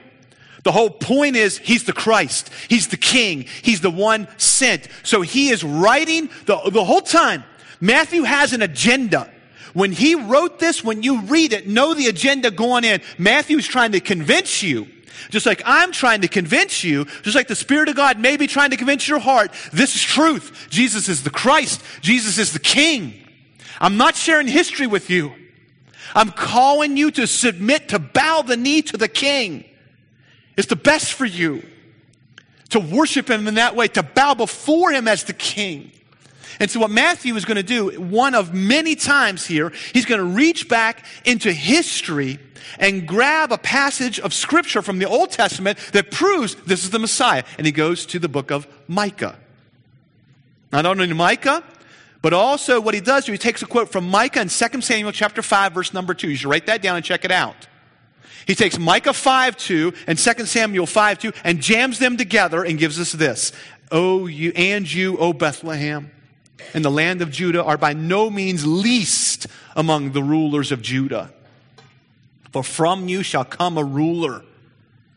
The 0.65 0.73
whole 0.73 0.91
point 0.91 1.37
is 1.37 1.59
he's 1.59 1.85
the 1.85 1.93
Christ. 1.93 2.51
He's 2.69 2.89
the 2.89 2.97
king. 2.97 3.47
He's 3.63 3.81
the 3.81 3.91
one 3.91 4.29
sent. 4.37 4.89
So 5.03 5.23
he 5.23 5.51
is 5.51 5.65
writing 5.65 6.29
the, 6.47 6.59
the 6.71 6.85
whole 6.85 7.01
time 7.01 7.45
Matthew 7.81 8.23
has 8.23 8.53
an 8.53 8.63
agenda. 8.63 9.31
When 9.73 9.93
he 9.93 10.15
wrote 10.15 10.59
this, 10.59 10.83
when 10.83 11.03
you 11.03 11.23
read 11.23 11.53
it, 11.53 11.67
know 11.67 11.95
the 11.95 12.09
agenda 12.09 12.51
going 12.51 12.85
in. 12.85 13.01
Matthew's 13.19 13.67
trying 13.67 13.93
to 13.93 14.01
convince 14.01 14.63
you, 14.63 14.89
just 15.31 15.47
like 15.47 15.63
I'm 15.65 15.93
trying 15.93 16.23
to 16.23 16.29
convince 16.29 16.83
you, 16.83 17.05
just 17.23 17.37
like 17.37 17.49
the 17.49 17.55
Spirit 17.55 17.89
of 17.89 17.97
God 17.97 18.19
may 18.19 18.37
be 18.37 18.47
trying 18.47 18.71
to 18.71 18.77
convince 18.77 19.07
your 19.07 19.21
heart, 19.21 19.53
this 19.73 19.95
is 19.95 20.03
truth. 20.03 20.67
Jesus 20.71 21.09
is 21.09 21.23
the 21.23 21.31
Christ. 21.31 21.83
Jesus 22.01 22.39
is 22.39 22.53
the 22.53 22.59
King. 22.59 23.15
I'm 23.81 23.97
not 23.97 24.17
sharing 24.17 24.49
history 24.49 24.87
with 24.87 25.09
you. 25.09 25.33
I'm 26.15 26.31
calling 26.31 26.97
you 26.97 27.11
to 27.13 27.27
submit, 27.27 27.91
to 27.91 27.99
bow 27.99 28.43
the 28.43 28.57
knee 28.57 28.83
to 28.83 28.97
the 28.97 29.09
King. 29.09 29.65
It's 30.57 30.69
the 30.69 30.77
best 30.77 31.13
for 31.13 31.25
you 31.25 31.65
to 32.71 32.81
worship 32.81 33.31
Him 33.31 33.47
in 33.47 33.55
that 33.55 33.77
way, 33.77 33.89
to 33.89 34.03
bow 34.03 34.35
before 34.35 34.91
Him 34.91 35.07
as 35.07 35.25
the 35.25 35.33
King. 35.33 35.93
And 36.61 36.71
so, 36.71 36.79
what 36.79 36.91
Matthew 36.91 37.35
is 37.37 37.47
going 37.47 37.57
to 37.57 37.63
do, 37.63 37.99
one 37.99 38.35
of 38.35 38.53
many 38.53 38.95
times 38.95 39.47
here, 39.47 39.73
he's 39.95 40.05
going 40.05 40.21
to 40.21 40.27
reach 40.27 40.69
back 40.69 41.07
into 41.25 41.53
history 41.53 42.39
and 42.79 43.09
grab 43.09 43.51
a 43.51 43.57
passage 43.57 44.21
of 44.21 44.35
scripture 44.35 44.83
from 44.83 44.99
the 44.99 45.09
Old 45.09 45.31
Testament 45.31 45.79
that 45.93 46.11
proves 46.11 46.55
this 46.55 46.85
is 46.85 46.91
the 46.91 46.99
Messiah. 46.99 47.45
And 47.57 47.67
he 47.67 47.73
goes 47.73 48.05
to 48.07 48.19
the 48.19 48.29
book 48.29 48.51
of 48.51 48.69
Micah. 48.87 49.39
Not 50.71 50.85
only 50.85 51.11
Micah, 51.15 51.65
but 52.21 52.35
also 52.35 52.79
what 52.79 52.93
he 52.93 53.01
does, 53.01 53.25
he 53.25 53.39
takes 53.39 53.63
a 53.63 53.67
quote 53.67 53.91
from 53.91 54.07
Micah 54.07 54.43
in 54.43 54.49
2 54.49 54.83
Samuel 54.83 55.13
chapter 55.13 55.41
5, 55.41 55.73
verse 55.73 55.95
number 55.95 56.13
2. 56.13 56.29
You 56.29 56.37
should 56.37 56.51
write 56.51 56.67
that 56.67 56.83
down 56.83 56.95
and 56.95 57.05
check 57.05 57.25
it 57.25 57.33
out. 57.33 57.69
He 58.47 58.55
takes 58.55 58.79
Micah 58.79 59.15
5 59.15 59.57
2 59.57 59.95
and 60.07 60.19
2 60.19 60.45
Samuel 60.45 60.87
5 60.87 61.19
2 61.21 61.33
and 61.43 61.63
jams 61.63 61.99
them 61.99 62.19
together 62.19 62.63
and 62.65 62.79
gives 62.79 63.01
us 63.01 63.13
this. 63.13 63.53
Oh, 63.91 64.27
you 64.27 64.53
and 64.55 64.93
you, 64.93 65.17
O 65.17 65.33
Bethlehem 65.33 66.11
and 66.75 66.85
the 66.85 66.91
land 66.91 67.23
of 67.23 67.31
Judah 67.31 67.65
are 67.65 67.79
by 67.79 67.93
no 67.93 68.31
means 68.31 68.67
least 68.67 69.47
among 69.77 70.13
the 70.13 70.23
rulers 70.23 70.73
of 70.73 70.83
Judah. 70.83 71.33
For 72.53 72.63
from 72.63 73.09
you 73.09 73.23
shall 73.23 73.45
come 73.45 73.79
a 73.79 73.85
ruler. 73.85 74.43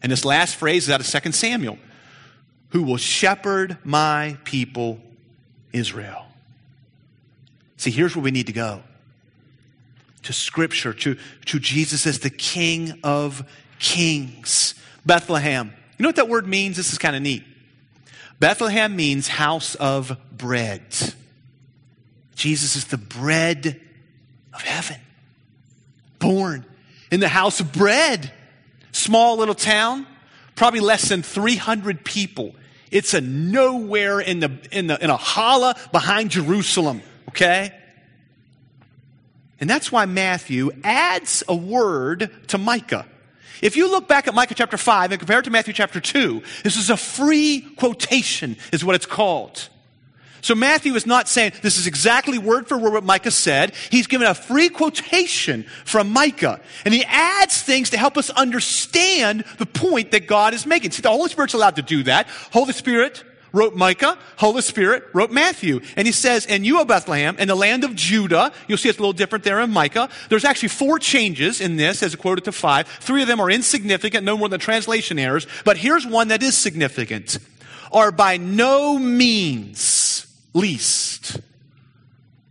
And 0.02 0.12
this 0.12 0.26
last 0.26 0.56
phrase 0.56 0.84
is 0.84 0.90
out 0.90 1.00
of 1.00 1.24
2 1.24 1.32
Samuel 1.32 1.78
who 2.74 2.82
will 2.82 2.98
shepherd 2.98 3.78
my 3.84 4.36
people 4.44 5.00
Israel. 5.72 6.26
See, 7.78 7.92
here's 7.92 8.16
where 8.16 8.24
we 8.24 8.32
need 8.32 8.48
to 8.48 8.54
go 8.54 8.82
to 10.24 10.34
Scripture, 10.34 10.94
to, 10.94 11.18
to 11.46 11.60
Jesus 11.60 12.08
as 12.08 12.20
the 12.20 12.30
King 12.30 13.00
of 13.04 13.48
Kings. 13.78 14.74
Bethlehem. 15.06 15.74
You 15.98 16.04
know 16.04 16.10
what 16.10 16.16
that 16.16 16.30
word 16.30 16.48
means? 16.48 16.78
This 16.78 16.92
is 16.94 16.98
kind 16.98 17.16
of 17.16 17.22
neat. 17.22 17.44
Bethlehem 18.40 18.96
means 18.96 19.28
house 19.28 19.76
of 19.76 20.18
bread. 20.36 20.82
Jesus 22.36 22.76
is 22.76 22.86
the 22.86 22.98
bread 22.98 23.80
of 24.54 24.62
heaven, 24.62 24.98
born 26.20 26.66
in 27.12 27.20
the 27.20 27.28
house 27.28 27.60
of 27.60 27.72
bread. 27.72 28.32
Small 28.92 29.38
little 29.38 29.56
town, 29.56 30.06
probably 30.56 30.80
less 30.80 31.10
than 31.10 31.24
300 31.24 32.06
people. 32.06 32.56
It's 32.92 33.16
a 33.16 33.22
nowhere 33.22 34.20
in, 34.20 34.40
the, 34.40 34.52
in, 34.72 34.86
the, 34.88 35.04
in 35.04 35.10
a 35.10 35.18
holla 35.18 35.76
behind 35.92 36.30
Jerusalem, 36.30 37.02
okay? 37.30 37.74
And 39.60 39.70
that's 39.70 39.92
why 39.92 40.06
Matthew 40.06 40.72
adds 40.84 41.44
a 41.48 41.56
word 41.56 42.30
to 42.50 42.58
Micah. 42.60 43.08
If 43.64 43.78
you 43.78 43.90
look 43.90 44.08
back 44.08 44.28
at 44.28 44.36
Micah 44.36 44.54
chapter 44.54 44.78
5 44.78 45.12
and 45.12 45.20
compare 45.20 45.40
it 45.40 45.46
to 45.46 45.52
Matthew 45.52 45.74
chapter 45.74 46.00
2, 46.00 46.44
this 46.64 46.76
is 46.76 46.90
a 46.90 46.98
free 46.98 47.62
quotation, 47.78 48.58
is 48.72 48.84
what 48.84 48.94
it's 48.94 49.06
called. 49.06 49.70
So 50.44 50.56
Matthew 50.56 50.94
is 50.96 51.06
not 51.06 51.30
saying 51.30 51.54
this 51.62 51.78
is 51.78 51.88
exactly 51.88 52.38
word 52.38 52.68
for 52.68 52.78
word 52.78 52.92
what 52.92 53.06
Micah 53.06 53.32
said. 53.32 53.74
He's 53.90 54.08
given 54.08 54.28
a 54.28 54.36
free 54.36 54.68
quotation 54.68 55.64
from 55.86 56.10
Micah. 56.10 56.60
And 56.84 56.94
he 56.94 57.06
adds 57.06 57.62
things 57.62 57.92
to 57.92 57.98
help 57.98 58.18
us 58.18 58.30
understand 58.30 59.46
the 59.58 59.66
point 59.66 60.12
that 60.12 60.28
God 60.28 60.54
is 60.54 60.66
making. 60.66 60.92
See, 60.92 61.02
the 61.02 61.10
Holy 61.10 61.30
Spirit's 61.30 61.54
allowed 61.54 61.78
to 61.78 61.82
do 61.82 62.04
that. 62.04 62.28
Holy 62.52 62.74
Spirit 62.74 63.24
wrote 63.54 63.74
Micah, 63.74 64.18
Holy 64.36 64.62
Spirit 64.62 65.06
wrote 65.14 65.32
Matthew. 65.32 65.80
And 65.96 66.06
he 66.06 66.12
says, 66.12 66.46
and 66.46 66.66
you, 66.66 66.82
O 66.82 66.84
Bethlehem, 66.86 67.38
in 67.40 67.48
the 67.48 67.56
land 67.56 67.86
of 67.86 67.96
Judah, 67.96 68.52
you'll 68.68 68.78
see 68.78 68.90
it's 68.90 68.98
a 68.98 69.02
little 69.02 69.14
different 69.14 69.46
there 69.46 69.62
in 69.62 69.70
Micah. 69.70 70.10
There's 70.28 70.44
actually 70.44 70.70
four 70.70 71.00
changes 71.00 71.62
in 71.62 71.78
this 71.78 72.04
as 72.04 72.18
quoted 72.18 72.44
to 72.46 72.52
five. 72.52 72.86
Three 72.88 73.22
of 73.22 73.30
them 73.30 73.40
are 73.40 73.50
insignificant, 73.50 74.26
no 74.26 74.38
more 74.38 74.50
than 74.50 74.60
translation 74.60 75.18
errors. 75.20 75.48
But 75.64 75.78
here's 75.78 76.06
one 76.06 76.28
that 76.28 76.44
is 76.44 76.58
significant. 76.58 77.38
Are 77.94 78.12
by 78.12 78.36
no 78.36 79.00
means 79.00 80.03
least 80.54 81.40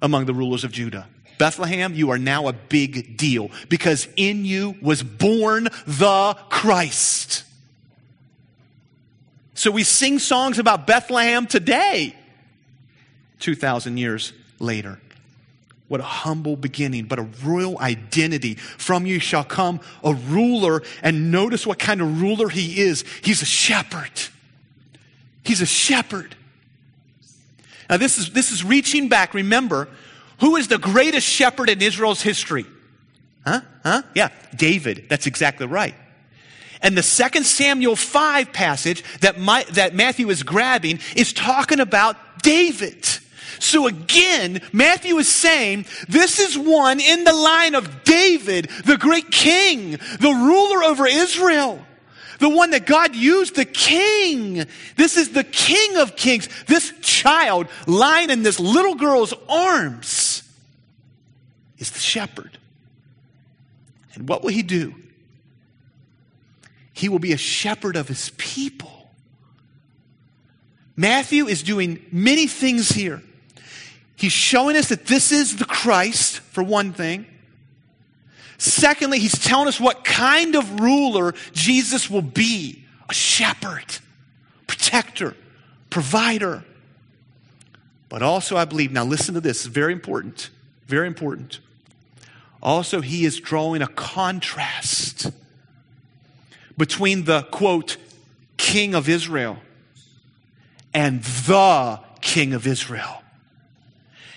among 0.00 0.26
the 0.26 0.34
rulers 0.34 0.64
of 0.64 0.72
Judah. 0.72 1.06
Bethlehem, 1.38 1.94
you 1.94 2.10
are 2.10 2.18
now 2.18 2.48
a 2.48 2.52
big 2.52 3.16
deal 3.16 3.50
because 3.68 4.06
in 4.16 4.44
you 4.44 4.76
was 4.80 5.02
born 5.02 5.64
the 5.86 6.36
Christ. 6.50 7.44
So 9.54 9.70
we 9.70 9.84
sing 9.84 10.18
songs 10.18 10.58
about 10.58 10.86
Bethlehem 10.86 11.46
today, 11.46 12.16
2,000 13.40 13.96
years 13.96 14.32
later. 14.58 14.98
What 15.88 16.00
a 16.00 16.04
humble 16.04 16.56
beginning, 16.56 17.04
but 17.04 17.18
a 17.18 17.28
royal 17.44 17.78
identity. 17.78 18.54
From 18.54 19.04
you 19.04 19.18
shall 19.18 19.44
come 19.44 19.80
a 20.02 20.14
ruler, 20.14 20.82
and 21.02 21.30
notice 21.30 21.66
what 21.66 21.78
kind 21.78 22.00
of 22.00 22.22
ruler 22.22 22.48
he 22.48 22.80
is. 22.80 23.04
He's 23.22 23.42
a 23.42 23.46
shepherd. 23.46 24.10
He's 25.44 25.60
a 25.60 25.66
shepherd. 25.66 26.34
Now, 27.88 27.96
this 27.96 28.18
is, 28.18 28.30
this 28.30 28.52
is 28.52 28.64
reaching 28.64 29.08
back. 29.08 29.34
Remember, 29.34 29.88
who 30.40 30.56
is 30.56 30.68
the 30.68 30.78
greatest 30.78 31.26
shepherd 31.26 31.68
in 31.68 31.80
Israel's 31.82 32.22
history? 32.22 32.66
Huh? 33.46 33.60
Huh? 33.82 34.02
Yeah, 34.14 34.28
David. 34.54 35.06
That's 35.08 35.26
exactly 35.26 35.66
right. 35.66 35.94
And 36.80 36.96
the 36.96 37.02
second 37.02 37.44
Samuel 37.44 37.96
5 37.96 38.52
passage 38.52 39.04
that, 39.20 39.38
my, 39.38 39.64
that 39.72 39.94
Matthew 39.94 40.30
is 40.30 40.42
grabbing 40.42 40.98
is 41.14 41.32
talking 41.32 41.78
about 41.78 42.16
David. 42.42 43.06
So 43.60 43.86
again, 43.86 44.60
Matthew 44.72 45.16
is 45.18 45.30
saying 45.30 45.86
this 46.08 46.40
is 46.40 46.58
one 46.58 46.98
in 46.98 47.22
the 47.22 47.32
line 47.32 47.76
of 47.76 48.02
David, 48.02 48.68
the 48.84 48.96
great 48.96 49.30
king, 49.30 49.92
the 49.92 50.32
ruler 50.32 50.82
over 50.82 51.06
Israel 51.06 51.84
the 52.42 52.48
one 52.48 52.70
that 52.70 52.86
God 52.86 53.14
used, 53.14 53.54
the 53.54 53.64
king. 53.64 54.66
This 54.96 55.16
is 55.16 55.30
the 55.30 55.44
king 55.44 55.96
of 55.98 56.16
kings. 56.16 56.48
This 56.66 56.92
child 57.00 57.68
lying 57.86 58.30
in 58.30 58.42
this 58.42 58.58
little 58.58 58.96
girl's 58.96 59.32
arms 59.48 60.42
is 61.78 61.92
the 61.92 62.00
shepherd. 62.00 62.58
And 64.14 64.28
what 64.28 64.42
will 64.42 64.50
he 64.50 64.64
do? 64.64 64.92
He 66.92 67.08
will 67.08 67.20
be 67.20 67.32
a 67.32 67.36
shepherd 67.36 67.94
of 67.94 68.08
his 68.08 68.30
people. 68.36 69.08
Matthew 70.96 71.46
is 71.46 71.62
doing 71.62 72.04
many 72.10 72.48
things 72.48 72.88
here. 72.88 73.22
He's 74.16 74.32
showing 74.32 74.76
us 74.76 74.88
that 74.88 75.06
this 75.06 75.30
is 75.30 75.56
the 75.56 75.64
Christ, 75.64 76.40
for 76.40 76.64
one 76.64 76.92
thing. 76.92 77.24
Secondly, 78.62 79.18
he's 79.18 79.36
telling 79.36 79.66
us 79.66 79.80
what 79.80 80.04
kind 80.04 80.54
of 80.54 80.78
ruler 80.78 81.34
Jesus 81.52 82.08
will 82.08 82.22
be 82.22 82.84
a 83.08 83.12
shepherd, 83.12 83.98
protector, 84.68 85.34
provider. 85.90 86.62
But 88.08 88.22
also, 88.22 88.56
I 88.56 88.64
believe, 88.64 88.92
now 88.92 89.04
listen 89.04 89.34
to 89.34 89.40
this, 89.40 89.66
very 89.66 89.92
important, 89.92 90.50
very 90.86 91.08
important. 91.08 91.58
Also, 92.62 93.00
he 93.00 93.24
is 93.24 93.40
drawing 93.40 93.82
a 93.82 93.88
contrast 93.88 95.32
between 96.78 97.24
the 97.24 97.42
quote, 97.50 97.96
king 98.58 98.94
of 98.94 99.08
Israel 99.08 99.58
and 100.94 101.20
the 101.24 101.98
king 102.20 102.52
of 102.52 102.68
Israel. 102.68 103.24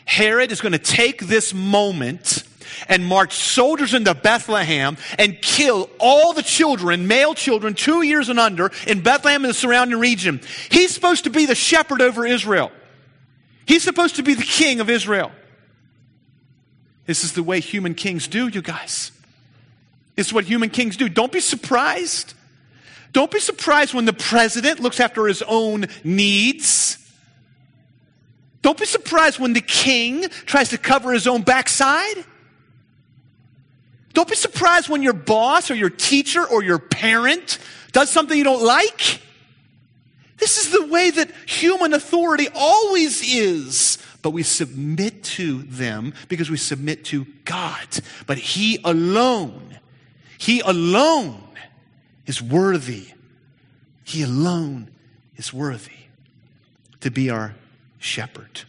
Herod 0.06 0.52
is 0.52 0.62
going 0.62 0.72
to 0.72 0.80
take 0.80 1.28
this 1.28 1.54
moment 1.54 2.45
and 2.88 3.06
march 3.06 3.36
soldiers 3.36 3.94
into 3.94 4.14
Bethlehem 4.14 4.98
and 5.18 5.42
kill 5.42 5.90
all 6.00 6.34
the 6.34 6.44
children, 6.44 7.08
male 7.08 7.34
children, 7.34 7.74
two 7.74 8.04
years 8.04 8.30
and 8.30 8.40
under, 8.40 8.72
in 8.88 9.02
Bethlehem 9.02 9.44
and 9.44 9.50
the 9.50 9.56
surrounding 9.56 10.00
region. 10.00 10.42
He's 10.70 10.94
supposed 10.94 11.24
to 11.26 11.30
be 11.30 11.46
the 11.46 11.56
shepherd 11.56 12.02
over 12.02 12.26
Israel. 12.26 12.72
He's 13.66 13.84
supposed 13.84 14.18
to 14.18 14.24
be 14.24 14.34
the 14.34 14.44
king 14.44 14.80
of 14.80 14.90
Israel. 14.90 15.32
This 17.06 17.24
is 17.24 17.34
the 17.34 17.44
way 17.44 17.60
human 17.60 17.94
kings 17.94 18.28
do, 18.28 18.48
you 18.48 18.62
guys. 18.62 19.12
Is 20.18 20.32
what 20.32 20.46
human 20.46 20.70
kings 20.70 20.98
do. 20.98 21.10
Don't 21.10 21.32
be 21.32 21.42
surprised. 21.42 22.34
Don't 23.12 23.32
be 23.32 23.40
surprised 23.40 23.94
when 23.94 24.06
the 24.06 24.14
president 24.14 24.80
looks 24.80 25.00
after 25.00 25.28
his 25.28 25.42
own 25.42 25.88
needs. 26.04 26.98
Don't 28.62 28.78
be 28.78 28.86
surprised 28.86 29.40
when 29.40 29.54
the 29.54 29.62
king 29.62 30.28
tries 30.46 30.70
to 30.70 30.78
cover 30.78 31.12
his 31.12 31.28
own 31.28 31.44
backside. 31.44 32.26
Don't 34.16 34.28
be 34.28 34.36
surprised 34.36 34.90
when 34.90 35.04
your 35.04 35.14
boss 35.14 35.70
or 35.70 35.76
your 35.76 35.92
teacher 35.92 36.44
or 36.44 36.64
your 36.64 36.80
parent 36.80 37.60
does 37.92 38.10
something 38.10 38.36
you 38.36 38.44
don't 38.44 38.64
like. 38.64 39.22
This 40.38 40.58
is 40.58 40.72
the 40.72 40.88
way 40.88 41.12
that 41.12 41.30
human 41.46 41.94
authority 41.94 42.48
always 42.56 43.22
is 43.22 44.00
but 44.26 44.32
we 44.32 44.42
submit 44.42 45.24
to 45.24 45.62
them 45.62 46.12
because 46.30 46.50
we 46.50 46.58
submit 46.58 47.06
to 47.06 47.28
God. 47.44 47.88
But 48.26 48.40
He 48.40 48.80
alone, 48.84 49.78
He 50.40 50.62
alone 50.62 51.44
is 52.26 52.42
worthy. 52.42 53.10
He 54.04 54.24
alone 54.24 54.90
is 55.36 55.54
worthy 55.54 56.08
to 57.02 57.12
be 57.12 57.30
our 57.30 57.54
shepherd. 58.00 58.62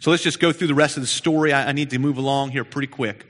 So 0.00 0.10
let's 0.10 0.24
just 0.24 0.40
go 0.40 0.50
through 0.50 0.66
the 0.66 0.74
rest 0.74 0.96
of 0.96 1.04
the 1.04 1.06
story. 1.06 1.52
I, 1.52 1.68
I 1.68 1.72
need 1.72 1.90
to 1.90 2.00
move 2.00 2.18
along 2.18 2.50
here 2.50 2.64
pretty 2.64 2.88
quick. 2.88 3.29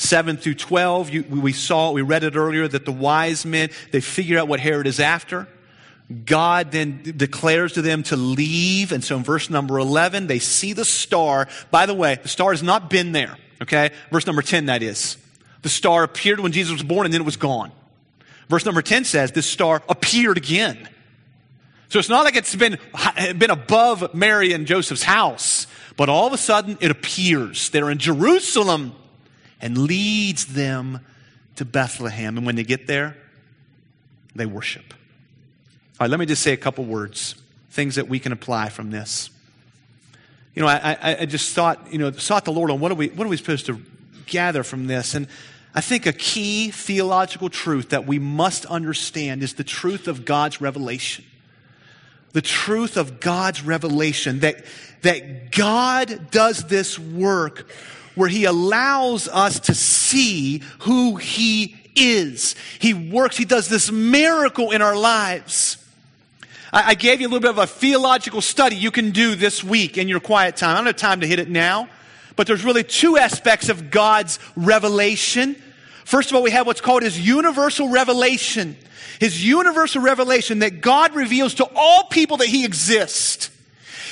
7 0.00 0.38
through 0.38 0.54
12, 0.54 1.10
you, 1.10 1.22
we 1.24 1.52
saw, 1.52 1.90
we 1.90 2.00
read 2.00 2.24
it 2.24 2.34
earlier, 2.34 2.66
that 2.66 2.86
the 2.86 2.92
wise 2.92 3.44
men, 3.44 3.68
they 3.92 4.00
figure 4.00 4.38
out 4.38 4.48
what 4.48 4.58
Herod 4.58 4.86
is 4.86 4.98
after. 4.98 5.46
God 6.24 6.72
then 6.72 7.02
declares 7.18 7.74
to 7.74 7.82
them 7.82 8.02
to 8.04 8.16
leave. 8.16 8.92
And 8.92 9.04
so 9.04 9.18
in 9.18 9.22
verse 9.22 9.50
number 9.50 9.78
11, 9.78 10.26
they 10.26 10.38
see 10.38 10.72
the 10.72 10.86
star. 10.86 11.48
By 11.70 11.84
the 11.84 11.92
way, 11.92 12.18
the 12.22 12.28
star 12.28 12.52
has 12.52 12.62
not 12.62 12.88
been 12.88 13.12
there. 13.12 13.36
Okay? 13.60 13.90
Verse 14.10 14.26
number 14.26 14.40
10, 14.40 14.66
that 14.66 14.82
is. 14.82 15.18
The 15.60 15.68
star 15.68 16.02
appeared 16.02 16.40
when 16.40 16.52
Jesus 16.52 16.72
was 16.72 16.82
born 16.82 17.04
and 17.04 17.12
then 17.12 17.20
it 17.20 17.26
was 17.26 17.36
gone. 17.36 17.70
Verse 18.48 18.64
number 18.64 18.80
10 18.80 19.04
says 19.04 19.32
this 19.32 19.44
star 19.44 19.82
appeared 19.86 20.38
again. 20.38 20.88
So 21.90 21.98
it's 21.98 22.08
not 22.08 22.24
like 22.24 22.36
it's 22.36 22.56
been, 22.56 22.78
been 23.36 23.50
above 23.50 24.14
Mary 24.14 24.54
and 24.54 24.66
Joseph's 24.66 25.02
house, 25.02 25.66
but 25.98 26.08
all 26.08 26.26
of 26.26 26.32
a 26.32 26.38
sudden 26.38 26.78
it 26.80 26.90
appears. 26.90 27.68
They're 27.68 27.90
in 27.90 27.98
Jerusalem 27.98 28.94
and 29.60 29.76
leads 29.78 30.46
them 30.46 31.00
to 31.56 31.64
Bethlehem. 31.64 32.36
And 32.36 32.46
when 32.46 32.56
they 32.56 32.64
get 32.64 32.86
there, 32.86 33.16
they 34.34 34.46
worship. 34.46 34.94
All 35.98 36.04
right, 36.04 36.10
let 36.10 36.18
me 36.18 36.26
just 36.26 36.42
say 36.42 36.52
a 36.52 36.56
couple 36.56 36.84
words, 36.84 37.34
things 37.70 37.96
that 37.96 38.08
we 38.08 38.18
can 38.18 38.32
apply 38.32 38.70
from 38.70 38.90
this. 38.90 39.30
You 40.54 40.62
know, 40.62 40.68
I, 40.68 40.96
I 41.20 41.26
just 41.26 41.54
thought, 41.54 41.92
you 41.92 41.98
know, 41.98 42.10
sought 42.12 42.44
the 42.44 42.52
Lord 42.52 42.70
on 42.70 42.80
what 42.80 42.90
are 42.90 42.96
we, 42.96 43.08
what 43.08 43.26
are 43.26 43.30
we 43.30 43.36
supposed 43.36 43.66
to 43.66 43.80
gather 44.26 44.62
from 44.62 44.86
this? 44.86 45.14
And 45.14 45.28
I 45.74 45.80
think 45.80 46.06
a 46.06 46.12
key 46.12 46.70
theological 46.70 47.48
truth 47.48 47.90
that 47.90 48.06
we 48.06 48.18
must 48.18 48.66
understand 48.66 49.42
is 49.42 49.54
the 49.54 49.64
truth 49.64 50.08
of 50.08 50.24
God's 50.24 50.60
revelation. 50.60 51.24
The 52.32 52.42
truth 52.42 52.96
of 52.96 53.20
God's 53.20 53.62
revelation 53.62 54.40
that, 54.40 54.64
that 55.02 55.52
God 55.52 56.30
does 56.30 56.64
this 56.64 56.98
work 56.98 57.70
where 58.14 58.28
He 58.28 58.44
allows 58.44 59.28
us 59.28 59.60
to 59.60 59.74
see 59.74 60.62
who 60.80 61.16
He 61.16 61.76
is. 61.94 62.54
He 62.78 62.94
works, 62.94 63.36
He 63.36 63.44
does 63.44 63.68
this 63.68 63.90
miracle 63.90 64.70
in 64.70 64.82
our 64.82 64.96
lives. 64.96 65.76
I, 66.72 66.90
I 66.90 66.94
gave 66.94 67.20
you 67.20 67.26
a 67.26 67.30
little 67.30 67.40
bit 67.40 67.50
of 67.50 67.58
a 67.58 67.66
theological 67.66 68.40
study 68.40 68.76
you 68.76 68.90
can 68.90 69.10
do 69.10 69.34
this 69.34 69.62
week 69.62 69.98
in 69.98 70.08
your 70.08 70.20
quiet 70.20 70.56
time. 70.56 70.70
I 70.70 70.78
don't 70.78 70.86
have 70.86 70.96
time 70.96 71.20
to 71.20 71.26
hit 71.26 71.38
it 71.38 71.48
now, 71.48 71.88
but 72.36 72.46
there's 72.46 72.64
really 72.64 72.84
two 72.84 73.18
aspects 73.18 73.68
of 73.68 73.90
God's 73.90 74.38
revelation. 74.56 75.56
First 76.04 76.30
of 76.30 76.36
all, 76.36 76.42
we 76.42 76.50
have 76.50 76.66
what's 76.66 76.80
called 76.80 77.02
His 77.02 77.18
universal 77.18 77.88
revelation. 77.88 78.76
His 79.18 79.44
universal 79.44 80.00
revelation 80.00 80.60
that 80.60 80.80
God 80.80 81.14
reveals 81.14 81.54
to 81.54 81.68
all 81.76 82.04
people 82.04 82.38
that 82.38 82.48
He 82.48 82.64
exists. 82.64 83.50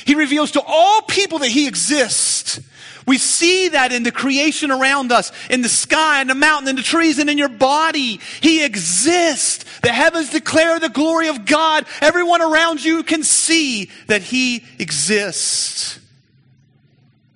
He 0.04 0.14
reveals 0.14 0.52
to 0.52 0.62
all 0.66 1.02
people 1.02 1.38
that 1.40 1.48
He 1.48 1.66
exists. 1.66 2.60
We 3.08 3.16
see 3.16 3.70
that 3.70 3.90
in 3.90 4.02
the 4.02 4.12
creation 4.12 4.70
around 4.70 5.12
us, 5.12 5.32
in 5.48 5.62
the 5.62 5.68
sky, 5.70 6.20
in 6.20 6.26
the 6.26 6.34
mountain, 6.34 6.68
in 6.68 6.76
the 6.76 6.82
trees, 6.82 7.18
and 7.18 7.30
in 7.30 7.38
your 7.38 7.48
body. 7.48 8.20
He 8.42 8.62
exists. 8.62 9.64
The 9.80 9.88
heavens 9.88 10.28
declare 10.28 10.78
the 10.78 10.90
glory 10.90 11.28
of 11.28 11.46
God. 11.46 11.86
Everyone 12.02 12.42
around 12.42 12.84
you 12.84 13.02
can 13.02 13.22
see 13.22 13.90
that 14.08 14.20
He 14.20 14.62
exists. 14.78 15.98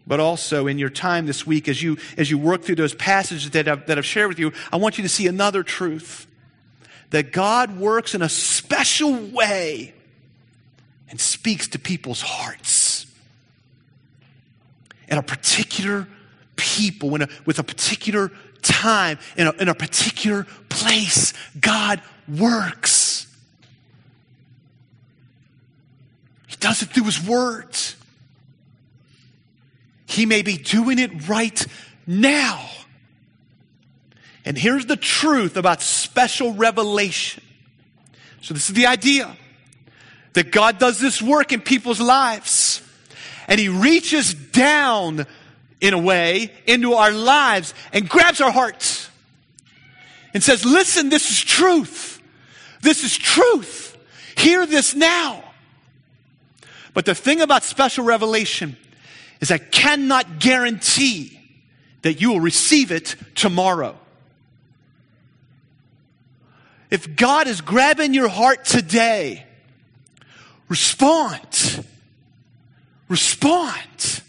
But 0.06 0.20
also 0.20 0.66
in 0.66 0.78
your 0.78 0.90
time 0.90 1.24
this 1.24 1.46
week, 1.46 1.68
as 1.68 1.82
you, 1.82 1.96
as 2.18 2.30
you 2.30 2.36
work 2.36 2.64
through 2.64 2.76
those 2.76 2.94
passages 2.94 3.48
that 3.52 3.66
I've, 3.66 3.86
that 3.86 3.96
I've 3.96 4.04
shared 4.04 4.28
with 4.28 4.38
you, 4.38 4.52
I 4.70 4.76
want 4.76 4.98
you 4.98 5.02
to 5.04 5.08
see 5.08 5.26
another 5.26 5.62
truth 5.62 6.26
that 7.08 7.32
God 7.32 7.78
works 7.78 8.14
in 8.14 8.20
a 8.20 8.28
special 8.28 9.14
way 9.14 9.94
and 11.08 11.18
speaks 11.18 11.68
to 11.68 11.78
people's 11.78 12.20
hearts 12.20 12.91
in 15.12 15.18
a 15.18 15.22
particular 15.22 16.08
people, 16.56 17.14
a, 17.22 17.28
with 17.44 17.58
a 17.58 17.62
particular 17.62 18.32
time, 18.62 19.18
in 19.36 19.46
a, 19.46 19.52
in 19.52 19.68
a 19.68 19.74
particular 19.74 20.46
place. 20.70 21.34
God 21.60 22.00
works. 22.26 23.26
He 26.46 26.56
does 26.56 26.80
it 26.80 26.88
through 26.88 27.04
His 27.04 27.22
words. 27.22 27.94
He 30.06 30.24
may 30.24 30.40
be 30.40 30.56
doing 30.56 30.98
it 30.98 31.28
right 31.28 31.64
now. 32.06 32.70
And 34.46 34.56
here's 34.56 34.86
the 34.86 34.96
truth 34.96 35.58
about 35.58 35.82
special 35.82 36.54
revelation. 36.54 37.44
So, 38.40 38.54
this 38.54 38.70
is 38.70 38.74
the 38.74 38.86
idea 38.86 39.36
that 40.32 40.50
God 40.50 40.78
does 40.78 40.98
this 40.98 41.20
work 41.20 41.52
in 41.52 41.60
people's 41.60 42.00
lives 42.00 42.71
and 43.52 43.60
he 43.60 43.68
reaches 43.68 44.32
down 44.32 45.26
in 45.78 45.92
a 45.92 45.98
way 45.98 46.50
into 46.66 46.94
our 46.94 47.12
lives 47.12 47.74
and 47.92 48.08
grabs 48.08 48.40
our 48.40 48.50
hearts 48.50 49.10
and 50.32 50.42
says, 50.42 50.64
listen, 50.64 51.10
this 51.10 51.30
is 51.30 51.38
truth. 51.38 52.22
This 52.80 53.04
is 53.04 53.14
truth. 53.14 53.94
Hear 54.38 54.64
this 54.64 54.94
now. 54.94 55.44
But 56.94 57.04
the 57.04 57.14
thing 57.14 57.42
about 57.42 57.62
special 57.62 58.06
revelation 58.06 58.74
is 59.42 59.50
I 59.50 59.58
cannot 59.58 60.38
guarantee 60.38 61.38
that 62.00 62.22
you 62.22 62.30
will 62.30 62.40
receive 62.40 62.90
it 62.90 63.16
tomorrow. 63.34 63.98
If 66.90 67.16
God 67.16 67.48
is 67.48 67.60
grabbing 67.60 68.14
your 68.14 68.28
heart 68.28 68.64
today, 68.64 69.44
respond. 70.70 71.81
Respond. 73.12 74.22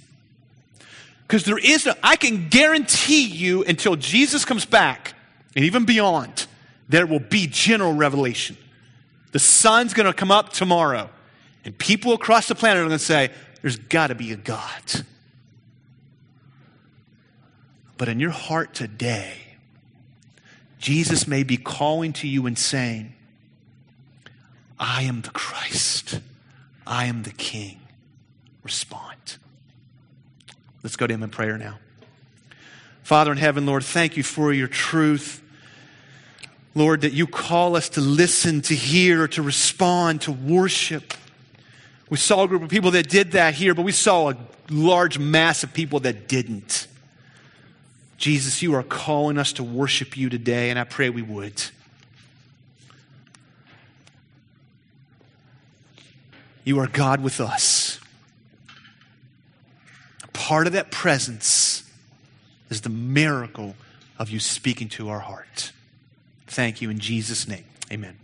Because 1.22 1.46
there 1.46 1.58
is, 1.58 1.86
no, 1.86 1.94
I 2.04 2.18
can 2.18 2.50
guarantee 2.50 3.26
you 3.26 3.64
until 3.64 3.96
Jesus 3.96 4.44
comes 4.44 4.66
back 4.66 5.14
and 5.56 5.64
even 5.64 5.86
beyond, 5.86 6.48
there 6.90 7.06
will 7.06 7.22
be 7.22 7.48
general 7.48 7.94
revelation. 7.94 8.58
The 9.32 9.40
sun's 9.40 9.94
going 9.94 10.08
to 10.08 10.14
come 10.14 10.32
up 10.32 10.52
tomorrow, 10.52 11.10
and 11.64 11.78
people 11.78 12.12
across 12.12 12.50
the 12.50 12.56
planet 12.56 12.84
are 12.84 12.88
going 12.88 13.00
to 13.00 13.04
say, 13.04 13.32
There's 13.62 13.78
got 13.78 14.08
to 14.08 14.16
be 14.16 14.34
a 14.34 14.36
God. 14.36 15.06
But 17.98 18.10
in 18.10 18.20
your 18.20 18.32
heart 18.32 18.74
today, 18.74 19.38
Jesus 20.78 21.26
may 21.26 21.44
be 21.44 21.56
calling 21.56 22.12
to 22.14 22.28
you 22.28 22.48
and 22.48 22.58
saying, 22.58 23.14
I 24.78 25.04
am 25.04 25.22
the 25.22 25.30
Christ, 25.30 26.20
I 26.86 27.06
am 27.06 27.24
the 27.24 27.32
King 27.32 27.80
respond. 28.64 29.38
Let's 30.82 30.96
go 30.96 31.08
to 31.08 31.14
Him 31.14 31.24
in 31.24 31.30
prayer 31.30 31.58
now. 31.58 31.80
Father 33.04 33.32
in 33.32 33.38
heaven, 33.38 33.66
Lord, 33.66 33.84
thank 33.84 34.18
you 34.18 34.24
for 34.24 34.54
your 34.54 34.68
truth. 34.68 35.42
Lord, 36.76 37.02
that 37.02 37.14
you 37.14 37.28
call 37.28 37.76
us 37.76 37.90
to 37.90 38.02
listen, 38.02 38.62
to 38.64 38.76
hear, 38.76 39.28
to 39.30 39.42
respond, 39.42 40.22
to 40.22 40.32
worship. 40.32 41.14
We 42.10 42.18
saw 42.18 42.44
a 42.44 42.48
group 42.48 42.64
of 42.64 42.70
people 42.70 42.92
that 42.92 43.10
did 43.10 43.34
that 43.34 43.54
here, 43.54 43.74
but 43.74 43.84
we 43.84 43.92
saw 43.92 44.32
a 44.32 44.38
large 44.70 45.20
mass 45.20 45.64
of 45.64 45.74
people 45.74 46.00
that 46.02 46.28
didn't. 46.28 46.88
Jesus, 48.18 48.62
you 48.62 48.74
are 48.76 48.84
calling 48.84 49.38
us 49.38 49.54
to 49.54 49.64
worship 49.64 50.16
you 50.16 50.30
today, 50.30 50.70
and 50.70 50.80
I 50.80 50.86
pray 50.86 51.10
we 51.10 51.22
would. 51.22 51.62
You 56.64 56.80
are 56.80 56.88
God 56.88 57.22
with 57.22 57.42
us 57.42 58.00
part 60.44 60.68
of 60.68 60.74
that 60.74 60.92
presence 60.92 61.90
is 62.70 62.82
the 62.82 62.90
miracle 62.90 63.76
of 64.20 64.30
you 64.30 64.42
speaking 64.42 64.90
to 64.90 65.08
our 65.08 65.22
heart. 65.22 65.72
Thank 66.48 66.82
you 66.82 66.90
in 66.90 67.00
Jesus' 67.00 67.48
name. 67.48 67.64
Amen. 67.90 68.18